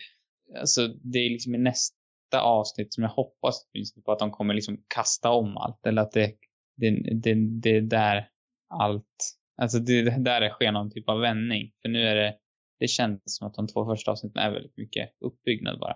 alltså 0.60 0.88
det 0.88 1.18
är 1.18 1.30
liksom 1.30 1.54
i 1.54 1.58
nästa 2.32 2.40
avsnitt 2.40 2.94
som 2.94 3.02
jag 3.02 3.10
hoppas 3.10 3.68
åtminstone 3.72 4.04
på 4.04 4.12
att 4.12 4.18
de 4.18 4.30
kommer 4.30 4.54
liksom 4.54 4.76
kasta 4.94 5.30
om 5.30 5.56
allt, 5.56 5.86
eller 5.86 6.02
att 6.02 6.12
det, 6.12 6.34
det, 6.76 6.90
det, 7.22 7.34
det 7.62 7.76
är 7.76 7.80
där 7.80 8.28
allt, 8.68 9.04
alltså 9.62 9.78
det, 9.78 10.02
det 10.02 10.24
där 10.24 10.40
det 10.40 10.50
sker 10.50 10.72
någon 10.72 10.90
typ 10.90 11.08
av 11.08 11.20
vändning. 11.20 11.72
För 11.82 11.88
nu 11.88 12.02
är 12.02 12.14
det, 12.14 12.34
det 12.80 12.88
känns 12.88 13.20
som 13.24 13.48
att 13.48 13.54
de 13.54 13.68
två 13.68 13.86
första 13.86 14.10
avsnitten 14.10 14.42
är 14.42 14.50
väldigt 14.50 14.76
mycket 14.76 15.10
uppbyggnad 15.24 15.78
bara. 15.80 15.94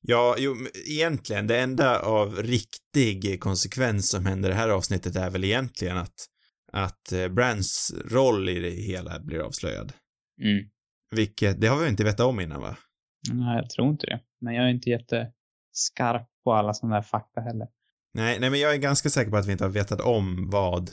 ja, 0.00 0.36
jo, 0.38 0.54
egentligen, 0.90 1.46
det 1.46 1.60
enda 1.60 2.00
av 2.00 2.36
riktig 2.36 3.40
konsekvens 3.40 4.10
som 4.10 4.26
händer 4.26 4.48
i 4.48 4.52
det 4.52 4.58
här 4.58 4.68
avsnittet 4.68 5.16
är 5.16 5.30
väl 5.30 5.44
egentligen 5.44 5.96
att, 5.96 6.14
att 6.72 7.12
eh, 7.12 7.28
Brands 7.28 7.94
roll 8.10 8.48
i 8.48 8.60
det 8.60 8.70
hela 8.70 9.20
blir 9.20 9.40
avslöjad. 9.40 9.92
Mm. 10.42 10.64
Vilket, 11.16 11.60
det 11.60 11.66
har 11.66 11.82
vi 11.82 11.88
inte 11.88 12.04
vetat 12.04 12.26
om 12.26 12.40
innan 12.40 12.60
va? 12.60 12.76
Nej, 13.32 13.56
jag 13.56 13.70
tror 13.70 13.88
inte 13.88 14.06
det. 14.06 14.20
Men 14.40 14.54
jag 14.54 14.64
är 14.64 14.70
inte 14.70 14.90
jätteskarp 15.74 16.28
på 16.44 16.52
alla 16.52 16.74
sådana 16.74 16.94
där 16.94 17.02
fakta 17.02 17.40
heller. 17.40 17.66
Nej, 18.14 18.40
nej 18.40 18.50
men 18.50 18.60
jag 18.60 18.74
är 18.74 18.78
ganska 18.78 19.10
säker 19.10 19.30
på 19.30 19.36
att 19.36 19.46
vi 19.46 19.52
inte 19.52 19.64
har 19.64 19.70
vetat 19.70 20.00
om 20.00 20.50
vad... 20.50 20.90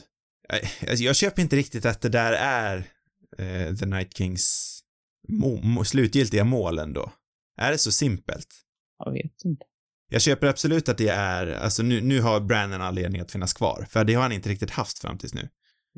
Alltså, 0.88 1.04
jag 1.04 1.16
köper 1.16 1.42
inte 1.42 1.56
riktigt 1.56 1.86
att 1.86 2.00
det 2.00 2.08
där 2.08 2.32
är 2.32 2.76
eh, 3.38 3.74
The 3.76 3.86
Night 3.86 4.16
Kings 4.16 4.78
mo- 5.28 5.84
slutgiltiga 5.84 6.44
mål 6.44 6.78
ändå. 6.78 7.12
Är 7.60 7.70
det 7.70 7.78
så 7.78 7.92
simpelt? 7.92 8.48
Jag 8.98 9.12
vet 9.12 9.44
inte. 9.44 9.64
Jag 10.10 10.22
köper 10.22 10.46
absolut 10.46 10.88
att 10.88 10.98
det 10.98 11.08
är, 11.08 11.46
alltså 11.46 11.82
nu, 11.82 12.00
nu 12.00 12.20
har 12.20 12.40
Brandon 12.40 12.80
anledning 12.80 13.20
att 13.20 13.32
finnas 13.32 13.52
kvar, 13.52 13.86
för 13.90 14.04
det 14.04 14.14
har 14.14 14.22
han 14.22 14.32
inte 14.32 14.48
riktigt 14.48 14.70
haft 14.70 14.98
fram 14.98 15.18
tills 15.18 15.34
nu. 15.34 15.48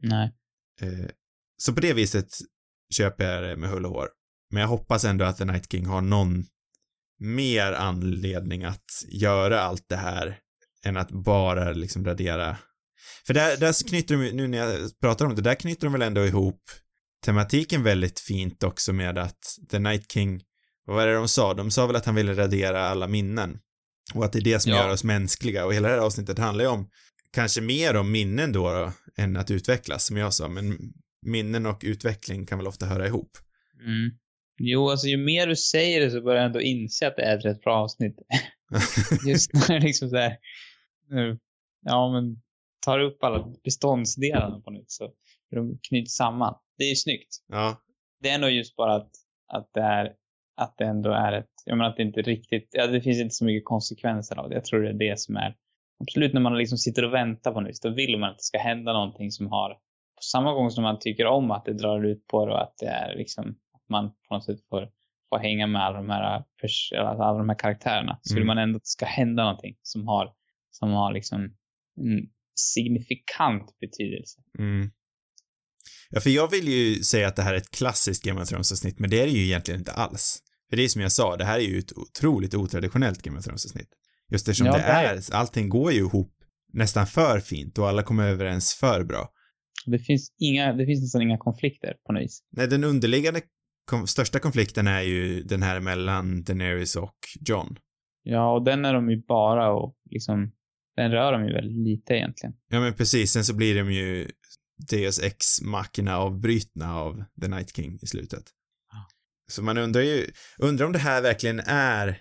Nej. 0.02 0.34
Eh, 0.80 1.10
så 1.56 1.72
på 1.72 1.80
det 1.80 1.92
viset 1.92 2.28
köper 2.94 3.24
jag 3.24 3.42
det 3.42 3.56
med 3.56 3.70
hull 3.70 3.86
och 3.86 3.92
hår. 3.92 4.08
Men 4.50 4.60
jag 4.60 4.68
hoppas 4.68 5.04
ändå 5.04 5.24
att 5.24 5.36
The 5.36 5.44
Night 5.44 5.72
King 5.72 5.86
har 5.86 6.00
någon 6.00 6.44
mer 7.20 7.72
anledning 7.72 8.64
att 8.64 8.84
göra 9.08 9.60
allt 9.60 9.84
det 9.88 9.96
här 9.96 10.38
än 10.84 10.96
att 10.96 11.10
bara 11.10 11.72
liksom 11.72 12.04
radera. 12.04 12.56
För 13.26 13.34
där, 13.34 13.56
där 13.56 13.88
knyter 13.88 14.16
de, 14.16 14.30
nu 14.30 14.48
när 14.48 14.58
jag 14.58 15.00
pratar 15.00 15.24
om 15.24 15.34
det, 15.34 15.42
där 15.42 15.54
knyter 15.54 15.86
de 15.86 15.92
väl 15.92 16.02
ändå 16.02 16.24
ihop 16.26 16.60
tematiken 17.24 17.82
väldigt 17.82 18.20
fint 18.20 18.62
också 18.62 18.92
med 18.92 19.18
att 19.18 19.38
The 19.70 19.78
Night 19.78 20.12
King, 20.12 20.42
vad 20.86 20.96
var 20.96 21.06
det 21.06 21.14
de 21.14 21.28
sa? 21.28 21.54
De 21.54 21.70
sa 21.70 21.86
väl 21.86 21.96
att 21.96 22.06
han 22.06 22.14
ville 22.14 22.34
radera 22.34 22.88
alla 22.88 23.08
minnen. 23.08 23.58
Och 24.14 24.24
att 24.24 24.32
det 24.32 24.38
är 24.38 24.44
det 24.44 24.60
som 24.60 24.72
Ja. 24.72 24.78
gör 24.78 24.88
oss 24.92 25.04
mänskliga. 25.04 25.64
Och 25.66 25.74
hela 25.74 25.88
det 25.88 25.94
här 25.94 26.00
avsnittet 26.00 26.38
handlar 26.38 26.64
ju 26.64 26.70
om, 26.70 26.88
kanske 27.32 27.60
mer 27.60 27.96
om 27.96 28.10
minnen 28.12 28.52
då, 28.52 28.70
då 28.72 28.92
än 29.16 29.36
att 29.36 29.50
utvecklas, 29.50 30.04
som 30.06 30.16
jag 30.16 30.34
sa. 30.34 30.48
Men 30.48 30.78
minnen 31.26 31.66
och 31.66 31.80
utveckling 31.84 32.46
kan 32.46 32.58
väl 32.58 32.66
ofta 32.66 32.86
höra 32.86 33.06
ihop. 33.06 33.30
Mm. 33.86 34.10
Jo, 34.58 34.90
alltså 34.90 35.06
ju 35.06 35.16
mer 35.16 35.46
du 35.46 35.56
säger 35.56 36.00
det 36.00 36.10
så 36.10 36.20
börjar 36.20 36.40
jag 36.40 36.46
ändå 36.46 36.60
inse 36.60 37.06
att 37.06 37.16
det 37.16 37.22
är 37.22 37.38
ett 37.38 37.44
rätt 37.44 37.60
bra 37.60 37.76
avsnitt. 37.76 38.18
Just 39.26 39.52
när 39.52 39.68
det 39.68 39.86
liksom 39.86 40.10
så 40.10 40.16
här, 40.16 40.36
nu, 41.08 41.38
ja 41.84 42.12
men, 42.12 42.42
tar 42.84 43.00
upp 43.00 43.24
alla 43.24 43.54
beståndsdelarna 43.64 44.60
på 44.60 44.70
nytt 44.70 44.90
så 44.90 45.12
de 45.50 45.78
knyts 45.88 46.14
samman. 46.14 46.54
Det 46.78 46.84
är 46.84 46.88
ju 46.88 46.96
snyggt. 46.96 47.28
ja, 47.48 47.76
Det 48.22 48.28
är 48.28 48.38
nog 48.38 48.50
just 48.50 48.76
bara 48.76 48.94
att, 48.94 49.10
att 49.52 49.70
det 49.74 49.80
är, 49.80 50.12
att 50.56 50.74
det 50.78 50.84
ändå 50.84 51.10
är 51.10 51.32
ett, 51.32 51.50
jag 51.64 51.78
menar 51.78 51.90
att 51.90 51.96
det 51.96 52.02
inte 52.02 52.22
riktigt, 52.22 52.68
ja 52.72 52.86
det 52.86 53.00
finns 53.00 53.18
inte 53.18 53.34
så 53.34 53.44
mycket 53.44 53.64
konsekvenser 53.64 54.38
av 54.38 54.48
det. 54.48 54.54
Jag 54.54 54.64
tror 54.64 54.82
det 54.82 54.88
är 54.88 55.10
det 55.10 55.20
som 55.20 55.36
är, 55.36 55.56
absolut 56.00 56.32
när 56.32 56.40
man 56.40 56.58
liksom 56.58 56.78
sitter 56.78 57.04
och 57.04 57.14
väntar 57.14 57.52
på 57.52 57.60
något, 57.60 57.82
då 57.82 57.90
vill 57.90 58.18
man 58.18 58.30
att 58.30 58.38
det 58.38 58.44
ska 58.44 58.58
hända 58.58 58.92
någonting 58.92 59.30
som 59.30 59.46
har, 59.46 59.70
på 60.16 60.22
samma 60.32 60.52
gång 60.52 60.70
som 60.70 60.82
man 60.82 60.98
tycker 60.98 61.26
om 61.26 61.50
att 61.50 61.64
det 61.64 61.72
drar 61.72 62.04
ut 62.04 62.26
på 62.26 62.46
det 62.46 62.52
och 62.52 62.62
att 62.62 62.74
det 62.78 62.86
är 62.86 63.16
liksom, 63.16 63.56
att 63.84 63.90
man 63.90 64.10
på 64.28 64.34
något 64.34 64.44
sätt 64.44 64.58
får, 64.68 64.88
får 65.28 65.38
hänga 65.38 65.66
med 65.66 65.82
alla 65.82 65.96
de 65.98 66.10
här, 66.10 66.22
alltså 66.62 67.22
alla 67.22 67.38
de 67.38 67.48
här 67.48 67.58
karaktärerna. 67.58 68.20
Vill 68.28 68.36
Mm. 68.36 68.46
man 68.46 68.58
ändå 68.58 68.76
att 68.76 68.82
det 68.82 68.88
ska 68.88 69.06
hända 69.06 69.42
någonting 69.44 69.76
som 69.82 70.08
har, 70.08 70.32
som 70.70 70.90
har 70.90 71.12
liksom 71.12 71.40
en 72.00 72.20
signifikant 72.54 73.76
betydelse. 73.80 74.40
mm. 74.58 74.90
Ja, 76.10 76.20
för 76.20 76.30
jag 76.30 76.50
vill 76.50 76.68
ju 76.68 76.94
säga 77.02 77.28
att 77.28 77.36
det 77.36 77.42
här 77.42 77.52
är 77.54 77.58
ett 77.58 77.70
klassiskt 77.70 78.24
Game 78.24 78.40
of 78.42 78.48
Thrones-avsnitt, 78.48 78.98
men 78.98 79.10
det 79.10 79.20
är 79.20 79.26
det 79.26 79.32
ju 79.32 79.44
egentligen 79.44 79.80
inte 79.80 79.92
alls. 79.92 80.38
För 80.70 80.76
det 80.76 80.82
är 80.84 80.88
som 80.88 81.02
jag 81.02 81.12
sa, 81.12 81.36
det 81.36 81.44
här 81.44 81.56
är 81.58 81.62
ju 81.64 81.78
ett 81.78 81.92
otroligt 81.98 82.54
otraditionellt 82.54 83.22
Game 83.22 83.38
of 83.38 83.44
Thrones-avsnitt. 83.44 83.88
Just 84.32 84.48
eftersom 84.48 84.66
Ja, 84.66 84.72
det 84.72 84.78
det 84.78 84.84
är 84.84 85.14
är, 85.14 85.34
allting 85.34 85.68
går 85.68 85.92
ju 85.92 85.98
ihop 85.98 86.32
nästan 86.72 87.06
för 87.06 87.40
fint 87.40 87.78
och 87.78 87.88
alla 87.88 88.02
kommer 88.02 88.28
överens 88.28 88.74
för 88.74 89.04
bra. 89.04 89.28
Det 89.86 89.98
finns 89.98 90.32
inga, 90.38 90.72
det 90.72 90.86
finns 90.86 91.02
nästan 91.02 91.22
inga 91.22 91.38
konflikter 91.38 91.94
på 92.06 92.12
något 92.12 92.22
vis. 92.22 92.42
Nej, 92.50 92.68
den 92.68 92.84
underliggande 92.84 93.40
kom, 93.84 94.06
största 94.06 94.38
konflikten 94.38 94.86
är 94.86 95.00
ju 95.00 95.42
den 95.42 95.62
här 95.62 95.80
mellan 95.80 96.42
Daenerys 96.44 96.96
och 96.96 97.16
John. 97.40 97.76
Ja, 98.22 98.52
och 98.54 98.64
den 98.64 98.84
är 98.84 98.94
de 98.94 99.10
ju 99.10 99.22
bara 99.28 99.72
och 99.72 99.96
liksom, 100.10 100.52
den 100.96 101.10
rör 101.10 101.32
de 101.32 101.44
ju 101.46 101.52
väldigt 101.52 101.84
lite 101.84 102.14
egentligen. 102.14 102.54
Ja 102.68 102.80
men 102.80 102.94
precis, 102.94 103.32
sen 103.32 103.44
så 103.44 103.54
blir 103.54 103.74
de 103.74 103.92
ju 103.92 104.30
Deus 104.90 105.18
ex 105.22 105.60
machina 105.62 106.18
avbrytna 106.18 106.94
av 106.96 107.24
The 107.42 107.48
Night 107.48 107.76
King 107.76 107.98
i 108.02 108.06
slutet. 108.06 108.44
Ja. 108.92 109.06
Så 109.50 109.62
man 109.62 109.78
undrar 109.78 110.02
ju, 110.02 110.26
undrar 110.58 110.86
om 110.86 110.92
det 110.92 110.98
här 110.98 111.22
verkligen 111.22 111.60
är 111.66 112.18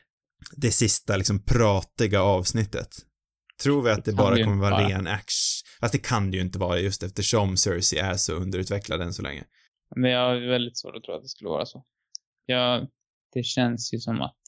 det 0.56 0.72
sista 0.72 1.18
liksom 1.18 1.44
pratiga 1.46 2.22
avsnittet. 2.22 2.90
Tror 3.64 3.82
vi 3.84 3.92
att 3.92 4.06
det, 4.06 4.12
Det 4.12 4.16
bara 4.18 4.44
kommer 4.44 4.70
vara. 4.70 4.90
ren 4.90 5.08
action? 5.08 5.68
Fast 5.80 5.92
det 5.92 6.00
kan 6.00 6.32
det 6.32 6.38
ju 6.38 6.44
inte 6.44 6.60
vara 6.60 6.80
just 6.80 7.04
eftersom 7.04 7.58
Cersei 7.58 8.00
är 8.00 8.16
så 8.16 8.34
underutvecklad 8.34 9.02
än 9.02 9.14
så 9.14 9.22
länge. 9.22 9.44
Men 9.96 10.12
jag 10.12 10.28
har 10.28 10.36
väldigt 10.36 10.78
svårt 10.78 10.96
att 10.96 11.04
tro 11.04 11.14
att 11.14 11.22
det 11.22 11.28
skulle 11.28 11.50
vara 11.50 11.66
så. 11.66 11.86
Jag, 12.46 12.88
det 13.34 13.44
känns 13.44 13.94
ju 13.94 14.00
som 14.00 14.22
att, 14.22 14.42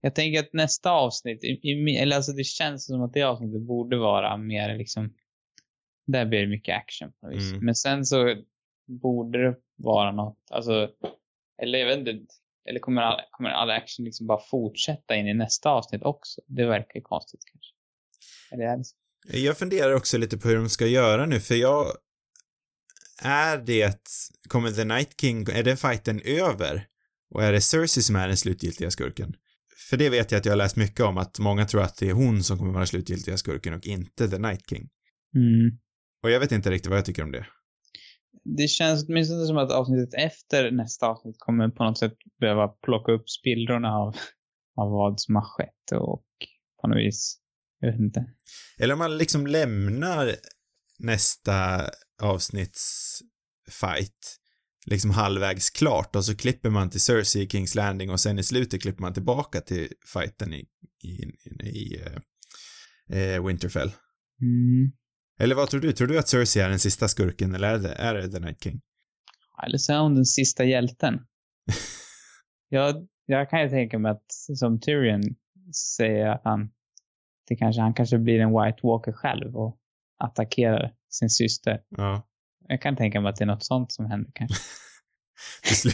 jag 0.00 0.14
tänker 0.14 0.40
att 0.40 0.52
nästa 0.52 0.90
avsnitt, 0.90 1.40
eller 1.98 2.16
alltså 2.16 2.32
det 2.32 2.44
känns 2.44 2.86
som 2.86 3.02
att 3.02 3.12
det 3.12 3.22
avsnittet 3.22 3.62
borde 3.62 3.96
vara 3.96 4.36
mer 4.36 4.78
liksom, 4.78 5.14
där 6.06 6.26
blir 6.26 6.40
det 6.40 6.46
mycket 6.46 6.76
action 6.76 7.12
på 7.12 7.26
något 7.26 7.36
vis. 7.36 7.50
Mm. 7.52 7.64
Men 7.64 7.74
sen 7.74 8.04
så 8.04 8.34
borde 8.86 9.42
det 9.42 9.56
vara 9.76 10.12
något, 10.12 10.38
alltså, 10.50 10.90
eller 11.62 11.78
jag 11.78 11.86
vet 11.86 11.98
inte, 11.98 12.34
eller 12.68 12.80
kommer 12.80 13.02
all, 13.02 13.20
kommer 13.30 13.50
all 13.50 13.70
action 13.70 14.04
liksom 14.04 14.26
bara 14.26 14.40
fortsätta 14.40 15.16
in 15.16 15.28
i 15.28 15.34
nästa 15.34 15.70
avsnitt 15.70 16.02
också? 16.02 16.40
Det 16.46 16.66
verkar 16.66 16.94
ju 16.94 17.02
konstigt 17.02 17.40
kanske. 17.44 17.72
Eller 18.52 18.64
är 18.64 18.76
det 18.76 18.84
så? 18.84 18.96
Jag 19.32 19.58
funderar 19.58 19.92
också 19.94 20.18
lite 20.18 20.38
på 20.38 20.48
hur 20.48 20.56
de 20.56 20.68
ska 20.68 20.86
göra 20.86 21.26
nu, 21.26 21.40
för 21.40 21.54
jag... 21.54 21.86
Är 23.22 23.58
det... 23.58 23.98
Kommer 24.48 24.70
The 24.70 24.84
Night 24.84 25.20
King... 25.20 25.46
Är 25.52 25.62
den 25.62 25.76
fighten 25.76 26.20
över? 26.24 26.86
Och 27.34 27.44
är 27.44 27.52
det 27.52 27.60
Cersei 27.60 28.02
som 28.02 28.16
är 28.16 28.28
den 28.28 28.36
slutgiltiga 28.36 28.90
skurken? 28.90 29.34
För 29.90 29.96
det 29.96 30.10
vet 30.10 30.30
jag 30.30 30.38
att 30.38 30.44
jag 30.44 30.52
har 30.52 30.56
läst 30.56 30.76
mycket 30.76 31.00
om, 31.00 31.18
att 31.18 31.38
många 31.38 31.64
tror 31.64 31.82
att 31.82 31.96
det 31.96 32.08
är 32.08 32.12
hon 32.12 32.42
som 32.42 32.58
kommer 32.58 32.72
vara 32.72 32.86
slutgiltiga 32.86 33.36
skurken 33.36 33.74
och 33.74 33.86
inte 33.86 34.28
The 34.28 34.38
Night 34.38 34.68
King. 34.70 34.88
Mm. 35.34 35.78
Och 36.22 36.30
jag 36.30 36.40
vet 36.40 36.52
inte 36.52 36.70
riktigt 36.70 36.90
vad 36.90 36.98
jag 36.98 37.04
tycker 37.04 37.22
om 37.22 37.32
det. 37.32 37.46
det 38.44 38.68
känns 38.68 39.04
åtminstone 39.08 39.46
som 39.46 39.56
att 39.56 39.72
avsnittet 39.72 40.14
efter 40.14 40.70
nästa 40.70 41.06
avsnitt 41.06 41.36
kommer 41.38 41.68
på 41.68 41.84
något 41.84 41.98
sätt 41.98 42.14
behöva 42.40 42.68
plocka 42.68 43.12
upp 43.12 43.30
spillrorna 43.30 43.88
av, 43.88 44.16
av 44.76 44.90
vad 44.90 45.20
som 45.20 45.34
har 45.34 45.44
skett 45.44 45.92
och 45.92 46.24
på 46.82 46.88
något 46.88 46.98
vis, 46.98 47.38
jag 47.80 47.92
vet 47.92 48.00
inte. 48.00 48.26
Eller 48.78 48.92
om 48.92 48.98
man 48.98 49.18
liksom 49.18 49.46
lämnar 49.46 50.34
nästa 50.98 51.80
avsnitts 52.22 53.18
fight 53.70 54.38
liksom 54.86 55.10
halvvägs 55.10 55.70
klart 55.70 56.16
och 56.16 56.24
så 56.24 56.36
klipper 56.36 56.70
man 56.70 56.90
till 56.90 57.00
Cersei 57.00 57.42
i 57.42 57.48
Kings 57.48 57.74
Landing 57.74 58.10
och 58.10 58.20
sen 58.20 58.38
i 58.38 58.42
slutet 58.42 58.82
klipper 58.82 59.02
man 59.02 59.14
tillbaka 59.14 59.60
till 59.60 59.88
fighten 60.12 60.52
i, 60.52 60.66
i, 61.04 61.08
i, 61.08 61.68
i 61.68 62.02
eh, 63.10 63.18
eh, 63.18 63.46
Winterfell. 63.46 63.92
Mm. 64.42 64.92
Eller 65.40 65.54
vad 65.54 65.70
tror 65.70 65.80
du? 65.80 65.92
Tror 65.92 66.08
du 66.08 66.18
att 66.18 66.28
Cersei 66.28 66.62
är 66.62 66.68
den 66.68 66.78
sista 66.78 67.08
skurken 67.08 67.54
eller 67.54 67.74
är 67.74 67.78
det, 67.78 67.92
är 67.92 68.14
det 68.14 68.28
The 68.28 68.40
Night 68.40 68.62
King? 68.62 68.80
Eller 69.66 69.78
så 69.78 69.92
är 69.92 69.98
hon 69.98 70.14
den 70.14 70.24
sista 70.24 70.64
hjälten. 70.64 71.18
jag, 72.68 73.08
jag 73.26 73.50
kan 73.50 73.62
ju 73.62 73.68
tänka 73.68 73.98
mig 73.98 74.12
att 74.12 74.32
som 74.58 74.80
Tyrion 74.80 75.22
säger 75.96 76.26
att 76.26 76.40
han, 76.44 76.70
det 77.48 77.56
kanske, 77.56 77.82
han 77.82 77.94
kanske 77.94 78.18
blir 78.18 78.40
en 78.40 78.50
White 78.50 78.80
Walker 78.82 79.12
själv 79.12 79.56
och 79.56 79.78
attackerar 80.18 80.94
sin 81.10 81.30
syster. 81.30 81.80
Ja. 81.88 82.28
Jag 82.68 82.82
kan 82.82 82.96
tänka 82.96 83.20
mig 83.20 83.30
att 83.30 83.36
det 83.36 83.44
är 83.44 83.46
något 83.46 83.64
sånt 83.64 83.92
som 83.92 84.06
händer 84.06 84.30
kanske. 84.34 84.56
Det, 85.62 85.74
slu, 85.74 85.90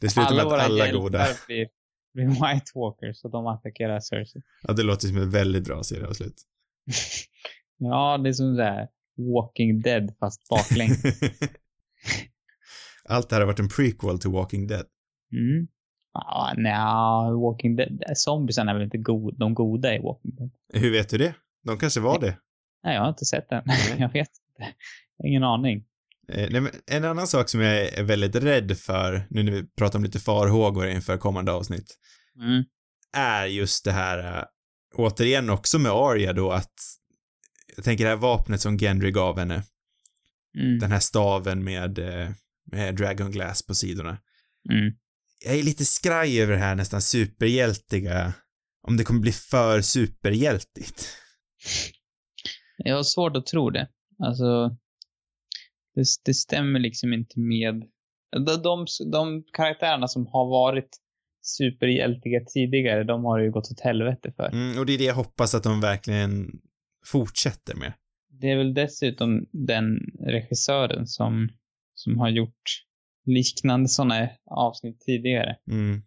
det 0.00 0.08
slutar 0.08 0.34
med 0.34 0.46
att 0.46 0.52
alla 0.52 0.92
goda... 0.92 1.18
hjältar 1.18 1.46
blir, 1.46 1.68
blir 2.14 2.26
White 2.26 2.70
Walkers 2.74 3.24
och 3.24 3.30
de 3.30 3.46
attackerar 3.46 4.00
Cersei. 4.00 4.42
Ja, 4.62 4.72
det 4.72 4.82
låter 4.82 5.08
som 5.08 5.16
ett 5.16 5.28
väldigt 5.28 5.64
bra 5.64 5.82
serieavslut. 5.82 6.42
ja, 7.78 8.18
det 8.18 8.28
är 8.28 8.32
som 8.32 8.56
det 8.56 8.64
här 8.64 8.88
Walking 9.16 9.80
Dead 9.80 10.14
fast 10.20 10.48
baklänges. 10.48 11.02
Allt 13.08 13.28
det 13.28 13.34
här 13.36 13.40
har 13.40 13.46
varit 13.46 13.60
en 13.60 13.68
prequel 13.68 14.18
till 14.18 14.30
Walking 14.30 14.66
Dead. 14.66 14.86
Mm. 15.32 15.68
Ja, 16.12 16.54
nej, 16.56 17.34
Walking 17.34 17.76
Dead, 17.76 18.02
zombiesarna 18.14 18.70
är 18.70 18.74
väl 18.74 18.84
inte 18.84 18.98
god, 18.98 19.38
de 19.38 19.54
goda 19.54 19.94
i 19.94 19.98
Walking 19.98 20.34
Dead? 20.34 20.50
Hur 20.72 20.92
vet 20.92 21.08
du 21.08 21.18
det? 21.18 21.34
De 21.64 21.78
kanske 21.78 22.00
var 22.00 22.20
det. 22.20 22.38
Nej, 22.84 22.94
jag 22.94 23.02
har 23.02 23.08
inte 23.08 23.24
sett 23.24 23.48
den. 23.48 23.62
Jag 23.98 24.12
vet 24.12 24.30
ingen 25.24 25.44
aning. 25.44 25.84
Eh, 26.32 26.62
en 26.86 27.04
annan 27.04 27.26
sak 27.26 27.48
som 27.48 27.60
jag 27.60 27.88
är 27.88 28.02
väldigt 28.02 28.36
rädd 28.36 28.78
för, 28.78 29.26
nu 29.30 29.42
när 29.42 29.52
vi 29.52 29.66
pratar 29.66 29.98
om 29.98 30.04
lite 30.04 30.18
farhågor 30.20 30.86
inför 30.88 31.16
kommande 31.18 31.52
avsnitt, 31.52 31.98
Mm. 32.40 32.64
är 33.16 33.46
just 33.46 33.84
det 33.84 33.92
här, 33.92 34.38
äh, 34.38 34.44
återigen 34.94 35.50
också 35.50 35.78
med 35.78 35.92
Arya 35.92 36.32
då, 36.32 36.50
att 36.52 36.74
jag 37.76 37.84
tänker 37.84 38.04
det 38.04 38.10
här 38.10 38.16
vapnet 38.16 38.60
som 38.60 38.78
Gendry 38.78 39.10
gav 39.10 39.38
henne, 39.38 39.62
Mm. 40.58 40.78
den 40.78 40.92
här 40.92 41.00
staven 41.00 41.64
med, 41.64 41.98
eh, 41.98 42.30
med 42.72 42.96
Dragon 42.96 43.30
Glass 43.30 43.66
på 43.66 43.74
sidorna. 43.74 44.18
Mm. 44.70 44.92
Jag 45.44 45.54
är 45.58 45.62
lite 45.62 45.84
skraj 45.84 46.40
över 46.40 46.52
det 46.52 46.58
här 46.58 46.74
nästan 46.74 47.02
superhjältiga, 47.02 48.32
om 48.82 48.96
det 48.96 49.04
kommer 49.04 49.20
bli 49.20 49.32
för 49.32 49.80
superhjältigt. 49.80 51.08
Jag 52.76 52.96
har 52.96 53.02
svårt 53.02 53.36
att 53.36 53.46
tro 53.46 53.70
det. 53.70 53.88
Alltså, 54.18 54.68
det, 55.94 56.04
det 56.24 56.34
stämmer 56.34 56.80
liksom 56.80 57.12
inte 57.12 57.40
med 57.40 57.82
de, 58.46 58.62
de, 58.62 58.86
de 59.12 59.44
karaktärerna 59.52 60.08
som 60.08 60.26
har 60.26 60.46
varit 60.50 60.88
superhjältiga 61.42 62.40
tidigare, 62.54 63.04
de 63.04 63.24
har 63.24 63.38
ju 63.38 63.50
gått 63.50 63.70
åt 63.72 63.80
helvete 63.80 64.32
för. 64.36 64.48
Mm, 64.52 64.78
och 64.78 64.86
det 64.86 64.94
är 64.94 64.98
det 64.98 65.04
jag 65.04 65.14
hoppas 65.14 65.54
att 65.54 65.62
de 65.62 65.80
verkligen 65.80 66.50
fortsätter 67.06 67.74
med. 67.74 67.92
Det 68.40 68.50
är 68.50 68.56
väl 68.56 68.74
dessutom 68.74 69.46
den 69.52 69.98
regissören 70.20 71.06
som, 71.06 71.48
som 71.94 72.18
har 72.18 72.28
gjort 72.28 72.62
liknande 73.26 73.88
sådana 73.88 74.28
avsnitt 74.50 75.00
tidigare. 75.00 75.56
Mm. 75.70 76.02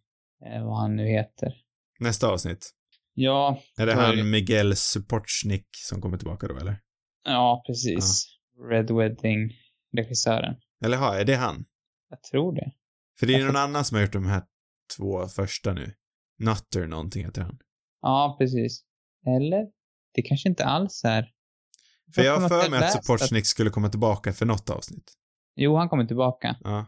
Eh, 0.46 0.65
vad 0.65 0.78
han 0.82 0.96
nu 0.96 1.08
heter. 1.08 1.54
Nästa 2.00 2.28
avsnitt. 2.28 2.74
Ja, 3.13 3.62
Är 3.78 3.86
det 3.86 3.93
Då 3.93 4.00
är 4.02 4.15
det- 4.15 4.22
han 4.22 4.30
Miguel 4.30 4.76
Supochnik 4.76 5.67
som 5.72 6.02
kommer 6.02 6.17
tillbaka 6.17 6.48
då, 6.48 6.58
eller? 6.58 6.76
Ja 7.28 7.63
precis. 7.68 8.26
Red 8.72 8.92
Wedding-regissören. 8.92 10.56
Eller 10.86 10.98
ha, 10.98 11.16
är 11.16 11.26
det 11.26 11.36
han? 11.36 11.66
Jag 12.10 12.24
tror 12.24 12.56
det. 12.56 12.72
För 13.20 13.28
det 13.28 13.34
är 13.34 13.38
Jag 13.38 13.46
någon 13.46 13.54
får- 13.54 13.60
annan 13.60 13.86
som 13.86 13.96
har 13.96 14.02
gjort 14.02 14.13
de 14.13 14.26
här 14.26 14.44
två 14.98 15.28
första 15.28 15.74
nu. 15.74 15.94
Nutter 16.40 16.88
någonting 16.88 17.26
heter 17.26 17.42
han. 17.42 17.58
Ja, 18.02 18.36
precis. 18.40 18.84
Eller? 19.26 19.66
Det 20.13 20.22
kanske 20.22 20.50
inte 20.50 20.66
alls 20.66 21.02
är. 21.06 21.32
För 22.16 22.22
jag 22.22 22.40
har 22.40 22.50
för 22.50 22.70
mig 22.70 22.78
att 22.78 22.82
läst 22.84 23.06
Supochnik 23.06 23.46
skulle 23.46 23.70
komma 23.70 23.90
tillbaka 23.90 24.34
för 24.34 24.46
något 24.46 24.70
avsnitt. 24.70 25.13
Jo, 25.56 25.76
han 25.76 25.90
kommer 25.90 26.06
tillbaka. 26.06 26.56
Ja. 26.63 26.86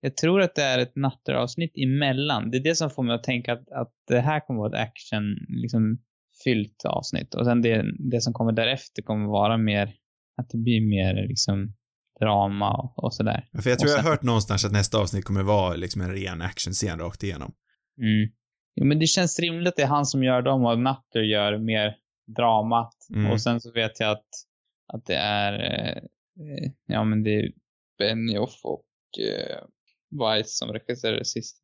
Jag 0.00 0.16
tror 0.16 0.40
att 0.42 0.54
det 0.54 0.62
är 0.62 0.78
ett 0.78 0.96
natteravsnitt 0.96 1.72
emellan. 1.76 2.50
Det 2.50 2.56
är 2.58 2.62
det 2.62 2.74
som 2.74 2.90
får 2.90 3.02
mig 3.02 3.14
att 3.14 3.24
tänka 3.24 3.52
att, 3.52 3.68
att 3.70 3.92
det 4.08 4.20
här 4.20 4.40
kommer 4.46 4.60
vara 4.60 4.68
ett 4.82 4.88
action, 4.88 5.22
liksom, 5.48 5.98
fyllt 6.44 6.84
avsnitt. 6.84 7.34
Och 7.34 7.44
sen 7.46 7.62
det, 7.62 7.84
det 8.10 8.20
som 8.20 8.32
kommer 8.32 8.52
därefter 8.52 9.02
kommer 9.02 9.26
vara 9.26 9.56
mer, 9.56 9.94
att 10.36 10.48
det 10.50 10.58
blir 10.58 10.80
mer 10.80 11.28
liksom 11.28 11.74
drama 12.20 12.70
och, 12.74 13.04
och 13.04 13.14
sådär. 13.14 13.48
För 13.62 13.70
jag 13.70 13.78
tror 13.78 13.88
Och 13.88 13.92
jag 13.92 13.96
har 13.96 14.02
sen- 14.02 14.10
hört 14.10 14.22
någonstans 14.22 14.64
att 14.64 14.72
nästa 14.72 14.98
avsnitt 14.98 15.24
kommer 15.24 15.42
vara 15.42 15.74
liksom 15.74 16.00
en 16.02 16.14
ren 16.14 16.42
actionscen 16.42 16.98
rakt 16.98 17.22
igenom. 17.22 17.54
Mm. 17.98 18.30
Jo, 18.74 18.84
men 18.84 18.98
det 18.98 19.06
känns 19.06 19.38
rimligt 19.38 19.68
att 19.68 19.76
det 19.76 19.82
är 19.82 19.86
han 19.86 20.06
som 20.06 20.24
gör 20.24 20.42
dem 20.42 20.64
och 20.64 20.78
Nutter 20.78 21.20
gör 21.20 21.58
mer 21.58 21.96
dramat. 22.36 22.94
Mm. 23.14 23.30
Och 23.30 23.40
sen 23.42 23.60
så 23.60 23.72
vet 23.72 24.00
jag 24.00 24.10
att, 24.10 24.26
att 24.92 25.06
det 25.06 25.14
är, 25.16 25.52
eh, 25.52 26.70
ja 26.86 27.04
men 27.04 27.22
det 27.22 27.30
är 27.30 27.52
Benioff 27.98 28.60
och 28.64 28.84
eh, 29.20 29.64
Weiss 30.20 30.58
som 30.58 30.68
regisserade 30.72 31.24
sist. 31.24 31.56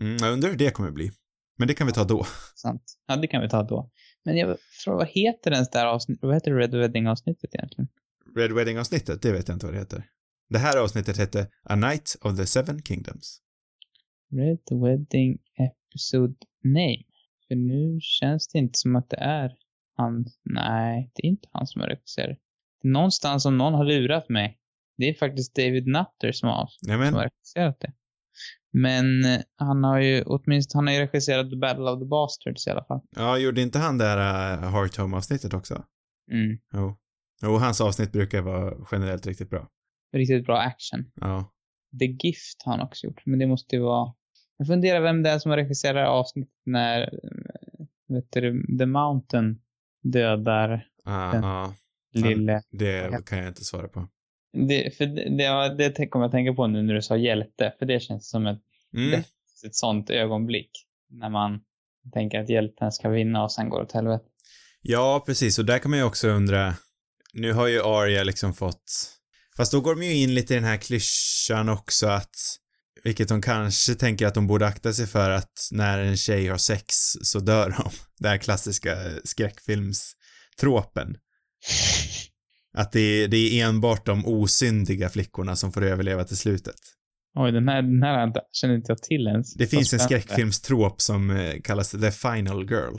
Mm, 0.00 0.16
jag 0.20 0.32
undrar 0.32 0.50
hur 0.50 0.56
det 0.56 0.70
kommer 0.70 0.90
bli. 0.90 1.10
Men 1.56 1.68
det 1.68 1.74
kan 1.74 1.86
vi 1.86 1.92
ta 1.92 2.04
då. 2.04 2.26
Sant. 2.54 2.82
Ja, 3.06 3.16
det 3.16 3.26
kan 3.26 3.42
vi 3.42 3.48
ta 3.48 3.62
då. 3.62 3.90
Men 4.24 4.36
jag 4.36 4.56
frågar, 4.84 4.98
vad 4.98 5.08
heter 5.08 5.50
det 5.50 5.66
här 5.74 5.86
avsnittet? 5.86 6.22
Vad 6.22 6.34
heter 6.34 6.54
Red 6.54 6.74
Wedding-avsnittet 6.74 7.54
egentligen? 7.54 7.88
Red 8.36 8.52
Wedding-avsnittet, 8.52 9.22
det 9.22 9.32
vet 9.32 9.48
jag 9.48 9.54
inte 9.54 9.66
vad 9.66 9.74
det 9.74 9.78
heter. 9.78 10.04
Det 10.48 10.58
här 10.58 10.76
avsnittet 10.76 11.16
hette 11.16 11.50
A 11.62 11.76
Night 11.76 12.16
of 12.22 12.36
the 12.36 12.46
Seven 12.46 12.82
Kingdoms. 12.82 13.40
Red 14.32 14.80
Wedding 14.82 15.38
Episode 15.58 16.34
Name. 16.64 17.04
För 17.48 17.54
nu 17.54 17.98
känns 18.00 18.48
det 18.48 18.58
inte 18.58 18.78
som 18.78 18.96
att 18.96 19.10
det 19.10 19.16
är 19.16 19.52
han. 19.96 20.24
Nej, 20.44 21.10
det 21.14 21.26
är 21.26 21.28
inte 21.28 21.48
han 21.52 21.66
som 21.66 21.82
är 21.82 21.86
regisserare. 21.86 22.36
Det 22.82 22.88
är 22.88 22.92
någonstans 22.92 23.42
som 23.42 23.58
någon 23.58 23.74
har 23.74 23.84
lurat 23.84 24.28
mig. 24.28 24.58
Det 24.96 25.08
är 25.08 25.14
faktiskt 25.14 25.54
David 25.54 25.86
Nutter 25.86 26.32
som 26.32 26.48
har, 26.48 26.68
Nej 26.82 26.98
men, 26.98 27.06
som 27.06 27.16
har 27.16 27.22
regisserat 27.24 27.80
det. 27.80 27.92
Men 28.82 29.24
eh, 29.24 29.40
han 29.56 29.84
har 29.84 30.00
ju 30.00 30.22
åtminstone, 30.22 30.78
han 30.78 30.86
har 30.86 30.94
ju 30.94 31.00
regisserat 31.00 31.50
The 31.50 31.56
Battle 31.56 31.90
of 31.90 32.00
the 32.00 32.06
Bastards 32.06 32.66
i 32.66 32.70
alla 32.70 32.84
fall. 32.84 33.00
ja, 33.16 33.38
gjorde 33.38 33.62
inte 33.62 33.78
han 33.78 33.98
det 33.98 34.04
här 34.04 34.56
uh, 34.56 34.70
Heart 34.70 34.96
Home-avsnittet 34.96 35.54
också? 35.54 35.84
Mm. 36.32 36.58
Jo. 36.72 36.96
Jo, 37.42 37.56
hans 37.56 37.80
avsnitt 37.80 38.12
brukar 38.12 38.42
vara 38.42 38.74
generellt 38.92 39.26
riktigt 39.26 39.50
bra. 39.50 39.68
Riktigt 40.12 40.46
bra 40.46 40.58
action. 40.58 41.04
Ja. 41.20 41.52
The 41.98 42.04
Gift 42.04 42.62
har 42.64 42.72
han 42.72 42.86
också 42.86 43.06
gjort, 43.06 43.22
men 43.26 43.38
det 43.38 43.46
måste 43.46 43.76
ju 43.76 43.82
vara... 43.82 44.12
Jag 44.56 44.66
funderar 44.66 45.00
vem 45.00 45.22
det 45.22 45.30
är 45.30 45.38
som 45.38 45.52
regisserar 45.52 46.04
avsnittet 46.04 46.54
när, 46.66 47.02
eh, 47.02 47.86
vet 48.08 48.32
du, 48.32 48.76
The 48.78 48.86
Mountain 48.86 49.58
dödar 50.02 50.88
Ja, 51.04 51.30
Den- 51.32 51.42
ja, 51.42 51.74
lille... 52.12 52.62
det 52.70 53.26
kan 53.26 53.38
jag 53.38 53.48
inte 53.48 53.64
svara 53.64 53.88
på. 53.88 54.08
Det, 54.68 54.96
för 54.96 55.06
det, 55.06 55.76
det, 55.76 55.88
det 55.88 56.06
kommer 56.06 56.24
jag 56.24 56.28
att 56.28 56.32
tänka 56.32 56.54
på 56.54 56.66
nu 56.66 56.82
när 56.82 56.94
du 56.94 57.02
sa 57.02 57.16
hjälte, 57.16 57.74
för 57.78 57.86
det 57.86 58.00
känns 58.00 58.30
som 58.30 58.46
ett, 58.46 58.62
Mm. 58.96 59.20
ett 59.66 59.74
sånt 59.74 60.10
ögonblick. 60.10 60.70
När 61.10 61.30
man 61.30 61.60
tänker 62.12 62.40
att 62.40 62.48
hjälten 62.48 62.92
ska 62.92 63.08
vinna 63.08 63.44
och 63.44 63.52
sen 63.52 63.68
går 63.68 63.78
det 63.78 63.84
åt 63.84 63.92
helvete. 63.92 64.24
Ja, 64.82 65.22
precis. 65.26 65.58
Och 65.58 65.64
där 65.64 65.78
kan 65.78 65.90
man 65.90 65.98
ju 65.98 66.04
också 66.04 66.28
undra, 66.28 66.74
nu 67.32 67.52
har 67.52 67.66
ju 67.66 67.82
Arya 67.82 68.24
liksom 68.24 68.54
fått, 68.54 69.10
fast 69.56 69.72
då 69.72 69.80
går 69.80 69.94
de 69.94 70.02
ju 70.02 70.14
in 70.14 70.34
lite 70.34 70.54
i 70.54 70.56
den 70.56 70.64
här 70.64 70.76
klyschan 70.76 71.68
också 71.68 72.06
att, 72.06 72.36
vilket 73.04 73.28
de 73.28 73.42
kanske 73.42 73.94
tänker 73.94 74.26
att 74.26 74.34
de 74.34 74.46
borde 74.46 74.66
akta 74.66 74.92
sig 74.92 75.06
för 75.06 75.30
att 75.30 75.68
när 75.72 75.98
en 75.98 76.16
tjej 76.16 76.46
har 76.46 76.58
sex 76.58 76.94
så 77.22 77.38
dör 77.38 77.70
de. 77.70 77.90
Den 78.18 78.30
här 78.30 78.38
klassiska 78.38 78.96
skräckfilmstråpen. 79.24 81.16
Att 82.78 82.92
det 82.92 83.00
är, 83.00 83.28
det 83.28 83.36
är 83.36 83.68
enbart 83.68 84.06
de 84.06 84.26
osyndiga 84.26 85.08
flickorna 85.08 85.56
som 85.56 85.72
får 85.72 85.84
överleva 85.84 86.24
till 86.24 86.36
slutet. 86.36 86.95
Oj, 87.36 87.52
den 87.52 87.68
här, 87.68 87.82
den 87.82 88.02
här 88.02 88.32
känner 88.52 88.74
inte 88.74 88.92
jag 88.92 88.98
till 89.02 89.26
ens. 89.26 89.54
Det 89.54 89.66
finns 89.66 89.92
en 89.92 89.98
skräckfilmstrop 90.00 91.00
som 91.00 91.30
eh, 91.30 91.60
kallas 91.64 91.90
The 91.90 92.10
Final 92.10 92.70
Girl. 92.70 92.96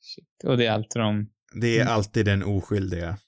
Shit. 0.00 0.44
Och 0.50 0.56
det 0.58 0.66
är 0.66 0.70
alltid 0.72 1.02
de... 1.02 1.28
Det 1.60 1.78
är 1.78 1.80
Mm. 1.82 1.94
alltid 1.94 2.26
den 2.26 2.42
oskyldiga 2.42 3.18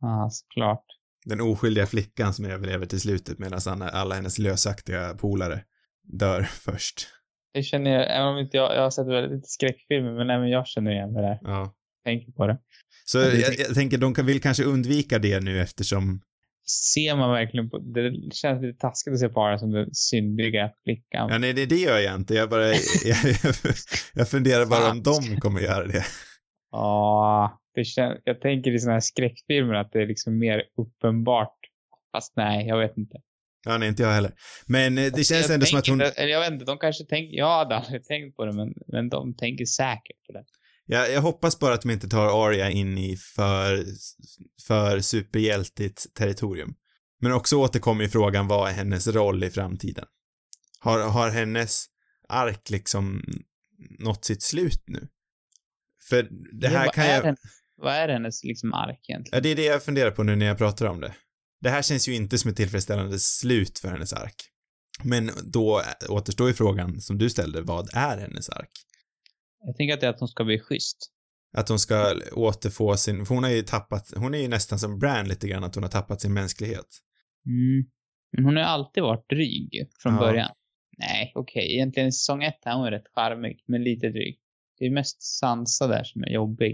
Ja, 0.00 0.28
såklart. 0.32 0.84
den 1.24 1.40
oskyldiga 1.40 1.86
flickan 1.86 2.34
som 2.34 2.44
överlever 2.44 2.86
till 2.86 3.00
slutet 3.00 3.38
medan 3.38 3.82
alla, 3.82 4.14
hennes 4.14 4.38
lösaktiga 4.38 5.14
polare 5.14 5.64
dör 6.02 6.42
först. 6.52 7.06
Det 7.54 7.62
känner 7.62 7.90
jag, 7.90 8.16
även 8.16 8.28
om 8.28 8.38
inte 8.38 8.56
jag, 8.56 8.76
jag 8.76 8.82
har 8.82 8.90
sett 8.90 9.06
väldigt 9.06 9.32
lite 9.36 9.48
skräckfilmer, 9.48 10.12
men 10.12 10.30
även 10.30 10.48
jag 10.48 10.66
känner 10.66 10.90
igen 10.90 11.12
det 11.14 11.20
där. 11.20 11.38
Ja. 11.42 11.74
Tänker 12.04 12.32
på 12.32 12.46
det. 12.46 12.58
Så 13.04 13.18
jag, 13.18 13.58
jag 13.58 13.74
tänker 13.74 13.98
de 13.98 14.14
kan, 14.14 14.26
vill 14.26 14.40
kanske 14.42 14.64
undvika 14.64 15.18
det 15.18 15.40
nu 15.40 15.60
eftersom, 15.60 16.20
Ser 16.70 17.16
man 17.16 17.30
verkligen 17.30 17.70
på, 17.70 17.78
det 17.78 18.34
känns 18.34 18.62
lite 18.62 18.78
taskigt 18.78 19.12
att 19.12 19.20
se 19.20 19.28
på 19.28 19.40
Ara 19.40 19.58
som 19.58 19.70
den 19.70 19.94
syndiga 19.94 20.70
flickan. 20.84 21.28
ja 21.30 21.38
nej 21.38 21.52
det, 21.52 21.66
det 21.66 21.76
gör 21.76 21.98
jag 21.98 22.14
inte, 22.14 22.34
jag 22.34 22.50
bara, 22.50 22.66
jag, 22.66 22.76
jag, 23.44 23.54
jag 24.14 24.28
funderar 24.28 24.66
bara 24.66 24.90
om 24.90 25.02
de 25.02 25.40
kommer 25.40 25.60
göra 25.60 25.86
det. 25.86 26.04
Ja, 26.70 27.60
det 27.74 27.84
känns, 27.84 28.18
jag 28.24 28.40
tänker 28.40 28.74
i 28.74 28.78
såna 28.78 28.92
här 28.92 29.00
skräckfilmer 29.00 29.74
att 29.74 29.92
det 29.92 30.02
är 30.02 30.06
liksom 30.06 30.38
mer 30.38 30.62
uppenbart. 30.76 31.58
Fast 32.12 32.36
nej, 32.36 32.66
jag 32.66 32.78
vet 32.78 32.96
inte. 32.96 33.16
Ja, 33.66 33.78
nej 33.78 33.88
inte 33.88 34.02
jag 34.02 34.10
heller. 34.10 34.32
Men 34.66 34.98
eh, 34.98 35.12
det 35.12 35.24
känns 35.24 35.48
jag 35.48 35.54
ändå 35.54 35.66
som 35.66 35.78
att 35.78 35.88
hon, 35.88 36.00
Eller 36.00 36.28
jag 36.28 36.40
vet 36.40 36.52
inte, 36.52 36.64
de 36.64 36.78
kanske 36.78 37.04
tänker, 37.04 37.36
jag 37.36 37.58
hade 37.58 37.76
aldrig 37.76 38.04
tänkt 38.04 38.36
på 38.36 38.44
det, 38.44 38.52
men, 38.52 38.74
men 38.86 39.08
de 39.08 39.34
tänker 39.34 39.64
säkert 39.64 40.16
på 40.26 40.32
det. 40.32 40.44
Jag, 40.90 41.12
jag 41.12 41.20
hoppas 41.20 41.58
bara 41.58 41.74
att 41.74 41.82
de 41.82 41.90
inte 41.90 42.08
tar 42.08 42.46
Arya 42.46 42.70
in 42.70 42.98
i 42.98 43.16
för, 43.16 43.84
för 44.66 45.00
superhjältigt 45.00 46.14
territorium. 46.14 46.74
Men 47.20 47.32
också 47.32 47.56
återkommer 47.56 48.04
i 48.04 48.08
frågan, 48.08 48.48
vad 48.48 48.68
är 48.68 48.72
hennes 48.72 49.08
roll 49.08 49.44
i 49.44 49.50
framtiden? 49.50 50.04
Har, 50.80 50.98
har 50.98 51.30
hennes 51.30 51.86
ark 52.28 52.70
liksom 52.70 53.22
nått 53.98 54.24
sitt 54.24 54.42
slut 54.42 54.82
nu? 54.86 55.08
För 56.08 56.28
det 56.60 56.68
här 56.68 56.84
vad 56.84 56.94
kan 56.94 57.06
jag... 57.06 57.24
Den, 57.24 57.36
vad 57.76 57.94
är 57.94 58.08
hennes 58.08 58.44
liksom 58.44 58.72
ark 58.72 59.00
Ja, 59.02 59.14
egentligen? 59.14 59.42
det 59.42 59.48
är 59.48 59.56
det 59.56 59.64
jag 59.64 59.84
funderar 59.84 60.10
på 60.10 60.22
nu 60.22 60.36
när 60.36 60.46
jag 60.46 60.58
pratar 60.58 60.86
om 60.86 61.00
det. 61.00 61.14
Det 61.60 61.70
här 61.70 61.82
känns 61.82 62.08
ju 62.08 62.14
inte 62.14 62.38
som 62.38 62.50
ett 62.50 62.56
tillfredsställande 62.56 63.18
slut 63.18 63.78
för 63.78 63.88
hennes 63.88 64.12
ark. 64.12 64.34
Men 65.02 65.30
då 65.44 65.82
återstår 66.08 66.48
ju 66.48 66.54
frågan 66.54 67.00
som 67.00 67.18
du 67.18 67.30
ställde, 67.30 67.62
vad 67.62 67.90
är 67.92 68.18
hennes 68.18 68.48
ark? 68.48 68.70
Jag 69.66 69.76
tänker 69.76 69.94
att 69.94 70.00
det 70.00 70.06
är 70.06 70.10
att 70.10 70.20
hon 70.20 70.28
ska 70.28 70.44
bli 70.44 70.58
schysst. 70.60 71.12
Att 71.56 71.68
hon 71.68 71.78
ska 71.78 72.14
återfå 72.32 72.96
sin, 72.96 73.26
för 73.26 73.34
hon 73.34 73.44
har 73.44 73.50
ju 73.50 73.62
tappat, 73.62 74.12
hon 74.16 74.34
är 74.34 74.38
ju 74.38 74.48
nästan 74.48 74.78
som 74.78 74.98
Bran 74.98 75.28
lite 75.28 75.48
grann, 75.48 75.64
att 75.64 75.74
hon 75.74 75.84
har 75.84 75.90
tappat 75.90 76.20
sin 76.20 76.32
mänsklighet. 76.34 76.86
Mm. 77.46 77.90
Men 78.32 78.44
hon 78.44 78.56
har 78.56 78.62
ju 78.62 78.68
alltid 78.68 79.02
varit 79.02 79.28
dryg 79.30 79.88
från 80.02 80.14
Ja. 80.14 80.20
början. 80.20 80.50
Nej, 80.98 81.32
okej. 81.34 81.74
Egentligen 81.74 82.08
i 82.08 82.12
säsong 82.12 82.42
ett 82.44 82.66
är 82.66 82.74
hon 82.74 82.90
rätt 82.90 83.08
charmig, 83.14 83.64
men 83.66 83.82
lite 83.84 84.08
dryg. 84.08 84.40
Det 84.78 84.84
är 84.86 84.90
mest 84.90 85.22
Sansa 85.22 85.86
där 85.86 86.04
som 86.04 86.22
är 86.22 86.28
jobbig. 86.28 86.72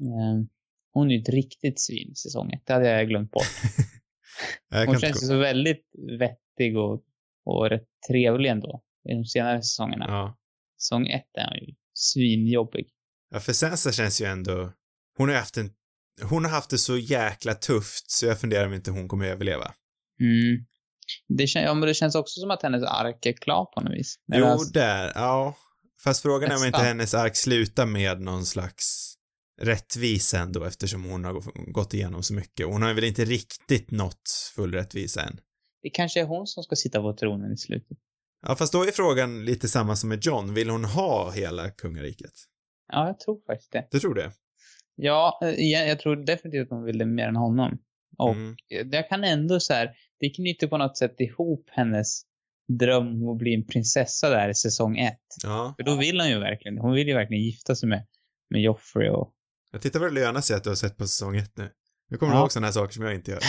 Eh, 0.00 0.46
hon 0.92 1.10
är 1.10 1.14
ju 1.14 1.20
ett 1.20 1.28
riktigt 1.28 1.80
svin 1.80 2.10
i 2.12 2.14
säsong 2.14 2.52
ett. 2.52 2.62
Det 2.66 2.72
hade 2.72 2.88
jag 2.88 3.08
glömt 3.08 3.30
bort. 3.30 3.42
Jag 4.70 4.86
Hon 4.86 4.98
känns 4.98 5.22
ju 5.22 5.26
så 5.26 5.38
väldigt 5.38 5.90
vettig 6.18 6.78
och, 6.78 7.04
och 7.44 7.70
rätt 7.70 7.88
trevlig 8.08 8.50
ändå. 8.50 8.82
I 9.08 9.14
de 9.14 9.24
senare 9.24 9.62
säsongerna. 9.62 10.04
Ja. 10.08 10.38
Säsong 10.82 11.06
ett 11.06 11.30
är 11.34 11.48
hon 11.48 11.58
ju 11.68 11.74
svinjobbig. 11.94 12.86
ja, 13.30 13.40
för 13.40 13.52
Sansa 13.52 13.92
känns 13.92 14.20
ju 14.20 14.24
ändå, 14.26 14.72
hon 15.18 15.28
har 15.28 15.36
haft 15.36 15.56
en, 15.56 15.70
hon 16.22 16.44
har 16.44 16.50
haft 16.52 16.70
det 16.70 16.78
så 16.78 16.96
jäkla 16.96 17.54
tufft 17.54 18.10
så 18.10 18.26
jag 18.26 18.40
funderar 18.40 18.66
om 18.66 18.74
inte 18.74 18.90
hon 18.90 19.08
kommer 19.08 19.26
överleva. 19.26 19.74
Mm. 20.20 20.64
Det, 21.28 21.46
kän, 21.46 21.62
ja, 21.62 21.74
men 21.74 21.88
det 21.88 21.94
känns 21.94 22.14
också 22.14 22.40
som 22.40 22.50
att 22.50 22.62
hennes 22.62 22.82
ark 22.84 23.26
är 23.26 23.32
klar 23.32 23.64
på 23.74 23.80
något 23.80 23.92
vis. 23.98 24.14
Eller 24.32 24.40
Jo, 24.46 24.52
alltså- 24.52 24.72
där, 24.72 25.12
ja. 25.14 25.56
Fast 26.04 26.22
frågan 26.22 26.50
är 26.50 26.56
om 26.56 26.64
inte 26.64 26.78
hennes 26.82 27.14
ark 27.14 27.36
slutar 27.36 27.86
med 27.86 28.20
någon 28.20 28.46
slags 28.46 29.14
rättvisa 29.62 30.38
ändå 30.38 30.64
eftersom 30.64 31.04
hon 31.04 31.24
har 31.24 31.32
gå- 31.32 31.52
gått 31.72 31.94
igenom 31.94 32.22
så 32.22 32.34
mycket. 32.34 32.66
Hon 32.66 32.82
har 32.82 32.94
väl 32.94 33.04
inte 33.04 33.24
riktigt 33.24 33.90
nått 33.90 34.52
full 34.54 34.74
rättvisa 34.74 35.22
än. 35.22 35.40
Det 35.82 35.90
kanske 35.90 36.20
är 36.20 36.24
hon 36.24 36.46
som 36.46 36.62
ska 36.62 36.76
sitta 36.76 37.00
på 37.00 37.16
tronen 37.16 37.52
i 37.52 37.56
slutet. 37.56 37.98
Ja, 38.46 38.56
fast 38.56 38.72
då 38.72 38.82
är 38.82 38.90
frågan 38.90 39.44
lite 39.44 39.68
samma 39.68 39.96
som 39.96 40.08
med 40.08 40.24
John. 40.24 40.54
Vill 40.54 40.70
hon 40.70 40.84
ha 40.84 41.30
hela 41.30 41.70
kungariket? 41.70 42.32
Ja, 42.92 43.06
jag 43.06 43.20
tror 43.20 43.40
faktiskt 43.46 43.72
det. 43.72 43.88
Du 43.90 44.00
tror 44.00 44.14
det? 44.14 44.32
Ja, 44.96 45.40
eh, 45.42 45.88
jag 45.88 45.98
tror 46.00 46.16
definitivt 46.16 46.62
att 46.62 46.70
hon 46.70 46.84
vill 46.84 46.98
det 46.98 47.06
mer 47.06 47.28
än 47.28 47.36
honom. 47.36 47.78
Och 48.18 48.32
Mm. 48.34 48.56
jag 48.92 49.08
kan 49.08 49.24
ändå 49.24 49.60
så 49.60 49.72
här, 49.72 49.90
det 50.20 50.30
knyter 50.30 50.66
på 50.66 50.78
något 50.78 50.98
sätt 50.98 51.14
ihop 51.20 51.68
hennes 51.70 52.22
dröm 52.78 53.22
om 53.22 53.28
att 53.28 53.38
bli 53.38 53.54
en 53.54 53.66
prinsessa 53.66 54.30
där 54.30 54.48
i 54.48 54.54
säsong 54.54 54.98
ett. 54.98 55.20
Ja. 55.42 55.74
För 55.76 55.84
då 55.84 55.96
vill 55.96 56.20
hon 56.20 56.28
ju 56.30 56.38
verkligen, 56.38 56.78
hon 56.78 56.92
vill 56.94 57.08
ju 57.08 57.14
verkligen 57.14 57.42
gifta 57.42 57.74
sig 57.76 57.88
med, 57.88 58.06
med 58.50 58.62
Joffrey 58.62 59.08
och 59.08 59.32
Jag 59.72 59.82
tittar 59.82 60.00
vad 60.00 60.08
det 60.10 60.14
lönar 60.20 60.40
sig 60.40 60.56
att 60.56 60.64
du 60.64 60.70
har 60.70 60.74
sett 60.76 60.96
på 60.96 61.06
säsong 61.06 61.36
ett 61.36 61.56
nu. 61.56 61.70
Nu 62.10 62.16
kommer 62.18 62.32
du 62.32 62.38
Ja. 62.38 62.42
ihåg 62.42 62.52
sådana 62.52 62.66
här 62.66 62.72
saker 62.72 62.92
som 62.94 63.04
jag 63.04 63.14
inte 63.14 63.30
gör. 63.30 63.40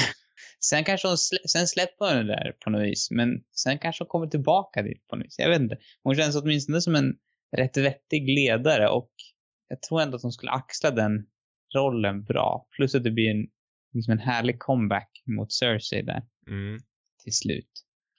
Sen 0.60 0.84
kanske 0.84 1.08
hon, 1.08 1.17
slä, 1.17 1.38
sen 1.47 1.67
släpper 1.67 2.05
hon 2.05 2.27
det 2.27 2.36
där 2.36 2.51
på 2.63 2.69
något 2.69 2.84
vis, 2.84 3.12
men 3.12 3.43
sen 3.55 3.79
kanske 3.79 4.03
hon 4.03 4.08
kommer 4.08 4.27
tillbaka 4.27 4.81
dit 4.81 5.08
på 5.08 5.15
något 5.15 5.25
vis. 5.25 5.36
Jag 5.38 5.49
vet 5.49 5.62
inte. 5.62 5.77
Hon 6.03 6.15
känns 6.15 6.36
åtminstone 6.36 6.81
som 6.81 6.95
en 6.95 7.15
rätt 7.58 7.77
vettig 7.77 8.29
ledare 8.29 8.89
och 8.89 9.12
jag 9.67 9.81
tror 9.81 10.01
ändå 10.01 10.15
att 10.15 10.21
hon 10.23 10.31
skulle 10.31 10.51
axla 10.51 10.91
den 10.91 11.25
rollen 11.75 12.23
bra. 12.23 12.67
Plus 12.75 12.95
att 12.95 13.03
det 13.03 13.12
blir 13.12 13.31
en, 13.31 13.47
liksom 13.93 14.12
en 14.12 14.19
härlig 14.19 14.60
comeback 14.60 15.23
mot 15.25 15.53
Cersei 15.53 16.01
där 16.01 16.21
Mm. 16.47 16.79
till 17.23 17.34
slut. 17.34 17.71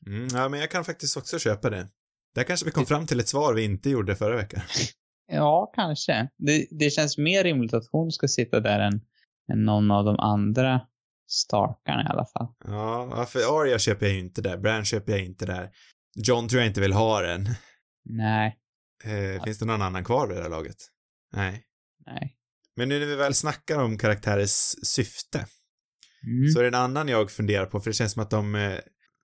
Mm. 0.07 0.29
Ja, 0.33 0.49
men 0.49 0.61
jag 0.61 0.71
kan 0.71 0.85
faktiskt 0.85 1.17
också 1.17 1.39
köpa 1.39 1.71
det. 1.71 1.89
Där 2.35 2.43
kanske 2.45 2.67
vi 2.67 2.73
kom 2.73 2.87
fram 2.87 3.07
till 3.07 3.21
ett 3.21 3.29
svar 3.29 3.55
vi 3.55 3.65
inte 3.65 3.91
gjorde 3.91 4.17
förra 4.17 4.37
veckan. 4.37 4.61
Ja, 5.29 5.73
kanske. 5.75 6.29
Det, 6.37 6.67
det 6.71 6.91
känns 6.91 7.19
mer 7.19 7.45
rimligt 7.45 7.75
att 7.75 7.89
hon 7.93 8.11
ska 8.13 8.29
sitta 8.29 8.61
där 8.61 8.81
än, 8.81 9.01
än 9.53 9.65
någon 9.65 9.91
av 9.91 10.05
de 10.05 10.19
andra 10.19 10.81
Starkarna 11.27 12.03
i 12.03 12.07
alla 12.07 12.27
fall. 12.27 12.47
Ja, 12.65 13.27
för 13.27 13.61
Arya 13.63 13.79
köper 13.79 14.07
jag 14.07 14.13
ju 14.15 14.21
inte 14.21 14.43
där. 14.43 14.57
Bran 14.59 14.85
köper 14.85 15.13
jag 15.13 15.25
inte 15.25 15.47
där. 15.47 15.71
John 16.15 16.49
tror 16.49 16.61
jag 16.63 16.71
inte 16.71 16.81
vill 16.81 16.93
ha 16.93 17.21
den. 17.21 17.49
Nej, 18.05 18.57
Eh, 19.05 19.43
finns 19.45 19.59
det 19.59 19.65
någon 19.65 19.83
annan 19.83 20.05
kvar 20.05 20.27
vid 20.29 20.37
det 20.37 20.43
här 20.43 20.51
laget? 20.51 20.77
Nej. 21.33 21.63
nej. 22.07 22.37
Men 22.77 22.89
nu 22.89 22.99
när 23.01 23.07
vi 23.07 23.17
väl 23.17 23.35
snackar 23.35 23.79
om 23.79 23.99
karaktärers 23.99 24.75
syfte 24.87 25.47
Mm. 26.27 26.49
så 26.49 26.59
är 26.59 26.63
det 26.63 26.69
en 26.69 26.75
annan 26.75 27.09
jag 27.09 27.31
funderar 27.31 27.67
på 27.67 27.81
för 27.81 27.91
det 27.91 27.95
känns 27.95 28.13
som 28.13 28.23
att 28.23 28.31
de 28.31 28.55
eh, 28.55 28.79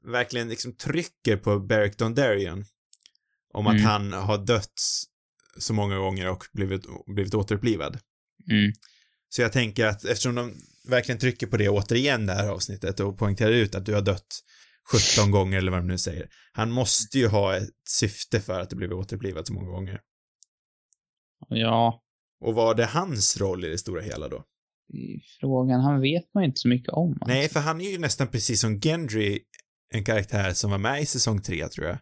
verkligen 0.05 0.49
liksom 0.49 0.77
trycker 0.77 1.37
på 1.37 1.59
Beric 1.59 1.97
Dondarrion 1.97 2.65
om 3.55 3.67
att 3.67 3.75
Mm. 3.75 3.85
han 3.87 4.13
har 4.13 4.39
dött 4.47 4.81
så 5.59 5.75
många 5.75 5.97
gånger 5.99 6.31
och 6.31 6.45
blivit, 6.53 6.83
blivit 7.07 7.35
återupplivad. 7.35 7.99
Mm. 8.51 8.73
Så 9.29 9.43
jag 9.43 9.53
tänker 9.53 9.87
att 9.87 10.05
eftersom 10.05 10.35
de 10.35 10.55
verkligen 10.89 11.19
trycker 11.19 11.47
på 11.47 11.57
det 11.57 11.69
återigen 11.69 12.27
det 12.27 12.33
här 12.33 12.49
avsnittet 12.49 13.01
och 13.01 13.19
poängterar 13.19 13.51
ut 13.51 13.75
att 13.75 13.87
du 13.87 13.95
har 13.95 14.03
dött 14.03 14.27
17 15.17 15.31
gånger 15.31 15.59
eller 15.59 15.71
vad 15.71 15.81
de 15.81 15.87
nu 15.87 15.99
säger. 15.99 16.29
Han 16.53 16.71
måste 16.71 17.19
ju 17.19 17.27
ha 17.27 17.57
ett 17.57 17.69
syfte 17.89 18.41
för 18.41 18.61
att 18.61 18.71
du 18.71 18.77
blivit 18.77 18.95
återupplivad 18.97 19.47
så 19.47 19.53
många 19.53 19.71
gånger. 19.71 20.01
Ja, 21.49 22.03
Och 22.41 22.55
vad 22.55 22.81
är 22.81 22.87
hans 22.87 23.37
roll 23.37 23.65
i 23.65 23.69
det 23.69 23.79
stora 23.79 24.03
hela 24.03 24.29
då? 24.29 24.45
frågan, 25.41 25.81
han 25.81 26.01
vet 26.01 26.35
man 26.35 26.45
inte 26.45 26.61
så 26.61 26.69
mycket 26.69 26.89
om. 26.93 27.13
alltså. 27.13 27.27
Nej, 27.27 27.49
för 27.49 27.61
han 27.61 27.81
är 27.81 27.91
ju 27.91 27.99
nästan 27.99 28.29
precis 28.29 28.61
som 28.61 28.81
Gendry, 28.81 29.41
en 29.95 30.05
karaktär 30.05 30.53
som 30.53 30.71
var 30.71 30.79
med 30.79 31.03
i 31.03 31.07
säsong 31.07 31.43
tre, 31.43 31.69
tror 31.69 31.87
jag. 31.87 31.99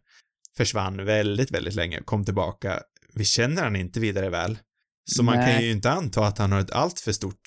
Försvann 0.56 1.04
väldigt, 1.04 1.50
väldigt 1.50 1.74
länge, 1.74 2.00
kom 2.04 2.24
tillbaka. 2.24 2.82
Vi 3.14 3.24
känner 3.24 3.62
han 3.62 3.76
inte 3.76 4.00
vidare 4.00 4.30
väl. 4.30 4.58
Så 5.04 5.22
man 5.22 5.34
kan 5.34 5.44
Nej. 5.44 5.64
ju 5.64 5.70
inte 5.72 5.90
anta 5.90 6.26
att 6.26 6.38
han 6.38 6.52
har 6.52 6.60
ett 6.60 6.70
alltför 6.70 7.12
stort 7.12 7.40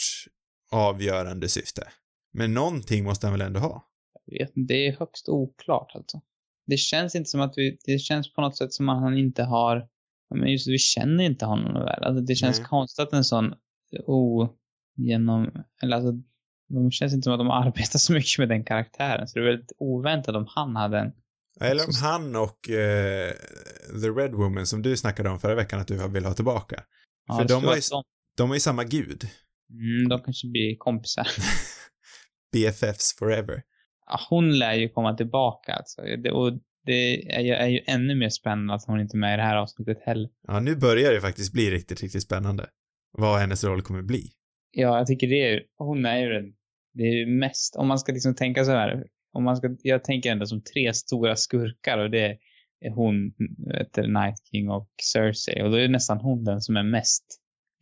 avgörande 0.74 1.50
syfte. 1.50 1.88
Men 2.34 2.54
någonting 2.54 3.04
måste 3.04 3.28
han 3.28 3.32
väl 3.38 3.48
ändå 3.48 3.60
ha? 3.60 3.90
vet 4.40 4.58
inte, 4.58 4.74
det 4.74 4.88
är 4.88 4.98
högst 5.00 5.30
oklart 5.30 5.92
alltså. 5.96 6.22
Det 6.68 6.78
känns 6.78 7.16
inte 7.16 7.30
som 7.30 7.42
att 7.42 7.54
vi, 7.58 7.78
det 7.86 8.00
känns 8.00 8.34
på 8.34 8.42
något 8.42 8.58
sätt 8.58 8.74
som 8.74 8.90
att 8.90 9.02
han 9.02 9.18
inte 9.18 9.44
har, 9.44 9.88
men 10.36 10.52
just 10.52 10.68
vi 10.68 10.78
känner 10.78 11.24
inte 11.24 11.46
honom 11.46 11.74
väl. 11.74 12.04
Alltså 12.04 12.22
det 12.22 12.36
känns 12.36 12.60
Nej. 12.60 12.68
konstigt 12.68 13.04
att 13.04 13.14
en 13.14 13.24
sån 13.24 13.54
ogenom, 14.06 15.52
eller 15.84 15.96
alltså, 15.98 16.12
det 16.70 16.92
känns 16.92 17.14
inte 17.14 17.24
som 17.24 17.34
att 17.34 17.40
de 17.40 17.52
arbetar 17.52 18.00
så 18.00 18.14
mycket 18.14 18.40
med 18.40 18.50
den 18.50 18.64
karaktären. 18.66 19.28
Så 19.28 19.40
det 19.40 19.46
är 19.46 19.50
väldigt 19.52 19.72
oväntat 19.78 20.36
om 20.36 20.46
han 20.50 20.76
hade 20.76 21.00
en, 21.00 21.12
Eller 21.62 21.84
om 21.88 21.94
han 22.02 22.36
och 22.36 22.70
eh, 22.70 23.32
The 24.02 24.10
Red 24.10 24.32
Woman 24.34 24.66
som 24.68 24.82
du 24.82 24.98
snackade 24.98 25.30
om 25.30 25.40
förra 25.40 25.56
veckan 25.56 25.80
att 25.80 25.88
du 25.88 26.08
vill 26.08 26.26
ha 26.26 26.34
tillbaka. 26.34 26.84
ja, 27.28 27.34
För 27.34 27.42
jag 27.42 27.50
de 27.50 27.68
har 27.68 27.76
ju- 27.76 27.82
de, 27.92 28.04
De 28.38 28.50
är 28.52 28.54
ju 28.54 28.60
samma 28.60 28.84
gud. 28.84 29.30
Mm, 29.74 30.10
de 30.10 30.22
kanske 30.22 30.48
blir 30.48 30.76
kompisar. 30.78 31.28
BFFs 32.54 33.16
forever. 33.20 33.62
Hon 34.30 34.60
lär 34.60 34.74
ju 34.74 34.90
komma 34.90 35.18
tillbaka 35.18 35.74
alltså. 35.74 36.02
Det, 36.02 36.32
och 36.32 36.60
det 36.86 37.34
är 37.36 37.42
ju, 37.42 37.54
är 37.54 37.68
ju 37.68 37.80
ännu 37.88 38.16
mer 38.16 38.30
spännande 38.30 38.74
att 38.74 38.86
hon 38.88 39.00
inte 39.00 39.18
är 39.18 39.20
med 39.20 39.34
i 39.34 39.38
det 39.38 39.44
här 39.44 39.56
avsnittet 39.56 39.98
heller. 40.02 40.30
Ja, 40.48 40.60
nu 40.60 40.76
börjar 40.76 41.14
det 41.14 41.22
faktiskt 41.22 41.54
bli 41.54 41.72
riktigt, 41.72 42.02
riktigt 42.02 42.24
spännande. 42.24 42.66
Vad 43.12 43.40
hennes 43.40 43.64
roll 43.64 43.82
kommer 43.82 44.02
bli. 44.02 44.32
Ja, 44.72 44.98
jag 44.98 45.08
tycker 45.08 45.28
det 45.28 45.54
är 45.54 45.62
hon 45.78 46.06
är 46.06 46.18
ju 46.18 46.30
den, 46.30 46.54
det 46.94 47.04
är 47.04 47.14
ju 47.14 47.26
mest, 47.26 47.76
om 47.76 47.88
man 47.88 48.00
ska 48.00 48.12
liksom 48.12 48.36
tänka 48.36 48.66
så 48.66 48.72
här, 48.72 49.04
om 49.34 49.44
man 49.44 49.58
ska, 49.58 49.76
jag 49.84 50.04
tänker 50.04 50.32
ändå 50.32 50.46
som 50.46 50.62
tre 50.64 50.94
stora 50.94 51.36
skurkar 51.36 51.98
och 51.98 52.12
det 52.12 52.38
är 52.86 52.90
hon, 52.96 53.34
du, 53.94 54.08
Night 54.08 54.36
King 54.52 54.70
och 54.70 54.90
Cersei 55.14 55.64
och 55.64 55.72
då 55.72 55.78
är 55.78 55.88
nästan 55.88 56.18
hon 56.18 56.44
den 56.44 56.62
som 56.62 56.78
är 56.78 56.84
mest 56.84 57.26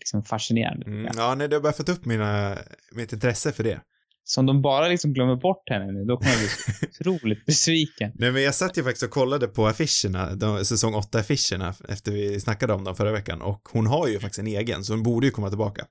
liksom 0.02 0.24
fascinerande. 0.24 0.86
Mm, 0.86 1.12
ja, 1.18 1.36
nej, 1.36 1.48
du 1.48 1.56
har 1.56 1.62
börjat 1.62 1.78
fått 1.78 1.90
upp 1.90 2.06
mina, 2.06 2.58
mitt 2.92 3.14
intresse 3.14 3.52
för 3.52 3.64
det. 3.64 3.82
Så 4.24 4.40
om 4.40 4.46
de 4.46 4.62
bara 4.62 4.88
liksom 4.88 5.14
glömmer 5.14 5.36
bort 5.36 5.70
henne 5.70 5.92
nu, 5.92 6.06
då 6.06 6.18
kommer 6.18 6.32
jag 6.32 6.40
bli 6.40 6.50
så 6.50 7.10
otroligt 7.10 7.46
besviken. 7.46 8.12
Nej, 8.16 8.32
men 8.32 8.44
jag 8.44 8.56
satt 8.56 8.78
ju 8.78 8.84
faktiskt 8.84 9.04
och 9.04 9.10
kollade 9.10 9.48
på 9.48 9.68
affischerna, 9.68 10.36
de, 10.36 10.66
säsong 10.66 10.94
8-affischerna, 10.94 11.92
efter 11.92 12.12
vi 12.12 12.40
snackade 12.40 12.74
om 12.74 12.84
dem 12.84 12.96
förra 12.96 13.12
veckan, 13.12 13.42
och 13.42 13.70
hon 13.72 13.88
har 13.88 14.08
ju 14.08 14.20
faktiskt 14.20 14.40
en 14.40 14.48
egen, 14.48 14.84
så 14.84 14.94
hon 14.94 15.04
borde 15.04 15.28
ju 15.28 15.32
komma 15.32 15.50
tillbaka. 15.50 15.86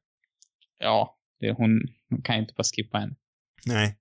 Ja, 0.78 1.18
det, 1.40 1.52
hon, 1.52 1.80
hon 2.10 2.22
kan 2.22 2.34
ju 2.34 2.42
inte 2.42 2.54
bara 2.56 2.64
skippa 2.64 2.98
henne. 2.98 3.14
Nej. 3.66 3.96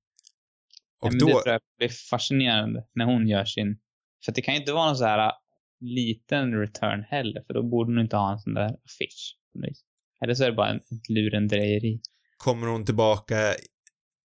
Och 1.02 1.12
Nej, 1.12 1.20
då, 1.20 1.26
Det 1.26 1.32
tror 1.32 1.54
jag 1.54 1.62
blir 1.78 1.90
fascinerande 2.10 2.86
när 2.96 3.06
hon 3.06 3.28
gör 3.28 3.46
sin... 3.46 3.80
För 4.26 4.32
det 4.32 4.42
kan 4.42 4.54
ju 4.54 4.60
inte 4.60 4.74
vara 4.74 4.86
någon 4.86 4.98
så 4.98 5.06
här 5.06 5.32
liten 5.80 6.54
return 6.54 7.04
heller, 7.10 7.44
för 7.48 7.54
då 7.54 7.64
borde 7.64 7.92
hon 7.92 8.00
inte 8.00 8.16
ha 8.16 8.32
en 8.32 8.40
sån 8.40 8.54
där 8.54 8.66
affisch. 8.66 9.36
Eller 10.24 10.34
så 10.34 10.44
är 10.44 10.50
det 10.50 10.56
bara 10.56 10.70
en, 10.70 10.76
ett 10.78 11.10
lurendrejeri. 11.10 12.02
kommer 12.38 12.68
hon 12.68 12.86
tillbaka 12.86 13.56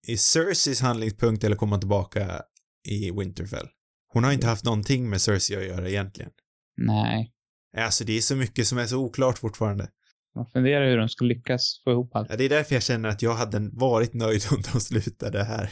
i 0.08 0.17
Cerseis 0.17 0.82
handlingspunkt 0.82 1.43
eller 1.43 1.56
kommer 1.56 1.71
hon 1.71 1.80
tillbaka 1.80 2.41
i 2.88 3.12
Winterfell? 3.12 3.67
Hon 4.13 4.23
har 4.23 4.32
inte 4.32 4.47
haft 4.47 4.65
någonting 4.65 5.10
med 5.10 5.21
Cersei 5.21 5.58
att 5.58 5.65
göra 5.65 5.89
egentligen. 5.89 6.32
Nej. 6.78 7.34
Alltså 7.78 8.04
det 8.04 8.13
är 8.17 8.21
så 8.21 8.36
mycket 8.36 8.67
som 8.67 8.78
är 8.78 8.86
så 8.86 8.97
oklart 8.97 9.38
fortfarande. 9.38 9.89
Man 10.36 10.45
funderar 10.45 10.89
hur 10.89 10.97
de 10.97 11.10
ska 11.10 11.26
lyckas 11.26 11.82
få 11.84 11.91
ihop 11.91 12.15
allt. 12.15 12.30
Ja, 12.30 12.36
det 12.36 12.43
är 12.43 12.50
därför 12.50 12.76
jag 12.76 12.84
känner 12.84 13.10
att 13.10 13.21
jag 13.21 13.34
hade 13.34 13.69
varit 13.73 14.13
nöjd 14.13 14.41
om 14.52 14.62
de 14.73 14.80
slutade 14.80 15.43
här. 15.43 15.69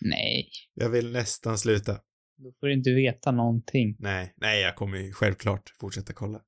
Nej. 0.00 0.48
Jag 0.74 0.88
vill 0.90 1.12
nästan 1.12 1.58
sluta. 1.58 1.92
Då 2.38 2.52
får 2.60 2.66
du 2.66 2.74
inte 2.74 2.90
veta 2.90 3.32
någonting. 3.32 3.96
Nej, 3.98 4.34
nej, 4.36 4.60
jag 4.60 4.76
kommer 4.76 4.98
ju 4.98 5.12
självklart 5.12 5.62
fortsätta 5.80 6.12
kolla. 6.12 6.40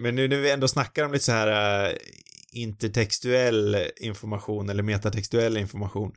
Men 0.00 0.14
nu 0.14 0.28
när 0.28 0.36
vi 0.36 0.50
ändå 0.50 0.68
snackar 0.68 1.04
om 1.04 1.12
lite 1.12 1.24
så 1.24 1.32
här 1.32 1.84
äh, 1.90 1.96
intertextuell 2.52 3.76
information 4.00 4.68
eller 4.68 4.82
metatextuell 4.82 5.56
information 5.56 6.12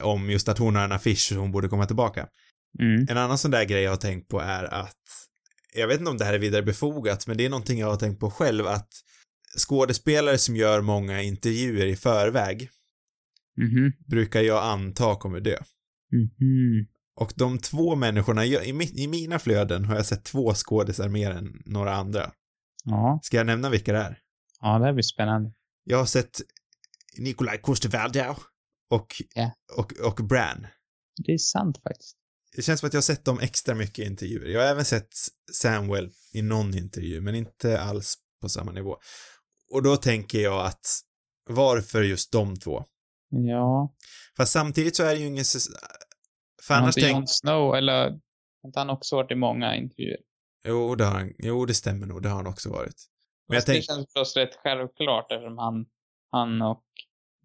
om 0.00 0.30
just 0.30 0.48
att 0.48 0.58
hon 0.58 0.76
har 0.76 0.84
en 0.84 0.92
affisch 0.92 1.32
och 1.32 1.38
hon 1.38 1.52
borde 1.52 1.68
komma 1.68 1.86
tillbaka. 1.86 2.28
Mm. 2.80 3.06
En 3.10 3.16
annan 3.18 3.38
sån 3.38 3.50
där 3.50 3.64
grej 3.64 3.82
jag 3.82 3.90
har 3.90 3.96
tänkt 3.96 4.28
på 4.28 4.40
är 4.40 4.64
att, 4.64 4.96
jag 5.74 5.88
vet 5.88 5.98
inte 5.98 6.10
om 6.10 6.18
det 6.18 6.24
här 6.24 6.34
är 6.34 6.38
vidare 6.38 6.62
befogat, 6.62 7.26
men 7.26 7.36
det 7.36 7.44
är 7.44 7.50
någonting 7.50 7.78
jag 7.78 7.86
har 7.86 7.96
tänkt 7.96 8.20
på 8.20 8.30
själv 8.30 8.66
att 8.66 8.88
skådespelare 9.58 10.38
som 10.38 10.56
gör 10.56 10.80
många 10.80 11.22
intervjuer 11.22 11.86
i 11.86 11.96
förväg 11.96 12.70
Mhm. 13.56 13.92
brukar 14.06 14.40
jag 14.40 14.64
anta 14.64 15.16
kommer 15.16 15.40
dö. 15.40 15.58
Mhm. 16.12 16.86
Och 17.20 17.32
de 17.36 17.58
två 17.58 17.94
människorna, 17.96 18.44
jag, 18.46 18.66
i, 18.66 19.02
i 19.02 19.08
mina 19.08 19.38
flöden 19.38 19.84
har 19.84 19.96
jag 19.96 20.06
sett 20.06 20.24
två 20.24 20.54
skådisar 20.54 21.08
mer 21.08 21.30
än 21.30 21.62
några 21.64 21.94
andra. 21.94 22.30
Ja. 22.84 23.20
Ska 23.22 23.36
jag 23.36 23.46
nämna 23.46 23.70
vilka 23.70 23.92
det 23.92 23.98
är? 23.98 24.18
Ja, 24.60 24.78
det 24.78 24.84
här 24.84 24.92
blir 24.92 25.02
spännande. 25.02 25.52
Jag 25.84 25.98
har 25.98 26.06
sett 26.06 26.40
Nikolaj 27.18 27.60
Coster-Waldau 27.62 28.36
och, 28.90 29.06
Ja. 29.34 29.50
och, 29.76 29.92
och 29.92 30.26
Bran. 30.26 30.66
Det 31.26 31.32
är 31.32 31.38
sant 31.38 31.78
faktiskt. 31.82 32.16
Det 32.56 32.62
känns 32.62 32.80
som 32.80 32.86
att 32.86 32.92
jag 32.92 32.98
har 32.98 33.02
sett 33.02 33.24
dem 33.24 33.40
extra 33.40 33.74
mycket 33.74 33.98
i 33.98 34.08
intervjuer. 34.08 34.48
Jag 34.48 34.60
har 34.60 34.68
även 34.68 34.84
sett 34.84 35.08
Samuel 35.52 36.10
i 36.32 36.42
någon 36.42 36.78
intervju, 36.78 37.20
men 37.20 37.34
inte 37.34 37.80
alls 37.80 38.14
på 38.42 38.48
samma 38.48 38.72
nivå. 38.72 38.96
Och 39.70 39.82
då 39.82 39.96
tänker 39.96 40.38
jag 40.40 40.66
att 40.66 40.86
varför 41.50 42.02
just 42.02 42.32
de 42.32 42.56
två? 42.56 42.84
Ja. 43.28 43.94
Fast 44.36 44.52
samtidigt 44.52 44.96
så 44.96 45.02
är 45.02 45.14
det 45.14 45.20
ju 45.20 45.26
ingen... 45.26 45.44
För 46.62 46.74
annars 46.74 46.94
tänk... 46.94 47.16
Jon 47.16 47.26
Snow, 47.26 47.74
eller 47.76 48.10
har 48.10 48.66
inte 48.66 48.78
han 48.78 48.90
också 48.90 49.16
varit 49.16 49.30
i 49.30 49.34
många 49.34 49.76
intervjuer? 49.76 50.18
Jo, 50.64 50.94
det 50.94 51.04
har 51.04 51.12
han... 51.12 51.32
Jo, 51.38 51.66
det 51.66 51.74
stämmer 51.74 52.06
nog. 52.06 52.22
Det 52.22 52.28
har 52.28 52.36
han 52.36 52.46
också 52.46 52.70
varit. 52.70 53.06
Men 53.48 53.54
jag 53.54 53.62
Fast 53.62 53.66
det 53.66 53.82
känns 53.82 54.06
förstås 54.06 54.36
rätt 54.36 54.54
självklart 54.62 55.32
eftersom 55.32 55.58
han, 55.58 55.86
han 56.30 56.62
och 56.62 56.84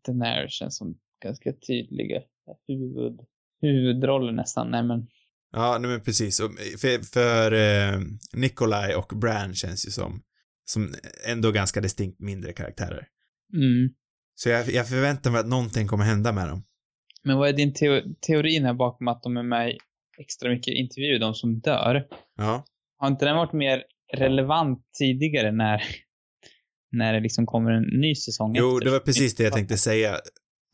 Daenerys 0.05 0.51
känns 0.51 0.77
som 0.77 0.97
ganska 1.23 1.53
tydliga 1.53 2.21
huvud, 2.67 3.19
huvudroller 3.61 4.31
nästan. 4.31 4.71
Nej 4.71 4.83
men, 4.83 5.07
Ja, 5.51 5.77
nej 5.77 5.91
men 5.91 6.01
precis. 6.01 6.39
Och 6.39 6.51
För, 6.81 7.11
för 7.11 7.51
eh, 7.51 7.99
Nikolaj 8.33 8.95
och 8.95 9.13
Bran 9.15 9.53
känns 9.55 9.87
ju 9.87 9.91
som, 9.91 10.21
som 10.65 10.93
ändå 11.27 11.51
ganska 11.51 11.81
distinkt 11.81 12.19
mindre 12.19 12.53
karaktärer. 12.53 13.07
mm. 13.53 13.89
Så 14.35 14.49
jag, 14.49 14.69
jag 14.69 14.89
förväntar 14.89 15.31
mig 15.31 15.39
att 15.39 15.47
någonting 15.47 15.87
kommer 15.87 16.03
hända 16.03 16.31
med 16.31 16.47
dem. 16.47 16.63
Men 17.23 17.37
vad 17.37 17.49
är 17.49 17.53
din 17.53 17.73
teo 17.73 18.01
teori 18.27 18.59
här 18.59 18.73
bakom 18.73 19.07
att 19.07 19.23
de 19.23 19.37
är 19.37 19.43
med 19.43 19.69
i 19.69 19.77
extra 20.19 20.49
mycket 20.49 20.73
intervjuer, 20.73 21.19
de 21.19 21.33
som 21.33 21.59
dör? 21.59 22.07
Ja. 22.37 22.65
Har 22.99 23.07
inte 23.07 23.25
den 23.25 23.35
varit 23.35 23.53
mer 23.53 23.83
relevant 24.17 24.79
tidigare 24.99 25.51
när, 25.51 25.81
när 26.91 27.13
det 27.13 27.19
liksom 27.19 27.45
kommer 27.45 27.71
en 27.71 27.83
ny 28.01 28.15
säsong 28.15 28.55
Jo, 28.55 28.77
efter? 28.77 28.85
det 28.85 28.91
var 28.91 28.99
precis 28.99 29.35
det 29.35 29.43
jag 29.43 29.53
tänkte 29.53 29.77
säga. 29.77 30.19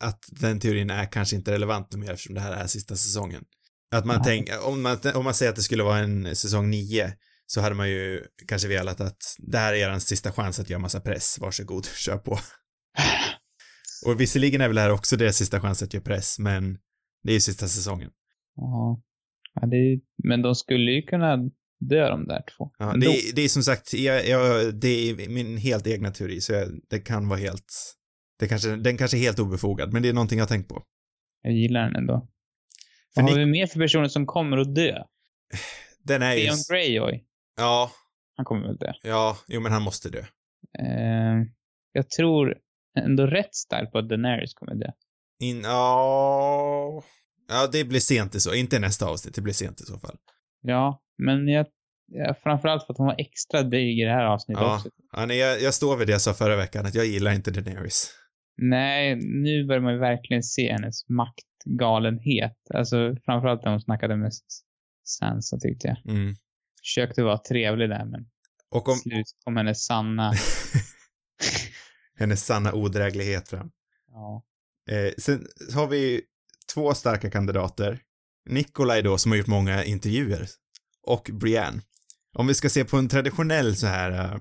Att 0.04 0.24
den 0.40 0.60
teorin 0.60 0.90
är 0.90 1.04
kanske 1.04 1.36
inte 1.36 1.52
relevant 1.52 1.94
mer 1.96 2.10
eftersom 2.12 2.34
det 2.34 2.40
här 2.40 2.52
är 2.52 2.66
sista 2.66 2.96
säsongen. 2.96 3.44
Att 3.94 4.04
man 4.06 4.16
Ja. 4.16 4.24
tänker, 4.24 4.66
om 4.68 4.82
man, 4.82 4.98
om 5.14 5.24
man 5.24 5.34
säger 5.34 5.50
att 5.50 5.56
det 5.56 5.62
skulle 5.62 5.82
vara 5.82 5.98
en 5.98 6.36
säsong 6.36 6.70
nio 6.70 7.12
så 7.46 7.60
hade 7.60 7.74
man 7.74 7.90
ju 7.90 8.22
kanske 8.46 8.68
velat 8.68 9.00
att 9.00 9.16
det 9.38 9.58
här 9.58 9.72
är 9.74 9.94
er 9.94 9.98
sista 9.98 10.32
chans 10.32 10.60
att 10.60 10.70
göra 10.70 10.80
massa 10.80 11.00
press, 11.00 11.38
varsågod, 11.40 11.86
kör 11.96 12.16
på. 12.18 12.38
Och 14.06 14.20
visserligen 14.20 14.60
är 14.60 14.66
väl 14.68 14.74
det 14.74 14.80
här 14.82 14.92
också 14.92 15.16
deras 15.16 15.36
sista 15.36 15.60
chans 15.60 15.82
att 15.82 15.94
göra 15.94 16.04
press, 16.04 16.38
men 16.38 16.78
det 17.22 17.30
är 17.32 17.34
ju 17.34 17.40
sista 17.40 17.68
säsongen. 17.68 18.10
Ja. 18.56 19.02
ja 19.54 19.66
det 19.66 20.00
men 20.24 20.42
de 20.42 20.54
skulle 20.54 20.90
ju 20.90 21.02
kunna 21.02 21.38
dö 21.80 22.08
de 22.08 22.26
där 22.26 22.42
två. 22.56 22.70
Ja, 22.78 22.92
det, 22.96 23.06
är, 23.06 23.34
det 23.34 23.42
är 23.42 23.48
som 23.48 23.62
sagt, 23.62 23.94
jag, 23.94 24.28
jag, 24.28 24.74
det 24.74 25.10
är 25.10 25.28
min 25.28 25.56
helt 25.56 25.86
egna 25.86 26.10
teori, 26.10 26.40
så 26.40 26.52
jag, 26.52 26.68
det 26.90 26.98
kan 26.98 27.28
vara 27.28 27.38
helt, 27.38 27.94
det 28.38 28.48
kanske, 28.48 28.76
den 28.76 28.96
kanske 28.98 29.16
är 29.16 29.20
helt 29.20 29.38
obefogad, 29.38 29.92
men 29.92 30.02
det 30.02 30.08
är 30.08 30.12
någonting 30.12 30.38
jag 30.38 30.44
har 30.44 30.48
tänkt 30.48 30.68
på. 30.68 30.82
Jag 31.42 31.52
gillar 31.52 31.80
den 31.84 31.96
ändå. 31.96 32.28
För 33.14 33.22
Vad 33.22 33.30
har 33.30 33.38
Nick- 33.38 33.44
vi 33.44 33.50
mer 33.50 33.66
för 33.66 33.80
personer 33.80 34.08
som 34.08 34.26
kommer 34.26 34.56
att 34.58 34.74
dö? 34.74 35.02
Den 35.98 36.22
är 36.22 36.34
ju, 36.34 36.44
Theon 36.46 36.58
Greyjoy. 36.70 37.24
ja, 37.56 37.90
Han 38.36 38.44
kommer 38.44 38.66
väl 38.66 38.76
dö. 38.76 38.92
ja, 39.02 39.36
jo 39.48 39.60
men 39.60 39.72
han 39.72 39.82
måste 39.82 40.08
dö. 40.10 40.20
Eh, 40.78 41.42
jag 41.92 42.10
tror 42.10 42.54
ändå 42.98 43.26
rätt 43.26 43.54
starkt 43.54 43.92
på 43.92 43.98
att 43.98 44.08
Daenerys 44.08 44.54
kommer 44.54 44.74
dö. 44.74 44.90
In, 45.42 45.60
ja, 45.60 47.02
ja 47.48 47.66
det 47.72 47.84
blir 47.84 48.00
sent 48.00 48.34
i 48.34 48.40
så, 48.40 48.54
inte 48.54 48.78
nästa 48.78 49.06
avsnitt, 49.06 49.34
det 49.34 49.40
blir 49.42 49.54
sent 49.54 49.80
i 49.80 49.84
så 49.84 49.98
fall. 49.98 50.16
Ja, 50.62 51.02
men 51.18 51.48
jag, 51.48 51.66
jag 52.06 52.38
framförallt 52.42 52.86
för 52.86 52.92
att 52.92 52.98
hon 52.98 53.06
var 53.06 53.14
extra 53.18 53.62
dryg 53.62 54.00
i 54.00 54.04
det 54.04 54.10
här 54.10 54.24
avsnittet 54.24 54.62
Ja. 54.62 54.76
också. 54.76 54.90
Ja, 55.12 55.26
nej, 55.26 55.38
jag, 55.38 55.60
jag 55.62 55.74
står 55.74 55.96
vid 55.96 56.06
det 56.08 56.12
jag 56.12 56.20
sa 56.20 56.34
förra 56.34 56.56
veckan, 56.56 56.86
att 56.86 56.94
jag 56.94 57.06
gillar 57.06 57.32
inte 57.32 57.50
Daenerys. 57.50 58.10
Nej, 58.58 59.16
nu 59.16 59.64
börjar 59.66 59.82
man 59.82 59.92
ju 59.92 59.98
verkligen 59.98 60.42
se 60.42 60.72
hennes 60.72 61.08
maktgalenhet. 61.08 62.56
Alltså 62.74 63.16
framförallt 63.24 63.64
när 63.64 63.70
hon 63.70 63.80
snackade 63.80 64.16
med 64.16 64.32
Sansa 65.04 65.58
tyckte 65.58 65.88
jag. 65.88 66.14
Mm. 66.14 66.34
Försökte 66.80 67.22
vara 67.22 67.38
trevlig 67.38 67.88
där 67.88 68.04
men 68.04 68.26
Och 68.70 68.88
om 68.88 68.96
slut 68.96 69.26
kom 69.44 69.56
hennes 69.56 69.84
sanna... 69.86 70.32
hennes 72.18 72.44
sanna 72.46 72.72
odräglighet 72.74 73.48
fram. 73.48 73.70
ja. 74.12 74.42
Eh, 74.90 75.12
sen 75.18 75.46
har 75.74 75.86
vi 75.86 76.20
två 76.74 76.94
starka 76.94 77.30
kandidater. 77.30 77.98
Nikolaj 78.48 79.02
då, 79.02 79.18
som 79.18 79.32
har 79.32 79.38
gjort 79.38 79.46
många 79.46 79.84
intervjuer. 79.84 80.46
Och 81.06 81.30
Brienne. 81.32 81.82
Om 82.38 82.46
vi 82.46 82.54
ska 82.54 82.68
se 82.68 82.84
på 82.84 82.96
en 82.96 83.08
traditionell 83.08 83.76
så 83.76 83.86
här 83.86 84.10
eh, 84.10 84.40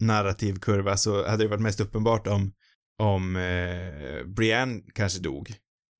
narrativ 0.00 0.54
kurva 0.58 0.96
så 0.96 1.28
hade 1.28 1.44
det 1.44 1.48
varit 1.48 1.62
mest 1.62 1.80
uppenbart 1.80 2.26
om, 2.26 2.52
om 2.98 3.36
eh, 3.36 4.26
Brienne 4.26 4.82
kanske 4.94 5.20
dog. 5.20 5.54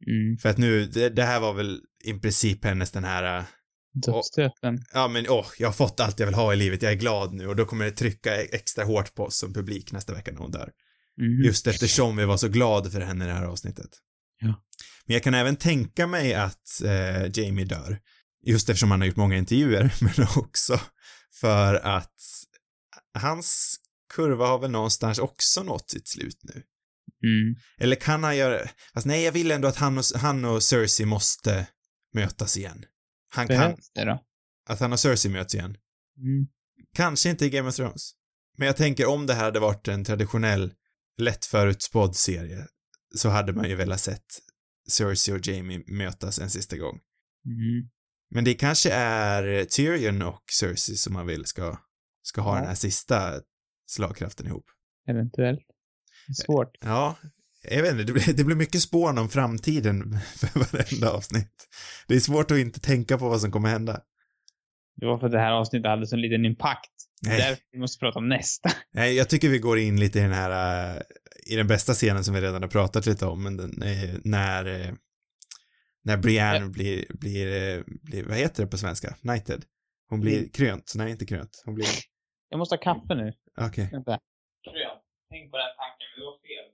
Mm. 0.07 0.39
För 0.39 0.49
att 0.49 0.59
nu, 0.59 0.87
det, 0.87 1.09
det 1.09 1.23
här 1.23 1.41
var 1.41 1.55
väl 1.55 1.81
i 2.05 2.13
princip 2.13 2.65
hennes 2.65 2.91
den 2.91 3.05
här, 3.05 3.39
äh, 3.39 3.45
Dödsstöten. 4.07 4.79
ja 4.93 5.09
men 5.09 5.29
åh, 5.29 5.47
jag 5.59 5.69
har 5.69 5.73
fått 5.73 6.01
allt 6.01 6.19
jag 6.19 6.27
vill 6.27 6.35
ha 6.35 6.53
i 6.53 6.57
livet, 6.57 6.83
jag 6.83 6.93
är 6.93 6.97
glad 6.97 7.35
nu 7.35 7.47
och 7.47 7.57
då 7.57 7.65
kommer 7.65 7.85
det 7.85 7.91
trycka 7.91 8.43
extra 8.43 8.85
hårt 8.85 9.15
på 9.15 9.25
oss 9.25 9.37
som 9.37 9.55
publik 9.55 9.93
nästa 9.93 10.15
vecka 10.15 10.33
när 10.33 10.39
hon 10.39 10.51
dör. 10.51 10.71
Mhm. 11.21 11.43
Just 11.45 11.67
eftersom 11.67 12.17
vi 12.17 12.25
var 12.25 12.37
så 12.37 12.49
glada 12.49 12.91
för 12.91 13.01
henne 13.01 13.25
i 13.25 13.29
det 13.29 13.35
här 13.35 13.45
avsnittet. 13.45 13.91
Ja. 14.41 14.63
Men 15.07 15.15
jag 15.15 15.23
kan 15.23 15.35
även 15.35 15.57
tänka 15.57 16.07
mig 16.07 16.35
att 16.35 16.83
eh, 16.85 17.39
Jamie 17.39 17.65
dör. 17.65 17.99
Just 18.47 18.69
eftersom 18.69 18.91
han 18.91 19.01
har 19.01 19.07
gjort 19.07 19.17
många 19.17 19.37
intervjuer, 19.37 19.95
men 20.01 20.27
också 20.37 20.81
för 21.41 21.75
att 21.75 22.15
hans 23.19 23.77
kurva 24.15 24.47
har 24.47 24.59
väl 24.59 24.71
någonstans 24.71 25.19
också 25.19 25.63
nått 25.63 25.91
sitt 25.91 26.09
slut 26.09 26.39
nu. 26.43 26.63
Mm. 27.25 27.57
Eller 27.79 27.97
kan 27.97 28.25
han 28.25 28.37
göra, 28.37 28.69
fast 28.95 29.07
nej 29.07 29.23
jag 29.23 29.33
vill 29.33 29.51
ändå 29.51 29.69
att 29.69 29.77
han 29.77 29.99
och, 29.99 30.05
han 30.15 30.45
och 30.45 30.63
Cersei 30.63 31.07
måste 31.07 31.67
mötas 32.15 32.57
igen. 32.57 32.85
Han 33.29 33.47
kan, 33.47 33.57
Behövs 33.57 33.91
det 33.95 34.05
då? 34.05 34.21
att 34.69 34.81
han 34.81 34.93
och 34.93 35.01
Cersei 35.01 35.31
möts 35.31 35.55
igen. 35.55 35.77
Mm. 36.19 36.47
Kanske 36.95 37.31
inte 37.31 37.47
i 37.47 37.51
Game 37.51 37.69
of 37.69 37.75
Thrones. 37.77 38.13
Men 38.57 38.67
jag 38.67 38.77
tänker 38.77 39.07
om 39.07 39.27
det 39.27 39.35
här 39.35 39.45
hade 39.45 39.61
varit 39.61 39.89
en 39.89 40.05
traditionell, 40.05 40.73
lätt 41.19 41.45
förutspådd 41.45 42.17
serie, 42.17 42.67
så 43.15 43.29
hade 43.29 43.53
man 43.53 43.69
ju 43.69 43.75
velat 43.75 44.01
sett 44.01 44.27
Cersei 44.91 45.35
och 45.35 45.47
Jamie 45.47 45.83
mötas 45.87 46.39
en 46.39 46.51
sista 46.51 46.77
gång. 46.77 47.01
Mm. 47.47 47.91
Men 48.31 48.45
det 48.45 48.55
kanske 48.55 48.91
är 48.93 49.65
Tyrion 49.65 50.23
och 50.23 50.43
Cersei 50.53 50.97
som 50.97 51.13
man 51.13 51.27
vill 51.27 51.45
ska, 51.45 51.79
ska 52.23 52.41
ha 52.41 52.55
Ja. 52.55 52.59
den 52.59 52.69
här 52.69 52.75
sista 52.75 53.33
slagkraften 53.87 54.47
ihop. 54.47 54.65
Eventuellt. 55.09 55.61
Är 56.29 56.35
Svårt. 56.45 56.71
Ja, 56.81 57.17
jag 57.71 57.83
vet 57.83 57.93
inte, 57.93 58.05
det 58.05 58.13
blir, 58.13 58.33
det 58.35 58.45
blir 58.45 58.57
mycket 58.57 58.83
spån 58.83 59.19
om 59.19 59.29
framtiden 59.29 60.19
för 60.37 60.59
varenda 60.73 61.11
avsnitt. 61.11 61.69
Det 62.09 62.15
är 62.15 62.21
svårt 62.21 62.51
att 62.51 62.59
inte 62.59 62.81
tänka 62.81 63.19
på 63.19 63.29
vad 63.29 63.41
som 63.41 63.51
kommer 63.53 63.69
hända. 63.69 64.01
Det 64.97 65.07
var 65.07 65.19
för 65.19 65.27
att 65.27 65.33
det 65.33 65.39
här 65.41 65.53
avsnittet 65.53 65.87
hade 65.91 66.07
så 66.07 66.17
liten 66.17 66.45
impact. 66.45 66.91
Nej. 67.23 67.39
Därför 67.39 67.63
vi 67.73 67.79
måste 67.79 67.99
prata 68.01 68.19
om 68.19 68.29
nästa. 68.29 68.71
Nej, 68.93 69.15
jag 69.15 69.29
tycker 69.29 69.49
vi 69.49 69.59
går 69.59 69.79
in 69.79 70.01
lite 70.01 70.19
i 70.19 70.23
den 70.23 70.33
här, 70.33 70.95
äh, 70.97 71.03
i 71.47 71.57
den 71.57 71.67
bästa 71.67 71.93
scenen 71.95 72.25
som 72.25 72.35
vi 72.35 72.41
redan 72.41 72.63
har 72.63 72.69
pratat 72.71 73.07
lite 73.07 73.27
om, 73.27 73.43
men 73.43 73.57
den, 73.57 73.83
eh, 73.83 74.15
när, 74.25 74.81
eh, 74.81 74.95
när 76.05 76.17
Brienne 76.17 76.59
Ja. 76.59 76.69
blir, 76.69 77.05
blir, 77.11 77.77
eh, 77.79 77.83
blir, 78.03 78.25
vad 78.25 78.37
heter 78.37 78.63
det 78.63 78.69
på 78.71 78.79
svenska? 78.79 79.15
Knighted. 79.15 79.65
Hon 80.09 80.21
blir 80.21 80.39
Mm. 80.39 80.51
krönt, 80.51 80.93
nej 80.97 81.11
inte 81.11 81.27
krönt, 81.27 81.63
hon 81.65 81.75
blir, 81.75 81.87
Jag 82.49 82.59
måste 82.59 82.75
ha 82.75 82.81
kaffe 82.81 83.15
nu. 83.15 83.33
okej. 83.61 83.89
Vänta. 83.93 84.19
Tänk 85.31 85.51
på 85.51 85.57
den 85.57 85.67
tanken, 85.81 86.07
men 86.11 86.21
det 86.21 86.25
var 86.31 86.39
fel. 86.49 86.67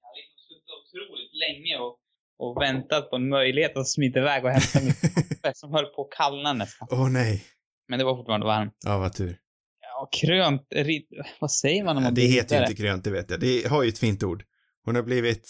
Jag 0.00 0.08
har 0.08 0.14
liksom 0.20 0.38
suttit 0.48 0.70
otroligt 0.78 1.34
länge 1.44 1.78
och, 1.84 1.98
och 2.38 2.62
väntat 2.62 3.10
på 3.10 3.16
en 3.16 3.28
möjlighet 3.28 3.76
att 3.76 3.88
smita 3.88 4.18
iväg 4.18 4.44
och 4.44 4.50
hämta 4.50 4.80
mitt 4.80 5.00
kaffe 5.00 5.52
som 5.54 5.72
höll 5.72 5.84
på 5.86 6.02
att 6.04 6.10
kallna 6.16 6.52
nästan. 6.52 6.88
Åh 6.90 7.08
nej. 7.10 7.44
Men 7.88 7.98
det 7.98 8.04
var 8.04 8.16
fortfarande 8.16 8.46
varmt. 8.46 8.76
Ja, 8.84 8.98
vad 8.98 9.12
tur. 9.12 9.38
Ja, 9.80 10.08
krönt, 10.20 10.66
rid, 10.70 11.06
vad 11.40 11.52
säger 11.52 11.84
man 11.84 11.96
om 11.96 12.02
Ja, 12.02 12.06
man 12.06 12.14
det 12.14 12.20
blir 12.20 12.32
heter 12.32 12.56
ju 12.56 12.62
inte 12.62 12.74
krönt, 12.82 13.04
det 13.04 13.10
vet 13.10 13.30
jag. 13.30 13.40
Det 13.40 13.66
har 13.68 13.82
ju 13.82 13.88
ett 13.88 13.98
fint 13.98 14.22
ord. 14.22 14.44
Hon 14.84 14.94
har 14.94 15.02
blivit, 15.02 15.48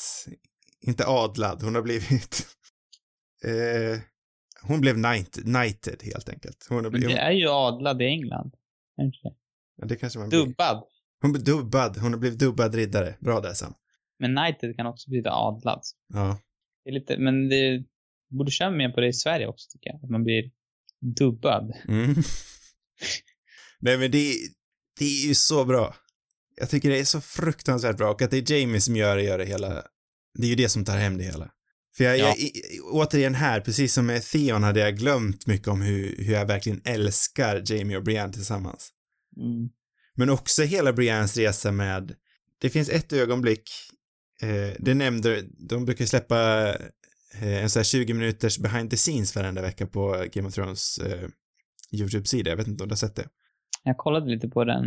inte 0.81 1.05
adlad, 1.07 1.63
hon 1.63 1.75
har 1.75 1.83
blivit, 1.83 2.47
eh, 3.45 4.01
hon 4.63 4.81
blev 4.81 4.95
knight, 4.95 5.33
knighted 5.43 6.03
helt 6.03 6.29
enkelt. 6.29 6.67
Hon 6.69 6.91
blivit, 6.91 7.09
det 7.09 7.19
är 7.19 7.31
ju 7.31 7.49
adlad 7.49 8.03
i 8.03 8.05
England. 8.05 8.55
Det? 8.97 9.13
ja, 9.77 9.87
det 9.87 9.97
kanske 9.97 10.19
man 10.19 10.29
blir. 10.29 10.39
Dubbad. 10.39 10.85
Hon 11.21 11.33
blev 11.33 11.45
dubbad, 11.45 11.97
hon 11.97 12.13
har 12.13 12.21
blivit 12.21 12.39
dubbad 12.39 12.75
riddare. 12.75 13.15
Bra 13.21 13.41
där 13.41 13.55
Sam. 13.55 13.75
Men 14.19 14.37
knighted 14.37 14.77
kan 14.77 14.87
också 14.87 15.11
betyda 15.11 15.31
adlad. 15.33 15.83
Ja. 16.15 16.39
Det 16.85 16.91
är 16.91 16.95
lite, 16.95 17.19
men 17.19 17.49
det 17.49 17.85
borde 18.31 18.51
köra 18.51 18.71
mer 18.71 18.89
på 18.89 19.01
det 19.01 19.07
i 19.07 19.13
Sverige 19.13 19.47
också 19.47 19.69
tycker 19.73 19.91
jag. 19.91 20.05
Att 20.05 20.11
man 20.11 20.25
blir 20.25 20.51
dubbad. 21.01 21.73
Mm. 21.89 22.15
Nej 23.81 23.99
men 23.99 24.11
det, 24.11 24.35
det 24.99 25.05
är 25.05 25.27
ju 25.29 25.35
så 25.35 25.65
bra. 25.65 25.95
Jag 26.57 26.71
tycker 26.71 26.91
det 26.91 27.01
är 27.01 27.05
så 27.05 27.21
fruktansvärt 27.21 27.97
bra 27.97 28.11
och 28.11 28.23
att 28.23 28.31
det 28.31 28.51
är 28.51 28.59
Jamie 28.59 28.81
som 28.81 28.97
gör 28.97 29.17
det, 29.17 29.23
gör 29.23 29.39
det 29.39 29.45
hela. 29.45 29.83
Det 30.39 30.47
är 30.47 30.51
ju 30.51 30.55
det 30.55 30.69
som 30.69 30.85
tar 30.85 30.99
hem 30.99 31.19
det 31.19 31.25
hela. 31.25 31.51
För 31.97 32.05
jag, 32.05 32.19
Ja. 32.19 32.35
jag 32.37 32.95
återigen 32.95 33.35
här, 33.35 33.61
precis 33.61 33.95
som 33.95 34.07
med 34.07 34.23
Theon 34.23 34.63
hade 34.63 34.81
jag 34.81 34.97
glömt 34.97 35.47
mycket 35.47 35.69
om 35.69 35.83
hur, 35.83 36.17
hur 36.19 36.33
jag 36.33 36.47
verkligen 36.47 36.81
älskar 36.85 37.63
Jamie 37.67 37.97
och 37.97 38.03
Brienne 38.05 38.33
tillsammans. 38.33 38.91
Mm. 39.37 39.69
Men 40.15 40.31
också 40.31 40.63
hela 40.63 40.93
Briannes 40.93 41.37
resa 41.37 41.73
med, 41.73 42.15
det 42.61 42.71
finns 42.71 42.89
ett 42.89 43.13
ögonblick, 43.13 43.71
eh, 44.43 44.77
det 44.79 44.95
nämnde, 44.95 45.43
de 45.69 45.85
brukar 45.85 46.07
släppa 46.07 46.69
eh, 47.35 47.63
en 47.63 47.71
sån 47.71 47.81
här 47.81 47.85
20 47.85 48.15
minuters 48.15 48.59
behind 48.59 48.91
the 48.91 48.97
scenes 48.97 49.37
varenda 49.37 49.63
vecka 49.63 49.87
på 49.87 50.27
Game 50.33 50.49
of 50.49 50.55
Thrones 50.55 50.99
eh, 50.99 51.29
YouTube-sida, 51.93 52.51
jag 52.51 52.57
vet 52.57 52.67
inte 52.69 52.83
om 52.83 52.89
du 52.89 52.93
har 52.93 52.97
sett 52.97 53.17
det? 53.17 53.29
Jag 53.85 53.97
kollade 53.97 54.31
lite 54.31 54.49
på 54.49 54.65
den 54.65 54.85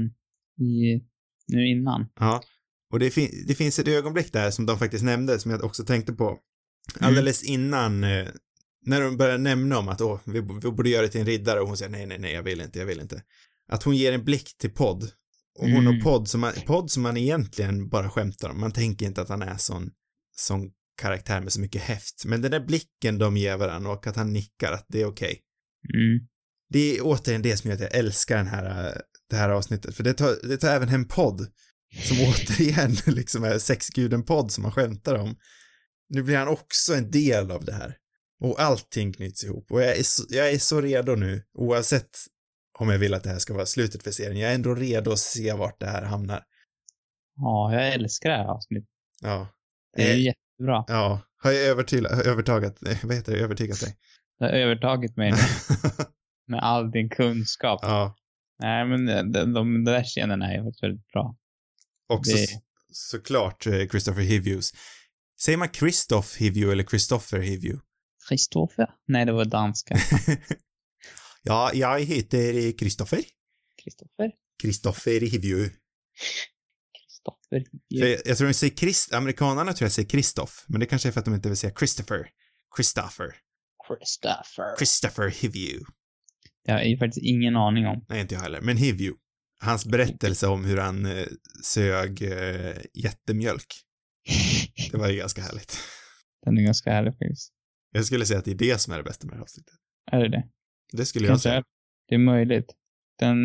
i, 0.60 1.02
nu 1.48 1.68
innan. 1.68 2.06
Ja. 2.20 2.42
Och 2.94 3.00
det, 3.00 3.12
fin- 3.12 3.44
det 3.48 3.56
finns 3.56 3.80
ett 3.80 3.88
ögonblick 3.88 4.34
där 4.34 4.52
som 4.52 4.66
de 4.66 4.80
faktiskt 4.80 5.04
nämnde, 5.04 5.40
som 5.40 5.52
jag 5.52 5.64
också 5.64 5.84
tänkte 5.86 6.14
på. 6.14 6.40
Mm. 7.00 7.08
Alldeles 7.08 7.44
innan, 7.44 8.04
eh, 8.04 8.28
när 8.86 9.02
de 9.02 9.18
börjar 9.18 9.38
nämna 9.38 9.78
om 9.78 9.88
att 9.90 10.02
åh, 10.02 10.20
vi, 10.26 10.40
vi 10.40 10.72
borde 10.72 10.90
göra 10.90 11.02
det 11.02 11.08
till 11.10 11.22
en 11.22 11.28
riddare 11.28 11.60
och 11.60 11.68
hon 11.68 11.78
säger 11.78 11.92
nej, 11.92 12.06
nej, 12.06 12.20
nej, 12.20 12.34
jag 12.34 12.44
vill 12.44 12.62
inte, 12.62 12.80
jag 12.80 12.86
vill 12.86 13.00
inte. 13.00 13.24
Att 13.72 13.84
hon 13.84 13.96
ger 13.96 14.12
en 14.14 14.24
blick 14.26 14.58
till 14.58 14.70
podd. 14.72 15.04
Och 15.60 15.70
hon 15.70 15.88
Mm. 15.88 15.98
och 15.98 16.04
podd 16.04 16.28
som, 16.28 16.42
man, 16.42 16.54
podd 16.66 16.92
som 16.92 17.04
man 17.04 17.18
egentligen 17.18 17.90
bara 17.90 18.10
skämtar 18.10 18.50
om. 18.50 18.60
Man 18.60 18.72
tänker 18.72 19.06
inte 19.06 19.22
att 19.22 19.30
han 19.30 19.42
är 19.42 19.58
sån, 19.58 19.90
sån 20.36 20.72
karaktär 21.02 21.42
med 21.42 21.54
så 21.54 21.60
mycket 21.60 21.82
häft. 21.82 22.26
Men 22.26 22.42
den 22.42 22.52
där 22.52 22.66
blicken 22.66 23.18
de 23.18 23.38
ger 23.38 23.58
varandra 23.58 23.92
och 23.92 24.08
att 24.08 24.16
han 24.16 24.34
nickar 24.34 24.72
att 24.72 24.86
det 24.90 25.02
är 25.02 25.06
okej. 25.06 25.42
Mm. 25.94 26.28
Det 26.70 26.98
är 26.98 27.02
återigen 27.02 27.42
det 27.42 27.58
som 27.58 27.70
gör 27.70 27.76
att 27.76 27.82
jag 27.82 27.96
älskar 27.96 28.38
den 28.38 28.48
här, 28.48 28.88
äh, 28.88 28.94
det 29.30 29.36
här 29.36 29.50
avsnittet, 29.50 29.96
för 29.96 30.04
det 30.04 30.14
tar, 30.14 30.48
det 30.48 30.58
tar 30.58 30.70
även 30.70 30.90
hem 30.90 31.08
podd, 31.08 31.48
som 32.04 32.18
återigen 32.28 32.96
liksom 33.16 33.44
är 33.44 33.60
sexguden-podd 33.60 34.52
som 34.52 34.62
man 34.62 34.72
skämtar 34.72 35.16
om. 35.16 35.36
Nu 36.10 36.24
blir 36.24 36.38
han 36.38 36.48
också 36.48 36.94
en 36.96 37.12
del 37.12 37.52
av 37.52 37.66
det 37.66 37.74
här. 37.74 37.98
Och 38.40 38.60
allting 38.60 39.14
knyts 39.14 39.44
ihop. 39.44 39.72
Och 39.72 39.82
jag 39.82 39.98
är 39.98 40.04
så, 40.04 40.24
jag 40.30 40.52
är 40.52 40.58
så 40.58 40.82
redo 40.82 41.16
nu, 41.16 41.44
oavsett 41.54 42.10
om 42.80 42.90
jag 42.90 42.98
vill 43.00 43.14
att 43.14 43.24
det 43.24 43.30
här 43.30 43.40
ska 43.40 43.54
vara 43.54 43.66
slutet 43.66 44.04
för 44.04 44.12
serien. 44.12 44.38
Jag 44.38 44.52
är 44.52 44.56
ändå 44.56 44.76
redo 44.76 45.12
att 45.12 45.20
se 45.20 45.54
vart 45.54 45.80
det 45.80 45.86
här 45.88 46.02
hamnar. 46.02 46.44
Ja, 47.36 47.74
jag 47.74 47.94
älskar 47.94 48.30
det 48.30 48.36
här 48.38 48.46
avsnittet. 48.46 48.90
Ja. 49.22 49.48
Det 49.96 50.04
är 50.04 50.10
Eh, 50.12 50.16
ju 50.16 50.24
jättebra. 50.24 50.84
Ja. 50.88 51.22
Har 51.38 51.52
jag 51.52 51.64
övertyg, 51.64 52.06
övertagat, 52.06 52.84
eh, 52.88 52.98
vad 53.04 53.16
heter 53.16 53.32
det, 53.32 53.40
övertygat 53.40 53.80
dig? 53.80 53.96
Det 54.40 54.46
har 54.46 54.52
övertagit 54.52 55.18
mig 55.18 55.32
med, 55.32 55.40
med 56.48 56.60
all 56.64 56.92
din 56.92 57.10
kunskap. 57.10 57.80
ja. 57.84 58.16
Nej, 58.60 58.86
men 58.86 59.06
de, 59.06 59.32
de, 59.32 59.54
de 59.54 59.84
där 59.84 60.04
scenerna 60.04 60.54
är 60.54 60.82
väldigt 60.82 61.08
bra. 61.08 61.36
Också 62.10 62.32
Det- 62.36 62.48
såklart 62.92 63.68
eh, 63.68 63.88
Christopher 63.88 64.22
Hivjus. 64.22 64.72
Säger 65.42 65.58
man 65.58 65.70
Christoph 65.74 66.38
Hivju 66.38 66.72
eller 66.72 66.84
Christopher 66.84 67.40
Hivju? 67.40 67.80
Kristoffer? 68.30 68.90
Nej, 69.08 69.26
det 69.26 69.32
var 69.32 69.46
danska. 69.46 69.98
ja, 71.44 71.72
jag 71.74 72.00
heter 72.00 72.72
Christopher. 72.78 73.24
Kristoffer? 73.84 74.32
Christopher 74.62 75.20
Hivju. 75.22 75.70
Kristoffer? 77.02 77.60
För 77.60 77.80
Jag, 77.88 78.22
jag 78.26 78.38
tror 78.38 78.48
de 78.48 78.54
säger 78.54 78.76
Christ, 78.76 79.14
amerikanerna 79.14 79.74
tror 79.74 79.86
jag 79.86 79.92
säger 79.92 80.10
Christoph, 80.10 80.54
men 80.68 80.80
det 80.80 80.86
kanske 80.86 81.10
är 81.10 81.12
för 81.12 81.20
att 81.20 81.26
de 81.26 81.34
inte 81.34 81.50
vill 81.50 81.58
säga 81.58 81.74
Christopher. 81.80 82.30
Christopher. 82.76 83.36
Christopher. 83.88 84.78
Christopher 84.78 85.30
Hivju. 85.30 85.80
Det 86.66 86.72
har 86.72 86.80
jag 86.80 87.00
faktiskt 87.00 87.26
ingen 87.26 87.56
aning 87.56 87.86
om. 87.86 88.06
Nej, 88.10 88.22
inte 88.22 88.36
jag 88.36 88.42
heller, 88.42 88.62
men 88.62 88.78
Hivju. 88.78 89.14
Hans 89.60 89.86
berättelse 89.86 90.48
om 90.48 90.66
hur 90.66 90.78
han 90.78 91.06
eh, 91.06 91.26
sög 91.64 92.22
eh, 92.22 92.78
jättemjölk. 92.94 93.85
Det 94.92 94.98
var 94.98 95.10
ju 95.10 95.18
ganska 95.18 95.42
härligt. 95.42 95.78
Den 96.46 96.58
är 96.58 96.62
ganska 96.62 96.92
härlig 96.92 97.14
faktiskt. 97.14 97.54
Jag 97.92 98.06
skulle 98.06 98.26
säga 98.26 98.40
att 98.40 98.46
det 98.46 98.52
är 98.52 98.56
det 98.56 98.82
som 98.82 98.94
är 98.94 98.98
det 98.98 99.04
bästa 99.04 99.26
med 99.28 99.34
det 99.34 99.38
här 99.38 99.44
avsnittet. 99.44 99.74
Är 100.12 100.20
det 100.20 100.30
det? 100.30 100.50
Det 100.94 101.06
skulle 101.06 101.26
jag 101.26 101.32
Kanske 101.32 101.50
säga. 101.50 101.58
är, 101.58 101.64
det 102.08 102.16
är 102.16 102.20
möjligt. 102.20 102.74
Den, 103.20 103.38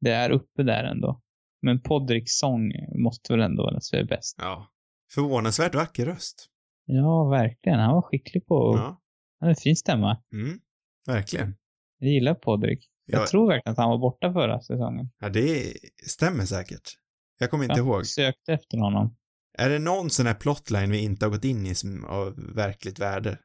det 0.00 0.10
är 0.10 0.30
uppe 0.30 0.62
där 0.62 0.84
ändå. 0.84 1.20
Men 1.62 1.82
Podricks 1.82 2.32
sång 2.38 2.72
måste 3.02 3.32
väl 3.32 3.42
ändå 3.42 3.62
vara 3.62 4.04
bäst. 4.04 4.36
Ja. 4.38 4.70
Förvånansvärt 5.14 5.74
vacker 5.74 6.06
röst. 6.06 6.46
Ja, 6.84 7.28
verkligen. 7.28 7.78
Han 7.78 7.94
var 7.94 8.02
skicklig 8.02 8.46
på... 8.46 8.74
Ja. 8.76 8.82
Han 8.84 9.46
hade 9.46 9.50
en 9.50 9.56
fin 9.56 9.76
stämma. 9.76 10.22
Mm. 10.32 10.60
Verkligen. 11.06 11.56
Jag 11.98 12.10
gillar 12.10 12.34
Podrick. 12.34 12.88
Jag 13.06 13.22
Ja, 13.22 13.26
tror 13.26 13.48
verkligen 13.48 13.72
att 13.72 13.78
han 13.78 13.88
var 13.90 13.98
borta 13.98 14.32
förra 14.32 14.60
säsongen. 14.60 15.10
ja, 15.18 15.28
det 15.28 15.72
stämmer 16.06 16.44
säkert. 16.44 16.90
Jag 17.38 17.50
kommer 17.50 17.64
inte 17.64 17.80
jag 17.80 17.86
ihåg. 17.86 18.06
sökte 18.06 18.52
efter 18.52 18.78
honom. 18.78 19.16
Är 19.60 19.70
det 19.70 19.78
någon 19.78 20.10
sån 20.10 20.26
här 20.26 20.34
plotline 20.34 20.90
vi 20.90 20.98
inte 20.98 21.24
har 21.24 21.30
gått 21.30 21.44
in 21.44 21.66
i 21.66 21.74
som 21.74 22.04
av 22.04 22.54
verkligt 22.54 22.98
värde? 22.98 23.38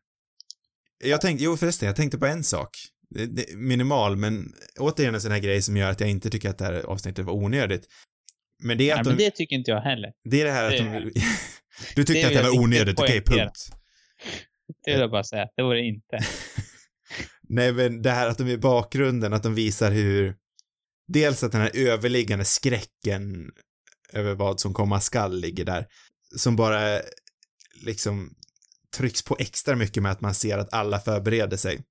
Jag 1.04 1.22
tänkte, 1.22 1.44
jo 1.44 1.58
förresten, 1.58 1.88
jag 1.88 1.96
tänkte 1.96 2.18
på 2.18 2.26
en 2.26 2.44
sak. 2.44 2.70
Det, 3.10 3.26
det, 3.26 3.56
minimal, 3.56 4.16
men 4.16 4.54
återigen 4.80 5.16
en 5.16 5.22
sån 5.22 5.32
här 5.32 5.40
grej 5.40 5.62
som 5.62 5.78
gör 5.78 5.92
att 5.92 6.00
jag 6.00 6.10
inte 6.10 6.30
tycker 6.30 6.50
att 6.50 6.58
det 6.58 6.66
här 6.66 6.74
avsnittet 6.74 7.26
var 7.26 7.34
onödigt. 7.34 7.86
Men 8.64 8.78
det 8.78 8.90
är 8.90 8.94
Nej, 8.94 9.00
att 9.02 9.08
men 9.08 9.18
de, 9.18 9.24
det 9.24 9.32
tycker 9.32 9.56
inte 9.56 9.72
jag 9.72 9.82
heller. 9.82 10.12
det 10.30 10.42
är 10.42 10.46
det 10.46 10.52
här 10.52 10.64
att 10.66 10.72
det 10.72 10.78
de, 10.78 10.90
är- 10.90 11.04
du 11.96 12.04
tyckte 12.04 12.14
det 12.14 12.28
att 12.28 12.34
det 12.44 12.50
var 12.52 12.60
onödigt, 12.60 13.00
att 13.00 13.06
okej, 13.06 13.22
poängtera. 13.22 13.46
punkt. 13.46 13.60
Det 14.86 14.92
vill 14.92 15.00
jag 15.00 15.12
bara 15.12 15.24
säga. 15.24 15.48
Det 15.56 15.64
var 15.64 15.76
det 15.76 15.82
inte. 15.82 16.18
Nej, 17.50 17.74
men 17.74 18.02
det 18.02 18.12
här 18.12 18.28
att 18.28 18.38
de 18.38 18.48
i 18.48 18.58
bakgrunden, 18.58 19.34
att 19.34 19.44
de 19.44 19.56
visar 19.56 19.92
hur 19.92 20.36
dels 21.08 21.44
att 21.44 21.52
den 21.52 21.62
här 21.62 21.72
överliggande 21.74 22.46
skräcken 22.46 23.52
över 24.14 24.36
vad 24.36 24.60
som 24.60 24.74
komma 24.74 25.02
skall 25.02 25.40
ligger 25.40 25.66
där, 25.66 25.88
som 26.36 26.56
bara 26.56 27.02
liksom 27.82 28.36
trycks 28.98 29.24
på 29.24 29.36
extra 29.40 29.76
mycket 29.76 30.04
med 30.04 30.12
att 30.12 30.22
man 30.22 30.34
ser 30.34 30.58
att 30.58 30.74
alla 30.74 31.00
förbereder 31.00 31.58
sig. 31.58 31.84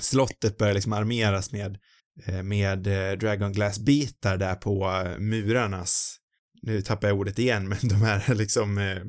Slottet 0.00 0.58
börjar 0.58 0.74
liksom 0.74 0.92
armeras 0.92 1.52
med, 1.52 1.78
eh, 2.26 2.42
med 2.42 2.86
eh, 2.86 3.18
Dragon 3.18 3.52
Glass-bitar 3.52 4.36
där 4.36 4.54
på 4.54 4.90
eh, 4.90 5.18
murarnas, 5.18 6.16
nu 6.62 6.82
tappar 6.82 7.08
jag 7.08 7.18
ordet 7.18 7.38
igen, 7.38 7.68
men 7.68 7.78
de 7.82 7.94
här 7.94 8.34
liksom 8.34 8.78
eh, 8.78 9.02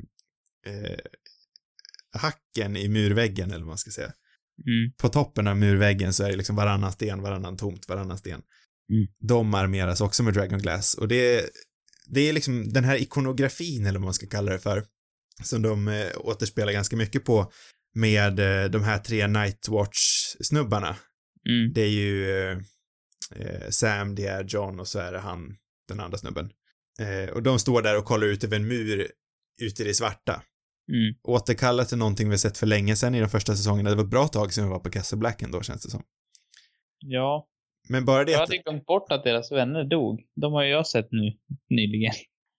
eh, 0.66 0.98
hacken 2.12 2.76
i 2.76 2.88
murväggen 2.88 3.50
eller 3.50 3.60
vad 3.60 3.68
man 3.68 3.78
ska 3.78 3.90
säga. 3.90 4.12
Mm. 4.66 4.92
På 4.96 5.08
toppen 5.08 5.46
av 5.48 5.56
murväggen 5.56 6.12
så 6.12 6.24
är 6.24 6.30
det 6.30 6.36
liksom 6.36 6.56
varannan 6.56 6.92
sten, 6.92 7.22
varannan 7.22 7.56
tomt, 7.56 7.88
varannan 7.88 8.18
sten. 8.18 8.42
Mm. 8.92 9.06
De 9.20 9.54
armeras 9.54 10.00
också 10.00 10.22
med 10.22 10.34
Dragon 10.34 10.58
Glass 10.58 10.94
och 10.94 11.08
det, 11.08 11.50
det 12.14 12.20
är 12.20 12.32
liksom 12.32 12.72
den 12.72 12.84
här 12.84 12.96
ikonografin 12.96 13.86
eller 13.86 13.98
vad 13.98 14.04
man 14.04 14.14
ska 14.14 14.26
kalla 14.26 14.52
det 14.52 14.58
för, 14.58 14.84
som 15.42 15.62
de 15.62 15.88
eh, 15.88 16.10
återspelar 16.16 16.72
ganska 16.72 16.96
mycket 16.96 17.24
på 17.24 17.52
med 17.94 18.40
eh, 18.40 18.70
de 18.70 18.82
här 18.82 18.98
tre 18.98 19.26
Nightwatch-snubbarna. 19.26 20.96
Mm. 21.48 21.72
Det 21.72 21.82
är 21.82 21.88
ju 21.88 22.30
eh, 22.30 22.58
eh, 23.36 23.68
Sam, 23.70 24.14
det 24.14 24.26
är 24.26 24.44
John 24.44 24.80
och 24.80 24.88
så 24.88 24.98
är 24.98 25.12
det 25.12 25.18
han, 25.18 25.56
den 25.88 26.00
andra 26.00 26.18
snubben. 26.18 26.50
Eh, 27.00 27.30
och 27.30 27.42
de 27.42 27.58
står 27.58 27.82
där 27.82 27.98
och 27.98 28.04
kollar 28.04 28.26
ut 28.26 28.44
över 28.44 28.56
en 28.56 28.68
mur 28.68 29.10
ute 29.62 29.82
i 29.82 29.86
det 29.86 29.94
svarta. 29.94 30.42
Mm. 30.88 31.14
Återkallat 31.22 31.88
till 31.88 31.98
någonting 31.98 32.30
vi 32.30 32.38
sett 32.38 32.58
för 32.58 32.66
länge 32.66 32.96
sedan 32.96 33.14
i 33.14 33.20
de 33.20 33.28
första 33.28 33.56
säsongerna. 33.56 33.90
Det 33.90 33.96
var 33.96 34.04
ett 34.04 34.10
bra 34.10 34.28
tag 34.28 34.52
sedan 34.52 34.64
vi 34.64 34.70
var 34.70 34.78
på 34.78 34.90
Castle 34.90 35.18
Black 35.18 35.42
ändå 35.42 35.62
känns 35.62 35.82
det 35.82 35.90
som. 35.90 36.02
Ja, 36.98 37.46
Men 37.92 38.04
bara 38.04 38.24
det 38.24 38.32
jag 38.32 38.42
att, 38.42 38.48
hade 38.48 38.58
glömt 38.58 38.86
bort 38.86 39.12
att 39.12 39.24
deras 39.24 39.52
vänner 39.52 39.84
dog. 39.84 40.20
De 40.34 40.52
har 40.52 40.62
ju 40.62 40.70
jag 40.70 40.86
sett 40.86 41.08
nu, 41.10 41.32
nyligen. 41.70 42.12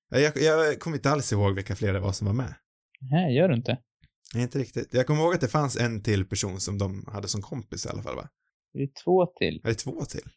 jag, 0.10 0.38
jag 0.38 0.80
kommer 0.80 0.98
inte 0.98 1.10
alls 1.10 1.32
ihåg 1.32 1.56
vilka 1.56 1.76
fler 1.76 1.94
det 1.94 2.00
var 2.00 2.12
som 2.12 2.28
var 2.28 2.34
med. 2.34 2.54
Nej, 3.02 3.36
gör 3.36 3.50
du 3.50 3.56
inte? 3.56 3.78
Nej, 4.34 4.44
inte 4.44 4.60
riktigt. 4.60 4.94
Jag 4.94 5.08
kommer 5.08 5.22
ihåg 5.22 5.34
att 5.34 5.42
det 5.42 5.48
fanns 5.48 5.78
en 5.78 6.04
till 6.04 6.26
person 6.26 6.60
som 6.60 6.78
de 6.78 7.06
hade 7.14 7.28
som 7.28 7.42
kompis 7.42 7.86
i 7.86 7.90
alla 7.90 8.02
fall 8.02 8.16
va? 8.16 8.30
Det 8.74 8.84
är 8.84 8.90
två 9.04 9.26
till. 9.26 9.62
Är 9.64 9.70
det 9.70 9.76
två 9.76 10.06
till? 10.06 10.30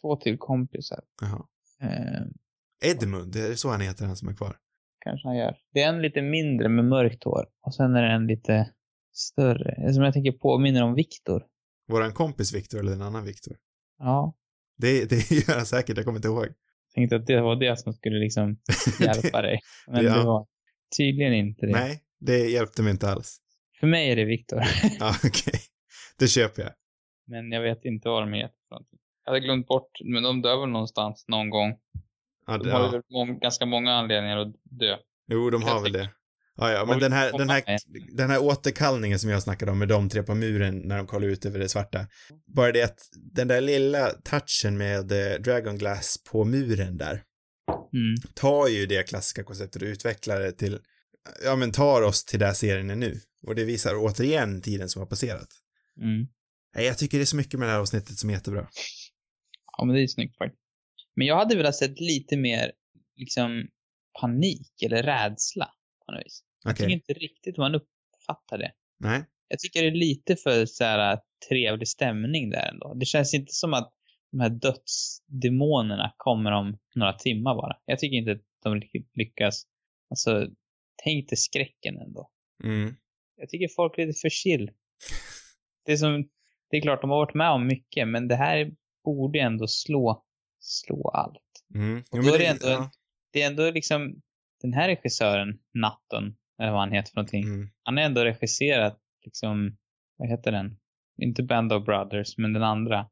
Två 0.00 0.16
till 0.16 0.38
kompisar. 0.38 1.00
Jaha. 1.20 1.46
Eh, 1.82 2.90
Edmund, 2.90 3.32
det 3.32 3.40
är 3.40 3.54
så 3.54 3.68
han 3.70 3.80
heter, 3.80 4.06
han 4.06 4.16
som 4.16 4.28
är 4.28 4.34
kvar. 4.34 4.56
kanske 5.04 5.28
han 5.28 5.36
gör. 5.36 5.56
Det 5.72 5.82
är 5.82 5.88
en 5.88 6.02
lite 6.02 6.22
mindre 6.22 6.68
med 6.68 6.84
mörkt 6.84 7.24
hår. 7.24 7.46
Och 7.66 7.74
sen 7.74 7.96
är 7.96 8.02
det 8.02 8.12
en 8.14 8.26
lite 8.26 8.70
större. 9.12 9.92
Som 9.92 10.02
jag 10.02 10.14
tänker 10.14 10.32
påminner 10.32 10.82
om 10.82 10.94
Viktor. 10.94 11.46
Våran 11.88 12.12
kompis 12.12 12.54
Viktor 12.54 12.80
eller 12.80 12.92
en 12.92 13.02
annan 13.02 13.24
Viktor. 13.24 13.56
Ja. 13.98 14.34
Det, 14.76 15.04
det 15.10 15.30
gör 15.48 15.54
han 15.56 15.66
säkert, 15.66 15.96
jag 15.96 16.04
kommer 16.04 16.18
inte 16.18 16.28
ihåg. 16.28 16.46
Tänkte 16.94 17.16
att 17.16 17.26
det 17.26 17.40
var 17.40 17.56
det 17.56 17.78
som 17.80 17.92
skulle 17.92 18.18
liksom 18.18 18.56
hjälpa 19.00 19.42
dig. 19.42 19.60
Men 19.86 20.04
Ja. 20.04 20.14
det 20.18 20.24
var 20.24 20.46
tydligen 20.96 21.34
inte 21.34 21.66
det. 21.66 21.72
Nej, 21.72 22.02
det 22.20 22.38
hjälpte 22.38 22.82
mig 22.82 22.90
inte 22.90 23.08
alls. 23.10 23.36
För 23.80 23.86
mig 23.86 24.10
är 24.10 24.16
det 24.16 24.24
Viktor. 24.24 24.60
Ja, 25.00 25.14
okej. 25.24 25.60
Det 26.18 26.28
köper 26.28 26.62
jag. 26.62 26.72
Men 27.26 27.52
jag 27.52 27.60
vet 27.62 27.84
inte 27.84 28.08
vad 28.08 28.22
de 28.22 28.32
heter. 28.32 28.54
Jag 29.24 29.32
hade 29.32 29.40
glömt 29.40 29.66
bort, 29.66 29.90
men 30.04 30.22
de 30.22 30.42
dör 30.42 30.60
väl 30.60 30.68
någonstans 30.70 31.24
någon 31.28 31.50
gång. 31.50 31.74
Ja, 32.46 32.58
De 32.58 32.64
det, 32.64 32.72
har 32.72 32.80
ja. 33.08 33.24
väl 33.24 33.34
ganska 33.38 33.66
många 33.66 33.92
anledningar 33.92 34.36
att 34.36 34.54
dö. 34.62 34.96
Jo, 35.26 35.50
de 35.50 35.62
har 35.62 35.82
väl 35.82 35.92
det. 35.92 36.10
Ja, 36.56 36.72
ja, 36.72 36.84
men 36.84 36.98
den 36.98 37.12
här, 37.12 37.38
den 37.38 37.50
här, 37.50 37.62
den 38.16 38.30
här 38.30 38.42
återkallningen 38.42 39.18
som 39.18 39.30
jag 39.30 39.42
snackade 39.42 39.72
om 39.72 39.78
med 39.78 39.88
de 39.88 40.08
tre 40.08 40.22
på 40.22 40.34
muren 40.34 40.78
när 40.78 40.96
de 40.96 41.06
kollar 41.06 41.28
ut 41.28 41.44
över 41.44 41.58
det 41.58 41.68
svarta. 41.68 42.06
Bara 42.54 42.72
det 42.72 42.82
att 42.82 42.98
den 43.34 43.48
där 43.48 43.60
lilla 43.60 44.10
touchen 44.10 44.76
med 44.76 45.12
eh, 45.12 45.40
Dragon 45.40 45.78
Glass 45.78 46.18
på 46.30 46.44
muren 46.44 46.96
där 46.96 47.22
Mm. 47.94 48.14
tar 48.34 48.68
ju 48.68 48.86
det 48.86 49.02
klassiska 49.08 49.44
konceptet 49.44 49.82
och 49.82 49.88
utvecklar 49.88 50.40
det 50.40 50.52
till, 50.52 50.78
ja 51.44 51.56
men 51.56 51.72
tar 51.72 52.02
oss 52.02 52.24
till 52.24 52.38
där 52.38 52.52
serien 52.52 52.90
är 52.90 52.96
nu. 52.96 53.20
Och 53.46 53.54
det 53.54 53.64
visar 53.64 53.94
återigen 53.96 54.62
tiden 54.62 54.88
som 54.88 55.00
har 55.00 55.06
passerat. 55.06 55.48
Mm. 56.00 56.26
Jag 56.76 56.98
tycker 56.98 57.18
det 57.18 57.24
är 57.24 57.26
så 57.26 57.36
mycket 57.36 57.60
med 57.60 57.68
det 57.68 57.72
här 57.72 57.80
avsnittet 57.80 58.18
som 58.18 58.30
är 58.30 58.34
jättebra. 58.34 58.68
Ja, 59.78 59.84
men 59.84 59.94
det 59.96 60.02
är 60.02 60.06
snyggt 60.06 60.38
faktiskt. 60.38 60.62
Men 61.16 61.26
jag 61.26 61.36
hade 61.36 61.56
velat 61.56 61.76
sett 61.76 62.00
lite 62.00 62.36
mer, 62.36 62.72
liksom, 63.16 63.66
panik 64.20 64.82
eller 64.82 65.02
rädsla 65.02 65.68
på 66.06 66.12
något 66.12 66.24
vis. 66.24 66.44
Jag 66.64 66.70
Okej. 66.72 66.86
tycker 66.86 66.94
inte 66.94 67.12
riktigt 67.12 67.56
man 67.56 67.74
uppfattar 67.74 68.58
det. 68.58 68.72
Nej. 68.98 69.24
Jag 69.48 69.58
tycker 69.58 69.82
det 69.82 69.88
är 69.88 69.92
lite 69.94 70.36
för 70.36 70.66
så 70.66 70.84
här 70.84 71.18
trevlig 71.48 71.88
stämning 71.88 72.50
där 72.50 72.68
ändå. 72.68 72.94
Det 72.94 73.06
känns 73.06 73.34
inte 73.34 73.52
som 73.52 73.74
att 73.74 73.92
de 74.30 74.40
här 74.40 74.50
dödsdemonerna 74.50 76.14
kommer 76.16 76.52
om 76.52 76.78
några 76.94 77.12
timmar 77.12 77.54
bara. 77.54 77.76
Jag 77.84 77.98
tycker 77.98 78.16
inte 78.16 78.32
att 78.32 78.42
de 78.62 78.82
lyckas. 79.14 79.66
Alltså, 80.10 80.48
tänk 81.04 81.28
dig 81.28 81.36
skräcken 81.36 81.96
ändå. 81.98 82.30
Mm. 82.64 82.94
Jag 83.36 83.48
tycker 83.48 83.68
folk 83.68 83.98
är 83.98 84.06
lite 84.06 84.20
för 84.20 84.28
chill. 84.28 84.70
Det 85.84 85.92
är 85.92 85.96
som, 85.96 86.28
det 86.70 86.76
är 86.76 86.80
klart 86.80 87.00
de 87.00 87.10
har 87.10 87.16
varit 87.16 87.34
med 87.34 87.50
om 87.50 87.66
mycket, 87.66 88.08
men 88.08 88.28
det 88.28 88.36
här 88.36 88.70
borde 89.04 89.40
ändå 89.40 89.66
slå, 89.66 90.24
slå 90.60 91.08
allt. 91.08 91.64
Mm. 91.74 92.04
Jo, 92.12 92.22
då 92.22 92.34
är 92.34 92.38
det 92.38 92.46
ändå- 92.46 92.68
ja. 92.68 92.90
Det 93.32 93.42
är 93.42 93.46
ändå 93.46 93.70
liksom, 93.70 94.22
den 94.64 94.72
här 94.72 94.88
regissören, 94.88 95.48
Natton, 95.74 96.34
eller 96.60 96.70
vad 96.72 96.80
han 96.80 96.92
heter 96.92 97.10
för 97.10 97.16
någonting. 97.16 97.44
Mm. 97.44 97.68
Han 97.82 97.96
har 97.96 98.04
ändå 98.04 98.24
regisserat, 98.24 98.98
liksom, 99.24 99.76
vad 100.16 100.28
heter 100.28 100.52
den? 100.52 100.76
Inte 101.22 101.42
Band 101.42 101.72
of 101.72 101.84
Brothers, 101.84 102.38
men 102.38 102.52
den 102.52 102.62
andra. 102.62 103.06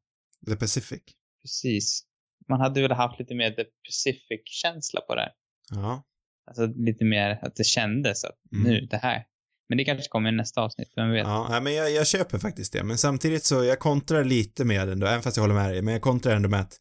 The 0.48 0.56
Pacific. 0.56 1.02
Precis. 1.42 2.02
Man 2.48 2.60
hade 2.60 2.82
väl 2.82 2.92
haft 2.92 3.18
lite 3.18 3.34
mer 3.34 3.50
The 3.50 3.64
Pacific-känsla 3.64 5.00
på 5.00 5.14
det. 5.14 5.32
Ja. 5.70 6.02
Alltså 6.46 6.66
lite 6.66 7.04
mer 7.04 7.38
att 7.42 7.56
det 7.56 7.64
kändes 7.64 8.24
att 8.24 8.38
Mm. 8.52 8.70
nu, 8.72 8.80
det 8.86 8.96
här. 8.96 9.24
Men 9.68 9.78
det 9.78 9.84
kanske 9.84 10.08
kommer 10.08 10.28
i 10.28 10.36
nästa 10.36 10.60
avsnitt, 10.60 10.92
vem 10.96 11.10
vet? 11.10 11.26
Ja, 11.26 11.60
men 11.62 11.74
jag, 11.74 11.90
jag 11.92 12.06
köper 12.06 12.38
faktiskt 12.38 12.72
det. 12.72 12.84
Men 12.84 12.98
samtidigt 12.98 13.44
så, 13.44 13.64
jag 13.64 13.78
kontrar 13.78 14.24
lite 14.24 14.64
med 14.64 14.88
ändå, 14.88 15.06
även 15.06 15.22
fast 15.22 15.36
jag 15.36 15.42
håller 15.44 15.54
med 15.54 15.70
dig, 15.70 15.82
men 15.82 15.92
jag 15.92 16.02
kontrar 16.02 16.36
ändå 16.36 16.48
med 16.48 16.60
att 16.60 16.78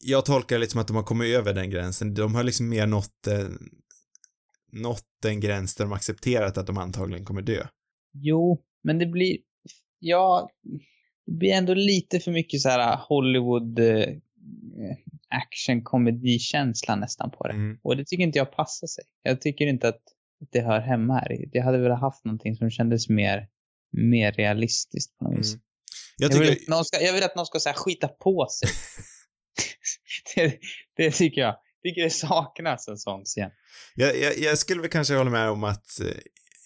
jag 0.00 0.24
tolkar 0.24 0.56
det 0.56 0.60
lite 0.60 0.72
som 0.72 0.80
att 0.80 0.86
de 0.86 0.96
har 0.96 1.02
kommit 1.02 1.36
över 1.36 1.54
den 1.54 1.70
gränsen. 1.70 2.14
De 2.14 2.34
har 2.34 2.42
liksom 2.42 2.68
mer 2.68 2.86
nått, 2.86 3.26
eh, 3.26 3.38
nått 4.72 5.24
en 5.26 5.40
gräns 5.40 5.74
där 5.74 5.84
de 5.84 5.92
accepterat 5.92 6.58
att 6.58 6.66
de 6.66 6.78
antagligen 6.78 7.24
kommer 7.24 7.42
dö. 7.42 7.66
Jo, 8.12 8.62
men 8.82 8.98
det 8.98 9.06
blir, 9.06 9.38
ja, 9.98 10.50
det 11.26 11.32
blir 11.32 11.52
ändå 11.52 11.74
lite 11.74 12.20
för 12.20 12.30
mycket 12.30 12.60
så 12.60 12.68
här 12.68 12.96
Hollywood 13.08 13.78
eh, 13.78 14.08
action 15.28 15.82
komedikänsla 15.82 16.96
nästan 16.96 17.30
på 17.30 17.46
det. 17.46 17.54
Mm. 17.54 17.78
Och 17.82 17.96
det 17.96 18.04
tycker 18.04 18.22
inte 18.22 18.38
jag 18.38 18.52
passar 18.52 18.86
sig. 18.86 19.04
Jag 19.22 19.40
tycker 19.40 19.66
inte 19.66 19.88
att 19.88 20.02
det 20.52 20.60
hör 20.60 20.80
hemma 20.80 21.14
här. 21.14 21.48
Jag 21.52 21.64
hade 21.64 21.78
velat 21.78 22.00
haft 22.00 22.24
någonting 22.24 22.56
som 22.56 22.70
kändes 22.70 23.08
mer, 23.08 23.48
mer 23.92 24.32
realistiskt 24.32 25.18
på 25.18 25.24
något 25.24 25.38
vis. 25.38 25.52
Mm. 25.52 25.62
Jag 26.18 26.24
Jag, 26.24 26.32
tycker, 26.32 26.50
vill, 26.50 26.62
att 26.62 26.68
någon 26.68 26.84
ska, 26.84 27.00
jag 27.00 27.12
vill 27.12 27.22
att 27.22 27.36
någon 27.36 27.46
ska 27.46 27.58
så 27.60 27.72
skita 27.74 28.08
på 28.08 28.46
sig. 28.50 28.68
det, 30.34 30.58
det 30.96 31.10
tycker 31.10 31.40
jag. 31.40 31.56
Tycker 31.82 32.02
det 32.02 32.10
saknas 32.10 32.88
en 32.88 32.98
sån 32.98 33.24
scen. 33.24 33.50
jag, 33.94 34.18
jag, 34.18 34.38
jag 34.38 34.58
skulle 34.58 34.80
väl 34.80 34.90
kanske 34.90 35.14
hålla 35.14 35.30
med 35.30 35.50
om 35.50 35.64
att 35.64 36.00
eh, 36.00 36.06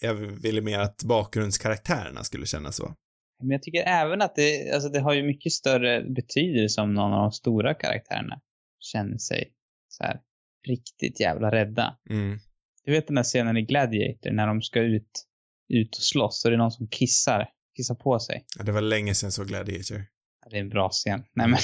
jag 0.00 0.14
ville 0.14 0.60
mer 0.60 0.78
att 0.78 1.04
bakgrundskaraktärerna 1.04 2.24
skulle 2.24 2.46
kännas 2.46 2.76
så. 2.76 2.94
Men 3.40 3.50
jag 3.50 3.62
tycker 3.62 3.82
även 3.82 4.22
att 4.22 4.36
det, 4.36 4.72
alltså 4.74 4.88
det 4.88 5.00
har 5.00 5.12
ju 5.14 5.22
mycket 5.22 5.52
större 5.52 6.02
betydelse 6.02 6.80
om 6.80 6.94
någon 6.94 7.12
av 7.12 7.20
de 7.22 7.32
stora 7.32 7.74
karaktärerna 7.74 8.40
känner 8.80 9.18
sig 9.18 9.52
så 9.88 10.04
här 10.04 10.20
riktigt 10.68 11.20
jävla 11.20 11.50
rädda. 11.50 11.98
Mm. 12.10 12.38
Du 12.84 12.92
vet 12.92 13.06
den 13.06 13.16
där 13.16 13.22
scenen 13.22 13.56
i 13.56 13.62
Gladiator 13.62 14.30
när 14.30 14.46
de 14.46 14.62
ska 14.62 14.80
ut, 14.80 15.24
ut 15.68 15.96
och 15.96 16.02
slåss 16.02 16.44
och 16.44 16.50
det 16.50 16.54
är 16.54 16.58
någon 16.58 16.72
som 16.72 16.88
kissar, 16.88 17.48
kissar 17.76 17.94
på 17.94 18.18
sig. 18.18 18.44
Ja, 18.58 18.64
det 18.64 18.72
var 18.72 18.80
länge 18.80 19.14
sedan 19.14 19.32
såg 19.32 19.46
Gladiator. 19.46 20.06
Ja, 20.44 20.50
det 20.50 20.56
är 20.56 20.60
en 20.60 20.68
bra 20.68 20.88
scen. 20.90 21.24
Nej 21.34 21.48
men, 21.48 21.58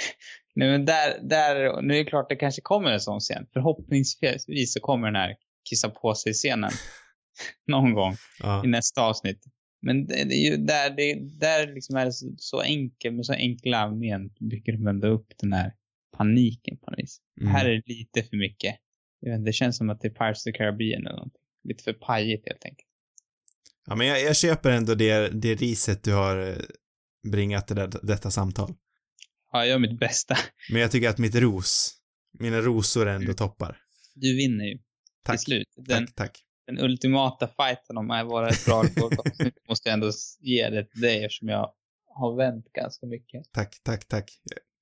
nej, 0.54 0.70
men 0.70 0.84
där, 0.84 1.18
där, 1.22 1.82
nu 1.82 1.94
är 1.94 1.98
det 1.98 2.10
klart 2.10 2.28
det 2.28 2.36
kanske 2.36 2.60
kommer 2.62 2.90
en 2.90 3.00
sån 3.00 3.20
scen. 3.20 3.46
Förhoppningsvis 3.52 4.72
så 4.72 4.80
kommer 4.80 5.06
den 5.06 5.16
här 5.16 5.36
kissa 5.70 5.90
på 5.90 6.14
sig-scenen 6.14 6.70
någon 7.66 7.94
gång 7.94 8.16
Ja. 8.40 8.64
i 8.64 8.68
nästa 8.68 9.02
avsnitt. 9.02 9.44
Men 9.82 10.06
det, 10.06 10.24
det 10.24 10.34
är 10.34 10.50
ju 10.50 10.56
där, 10.56 10.90
det, 10.90 11.14
där 11.20 11.74
liksom 11.74 11.96
är 11.96 12.04
det 12.04 12.12
så, 12.12 12.34
så 12.36 12.60
enkelt, 12.60 13.14
med 13.14 13.26
så 13.26 13.32
enkla 13.32 13.90
men 13.90 14.28
bygger 14.50 14.72
de 14.72 14.86
ändå 14.86 15.08
upp 15.08 15.32
den 15.36 15.52
här 15.52 15.72
paniken 16.16 16.76
på 16.76 16.90
något 16.90 16.98
vis. 16.98 17.18
Mm. 17.40 17.52
Här 17.52 17.64
är 17.64 17.70
det 17.74 17.82
lite 17.86 18.22
för 18.22 18.36
mycket. 18.36 18.76
Vet, 19.20 19.44
det 19.44 19.52
känns 19.52 19.76
som 19.76 19.90
att 19.90 20.00
det 20.00 20.08
är 20.08 20.12
Pirates 20.12 20.38
of 20.38 20.44
the 20.44 20.52
Caribbean 20.52 21.06
eller 21.06 21.16
någonting. 21.16 21.40
Lite 21.68 21.84
för 21.84 21.92
pajigt 21.92 22.48
helt 22.48 22.64
enkelt. 22.64 22.88
Ja, 23.86 23.94
men 23.94 24.06
jag, 24.06 24.22
jag 24.22 24.36
köper 24.36 24.70
ändå 24.70 24.94
det, 24.94 25.28
det 25.28 25.54
riset 25.54 26.04
du 26.04 26.12
har 26.12 26.48
eh, 26.48 26.56
bringat 27.30 27.66
till 27.66 27.76
det, 27.76 27.90
detta 28.02 28.30
samtal. 28.30 28.74
Ja, 29.54 29.58
jag 29.60 29.68
gör 29.68 29.78
mitt 29.78 29.98
bästa. 30.00 30.36
Men 30.72 30.80
jag 30.80 30.90
tycker 30.90 31.08
att 31.08 31.18
mitt 31.18 31.34
ros, 31.34 31.94
mina 32.38 32.60
rosor 32.60 33.06
ändå 33.08 33.24
Mm. 33.24 33.36
toppar. 33.36 33.76
Du 34.14 34.36
vinner 34.36 34.64
ju 34.64 34.78
Tack. 35.24 35.36
till 35.38 35.44
slut. 35.44 35.68
Den, 35.76 36.06
Tack, 36.06 36.14
tack. 36.14 36.40
den 36.66 36.78
ultimata 36.78 37.48
fighten 37.48 37.96
om 37.96 38.10
att 38.10 38.26
vara 38.26 38.48
ett 38.48 38.64
bra 38.66 38.82
golfavsnitt 38.96 39.54
måste 39.68 39.88
jag 39.88 39.94
ändå 39.94 40.10
ge 40.40 40.70
det 40.70 40.84
till 40.90 41.00
dig 41.00 41.24
eftersom 41.24 41.48
jag 41.48 41.72
har 42.06 42.36
vänt 42.36 42.72
ganska 42.72 43.06
mycket. 43.06 43.42
Tack, 43.52 43.76
tack, 43.82 44.08
tack. 44.08 44.30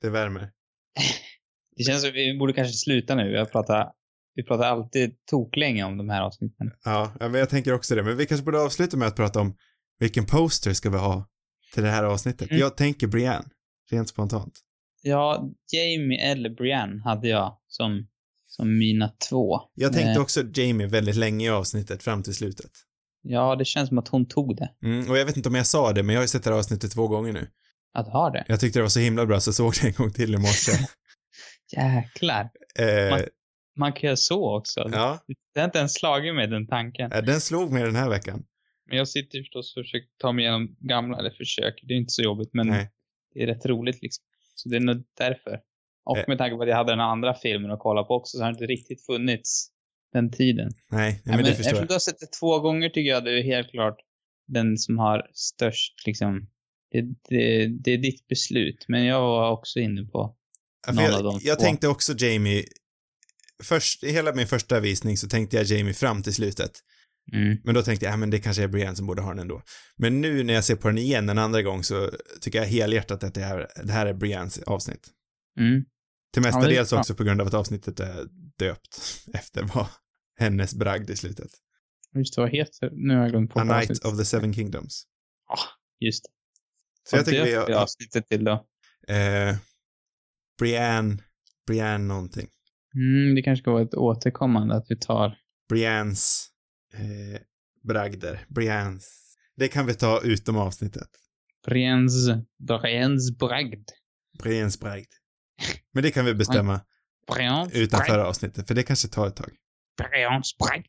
Det 0.01 0.11
värmer. 0.11 0.51
Det 1.77 1.83
känns 1.85 2.03
som 2.03 2.13
vi 2.13 2.39
borde 2.39 2.53
kanske 2.53 2.73
sluta 2.75 3.15
nu. 3.15 3.31
Jag 3.33 3.53
pratar, 3.53 3.93
vi 4.35 4.43
pratar 4.45 4.65
alltid 4.65 5.17
toklänge 5.31 5.85
om 5.85 5.97
de 5.99 6.09
här 6.09 6.23
avsnitten. 6.23 6.71
Ja, 6.85 7.13
ja, 7.21 7.29
men 7.29 7.41
jag 7.41 7.49
tänker 7.51 7.73
också 7.75 7.95
det. 7.95 8.03
Men 8.03 8.17
vi 8.17 8.27
kanske 8.27 8.45
borde 8.45 8.61
avsluta 8.61 8.97
med 8.97 9.09
att 9.09 9.17
prata 9.17 9.41
om 9.41 9.57
vilken 9.99 10.27
poster 10.27 10.73
ska 10.73 10.91
vi 10.91 10.97
ha 10.99 11.29
till 11.75 11.83
det 11.83 11.91
här 11.91 12.05
avsnittet. 12.05 12.51
Mm. 12.51 12.61
Jag 12.61 12.77
tänker 12.77 13.07
Brienne, 13.07 13.45
rent 13.93 14.09
spontant. 14.09 14.61
Ja, 15.03 15.51
Jamie 15.73 16.21
eller 16.21 16.51
Brienne 16.51 17.03
hade 17.05 17.29
jag 17.29 17.59
som, 17.67 18.07
som 18.47 18.79
mina 18.79 19.09
två. 19.31 19.61
Jag 19.75 19.93
tänkte 19.93 20.11
Eh, 20.11 20.21
också 20.23 20.43
Jamie 20.55 20.87
väldigt 20.87 21.17
länge 21.17 21.47
i 21.47 21.51
avsnittet 21.51 22.03
fram 22.03 22.23
till 22.23 22.35
slutet. 22.35 22.71
Ja, 23.23 23.57
det 23.57 23.65
känns 23.65 23.89
som 23.89 23.99
att 23.99 24.09
hon 24.09 24.29
tog 24.29 24.57
det. 24.57 24.71
Mm, 24.85 25.11
och 25.11 25.19
jag 25.19 25.25
vet 25.27 25.37
inte 25.37 25.49
om 25.49 25.55
jag 25.55 25.67
sa 25.67 25.93
det, 25.93 26.03
men 26.03 26.15
jag 26.15 26.21
har 26.21 26.25
ju 26.25 26.29
sett 26.29 26.45
det 26.45 26.51
här 26.51 26.59
avsnittet 26.59 26.93
två 26.93 27.09
gånger 27.09 27.33
nu. 27.33 27.49
Att 27.95 28.09
ha 28.09 28.31
det. 28.31 28.45
Jag 28.49 28.61
tyckte 28.61 28.79
det 28.79 28.83
var 28.83 28.89
så 28.89 29.01
himla 29.01 29.27
bra 29.27 29.41
så 29.41 29.49
jag 29.49 29.55
såg 29.55 29.73
det 29.83 29.87
en 29.89 29.93
gång 29.95 30.13
till 30.13 30.35
i 30.35 30.39
morse. 30.39 30.73
Jäklar. 31.77 32.51
eh, 32.79 33.11
Man- 33.11 33.29
Man 33.77 33.93
kan 33.93 34.03
göra 34.07 34.17
så 34.17 34.57
också. 34.59 34.89
ja, 34.93 35.25
Det 35.55 35.61
har 35.61 35.65
inte 35.65 35.79
ens 35.79 35.95
slagit 35.95 36.35
mig, 36.35 36.47
den 36.49 36.67
tanken. 36.67 37.11
den 37.11 37.41
slog 37.41 37.73
mig 37.73 37.83
den 37.83 37.97
här 37.97 38.09
veckan. 38.09 38.43
Men 38.89 38.99
jag 38.99 39.09
sitter 39.09 39.39
förstås 39.39 39.77
och 39.77 39.83
försöker 39.85 40.09
ta 40.19 40.33
mig 40.33 40.45
igenom 40.45 40.77
gamla, 40.81 41.19
eller 41.19 41.31
försöker, 41.31 41.87
det 41.87 41.95
är 41.95 41.99
inte 41.99 42.11
så 42.13 42.23
jobbigt, 42.23 42.51
men 42.53 42.67
Nej. 42.67 42.91
Det 43.35 43.43
är 43.43 43.47
rätt 43.47 43.67
roligt 43.67 44.03
liksom. 44.03 44.25
Så 44.55 44.69
det 44.69 44.77
är 44.77 44.81
nog 44.81 45.05
därför. 45.19 45.61
Och 46.05 46.19
Eh. 46.19 46.25
med 46.29 46.39
tanke 46.39 46.57
på 46.57 46.63
att 46.63 46.69
jag 46.69 46.77
hade 46.77 46.93
den 46.93 47.01
andra 47.01 47.35
filmen 47.35 47.71
att 47.71 47.79
kolla 47.81 48.03
på 48.05 48.15
också 48.15 48.37
så 48.37 48.43
har 48.45 48.51
det 48.51 48.55
inte 48.55 48.67
riktigt 48.67 49.07
funnits 49.07 49.69
den 50.13 50.31
tiden. 50.31 50.71
Nej, 50.91 51.11
nej 51.11 51.21
men, 51.25 51.37
men 51.37 51.45
det 51.45 51.51
förstår 51.55 51.61
eftersom 51.61 51.79
jag. 51.79 51.89
du 51.89 51.95
har 51.95 51.99
sett 51.99 52.21
det 52.21 52.33
två 52.41 52.61
gånger 52.61 52.89
tycker 52.89 53.11
jag 53.11 53.25
det 53.25 53.39
är 53.39 53.43
helt 53.43 53.71
klart 53.71 53.97
den 54.47 54.79
som 54.79 54.99
har 54.99 55.31
störst 55.35 56.07
liksom, 56.07 56.51
det, 56.91 57.01
det, 57.29 57.67
det 57.67 57.91
är 57.91 57.99
ditt 57.99 58.29
beslut. 58.29 58.85
Men 58.89 59.05
jag 59.05 59.21
var 59.21 59.51
också 59.51 59.79
inne 59.81 60.05
på, 60.05 60.37
Ja, 60.87 60.93
någon 60.93 61.05
av 61.05 61.11
jag, 61.11 61.25
de 61.25 61.41
jag 61.43 61.59
två. 61.59 61.65
tänkte 61.65 61.89
också 61.89 62.13
Jamie, 62.19 62.65
först, 63.63 64.05
i 64.05 64.13
hela 64.13 64.35
min 64.35 64.47
första 64.47 64.81
visning 64.81 65.17
så 65.17 65.29
tänkte 65.29 65.57
jag 65.57 65.65
Jamie 65.67 65.95
fram 65.95 66.23
till 66.23 66.35
slutet. 66.35 66.71
Mm, 67.33 67.59
Men 67.65 67.75
då 67.75 67.83
tänkte 67.83 68.07
jag, 68.07 68.13
ja 68.13 68.17
men 68.17 68.31
det 68.31 68.39
kanske 68.41 68.63
är 68.63 68.69
Brienne 68.69 68.97
som 68.97 69.07
borde 69.07 69.23
ha 69.23 69.31
den 69.31 69.39
ändå. 69.39 69.63
Men 69.97 70.21
nu 70.21 70.43
när 70.43 70.55
jag 70.55 70.65
ser 70.65 70.77
på 70.77 70.89
den 70.89 70.99
igen 70.99 71.29
en 71.29 71.39
andra 71.39 71.63
gång 71.63 71.85
så 71.85 72.11
tycker 72.41 72.59
jag 72.59 72.67
helhjärtat 72.67 73.25
att 73.25 73.35
det 73.35 73.41
här, 73.41 73.69
det 73.85 73.93
här 73.93 74.07
är 74.07 74.15
Briennes 74.15 74.59
avsnitt. 74.59 75.09
mm, 75.61 75.85
Till 76.35 76.43
Ja, 76.43 76.43
mestadels 76.43 76.91
bra. 76.91 76.99
också 76.99 77.15
på 77.15 77.25
grund 77.25 77.41
av 77.41 77.47
att 77.47 77.55
avsnittet 77.55 78.01
är 78.01 78.27
döpt 78.59 78.99
efter 79.35 79.63
vad 79.75 79.87
hennes 80.39 80.75
bragd 80.75 81.11
i 81.11 81.17
slutet. 81.17 81.51
just 82.15 82.35
det, 82.37 82.41
vad 82.43 82.51
heter, 82.51 82.91
nu 82.93 83.15
har 83.15 83.23
jag 83.23 83.31
glömt 83.31 83.51
på 83.53 83.61
A 83.61 83.65
vad 83.65 83.77
Night 83.77 83.91
avsnitt- 83.91 84.05
of 84.13 84.19
the 84.19 84.25
Seven 84.25 84.55
Kingdoms. 84.55 85.05
Just 86.01 86.25
det. 86.25 86.31
Så 87.11 87.17
jag 87.17 87.21
Vad 87.21 87.27
tycker 87.27 87.45
vi 87.45 87.55
har, 87.55 87.71
avsnittet 87.83 88.27
till 88.29 88.45
då? 88.45 88.53
eh, 89.09 89.57
Brienne, 90.59 91.19
Brienne 91.67 91.99
någonting. 92.05 92.49
Mm, 92.95 93.35
det 93.35 93.43
kanske 93.43 93.63
ska 93.63 93.71
vara 93.71 93.83
ett 93.83 93.95
återkommande 93.95 94.75
att 94.75 94.87
vi 94.89 94.97
tar, 94.99 95.39
Briennes 95.69 96.47
eh, 96.95 97.41
bragder. 97.83 98.45
Briennes. 98.49 99.37
Det 99.57 99.69
kan 99.69 99.87
vi 99.87 99.95
ta 99.95 100.21
utom 100.25 100.57
avsnittet. 100.57 101.09
Briens, 101.67 102.31
Briens 102.59 103.39
bragd. 103.39 103.89
Briennes 104.43 104.81
bragd. 104.81 105.11
Men 105.93 106.03
det 106.03 106.11
kan 106.11 106.25
vi 106.25 106.35
bestämma 106.35 106.81
Briens 107.35 107.75
utanför 107.75 108.13
bragd. 108.13 108.27
avsnittet, 108.27 108.69
för 108.69 108.75
det 108.75 108.83
kanske 108.83 109.09
tar 109.09 109.27
ett 109.27 109.37
tag. 109.37 109.51
Briens 109.99 110.57
bragd. 110.59 110.87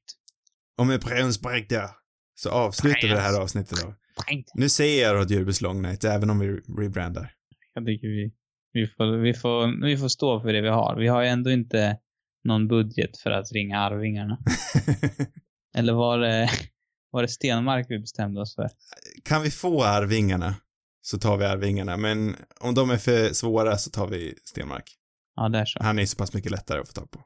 Och 0.78 0.88
med 0.88 1.00
Briennes 1.00 1.42
bragd 1.42 1.70
där, 1.70 1.90
så 2.36 2.50
avslutar 2.50 3.02
vi 3.02 3.08
det 3.08 3.20
här 3.20 3.42
avsnittet 3.42 3.82
då. 3.82 3.96
Bragd. 4.26 4.48
Nu 4.54 4.70
säger 4.70 5.04
jag 5.04 5.16
Rådjurbes 5.16 5.62
Long 5.62 5.82
Night, 5.82 6.04
även 6.04 6.30
om 6.30 6.40
vi 6.40 6.48
rebrandar. 6.84 7.32
Jag 7.74 7.86
tycker 7.86 8.08
vi, 8.08 8.34
vi, 8.74 8.88
får, 8.88 9.18
vi, 9.18 9.34
får, 9.34 9.86
vi 9.86 9.98
får 9.98 10.08
stå 10.08 10.42
för 10.42 10.54
det 10.54 10.62
vi 10.62 10.70
har. 10.70 10.96
Vi 11.00 11.08
har 11.08 11.22
ju 11.22 11.28
ändå 11.28 11.52
inte 11.52 11.98
någon 12.44 12.68
budget 12.68 13.18
för 13.18 13.32
att 13.32 13.52
ringa 13.52 13.80
Arvingarna. 13.80 14.38
Eller 15.74 15.94
var 15.94 16.20
det, 16.20 16.50
var 17.12 17.22
det 17.22 17.28
Stenmark 17.28 17.86
vi 17.90 18.00
bestämde 18.00 18.42
oss 18.42 18.56
för? 18.56 18.70
kan 19.24 19.42
vi 19.42 19.52
få 19.52 19.84
Arvingarna 19.84 20.56
så 21.02 21.20
tar 21.20 21.38
vi 21.38 21.46
Arvingarna, 21.46 21.98
men 21.98 22.36
om 22.60 22.76
de 22.76 22.90
är 22.90 22.98
för 22.98 23.34
svåra 23.34 23.78
så 23.78 23.90
tar 23.90 24.08
vi 24.08 24.36
Stenmark. 24.44 24.98
Ja, 25.36 25.50
där 25.50 25.66
så. 25.66 25.84
Han 25.84 26.00
är 26.00 26.06
så 26.06 26.18
pass 26.18 26.34
mycket 26.34 26.52
lättare 26.52 26.82
att 26.82 26.88
få 26.88 26.94
tag 26.94 27.12
på. 27.12 27.20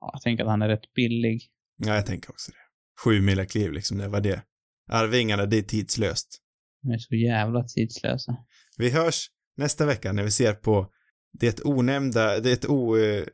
Ja, 0.00 0.10
jag 0.12 0.22
tänker 0.22 0.44
att 0.44 0.50
han 0.50 0.62
är 0.62 0.68
rätt 0.68 0.94
billig. 0.94 1.42
Ja, 1.76 1.94
jag 1.94 2.06
tänker 2.06 2.30
också 2.30 2.50
det. 2.50 2.58
Sju 3.04 3.20
mila 3.20 3.46
kliv 3.46 3.72
liksom, 3.72 3.98
det 3.98 4.08
var 4.08 4.20
det. 4.20 4.42
Arvingarna, 4.90 5.46
det 5.46 5.58
är 5.58 5.62
tidslöst. 5.62 6.40
De 6.82 6.90
är 6.90 6.98
så 6.98 7.14
jävla 7.14 7.64
tidslösa. 7.64 8.36
Vi 8.76 8.90
hörs 8.90 9.30
nästa 9.56 9.86
vecka 9.86 10.12
när 10.12 10.22
vi 10.22 10.30
ser 10.30 10.52
på 10.52 10.90
det 11.32 11.60
onämnda, 11.64 12.40
det 12.40 12.64
o... 12.64 12.96
Eh, 12.96 13.24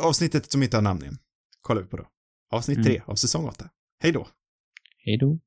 avsnittet 0.00 0.52
som 0.52 0.62
inte 0.62 0.76
har 0.76 0.82
namn 0.82 1.02
än. 1.02 1.18
Kollar 1.60 1.82
vi 1.82 1.88
på 1.88 1.96
då. 1.96 2.06
Avsnitt 2.52 2.78
Mm. 2.78 2.84
tre 2.86 3.02
av 3.06 3.14
säsong 3.14 3.48
åtta. 3.48 3.70
Hej 4.02 4.12
då. 4.12 4.28
Hej 5.04 5.18
då. 5.18 5.38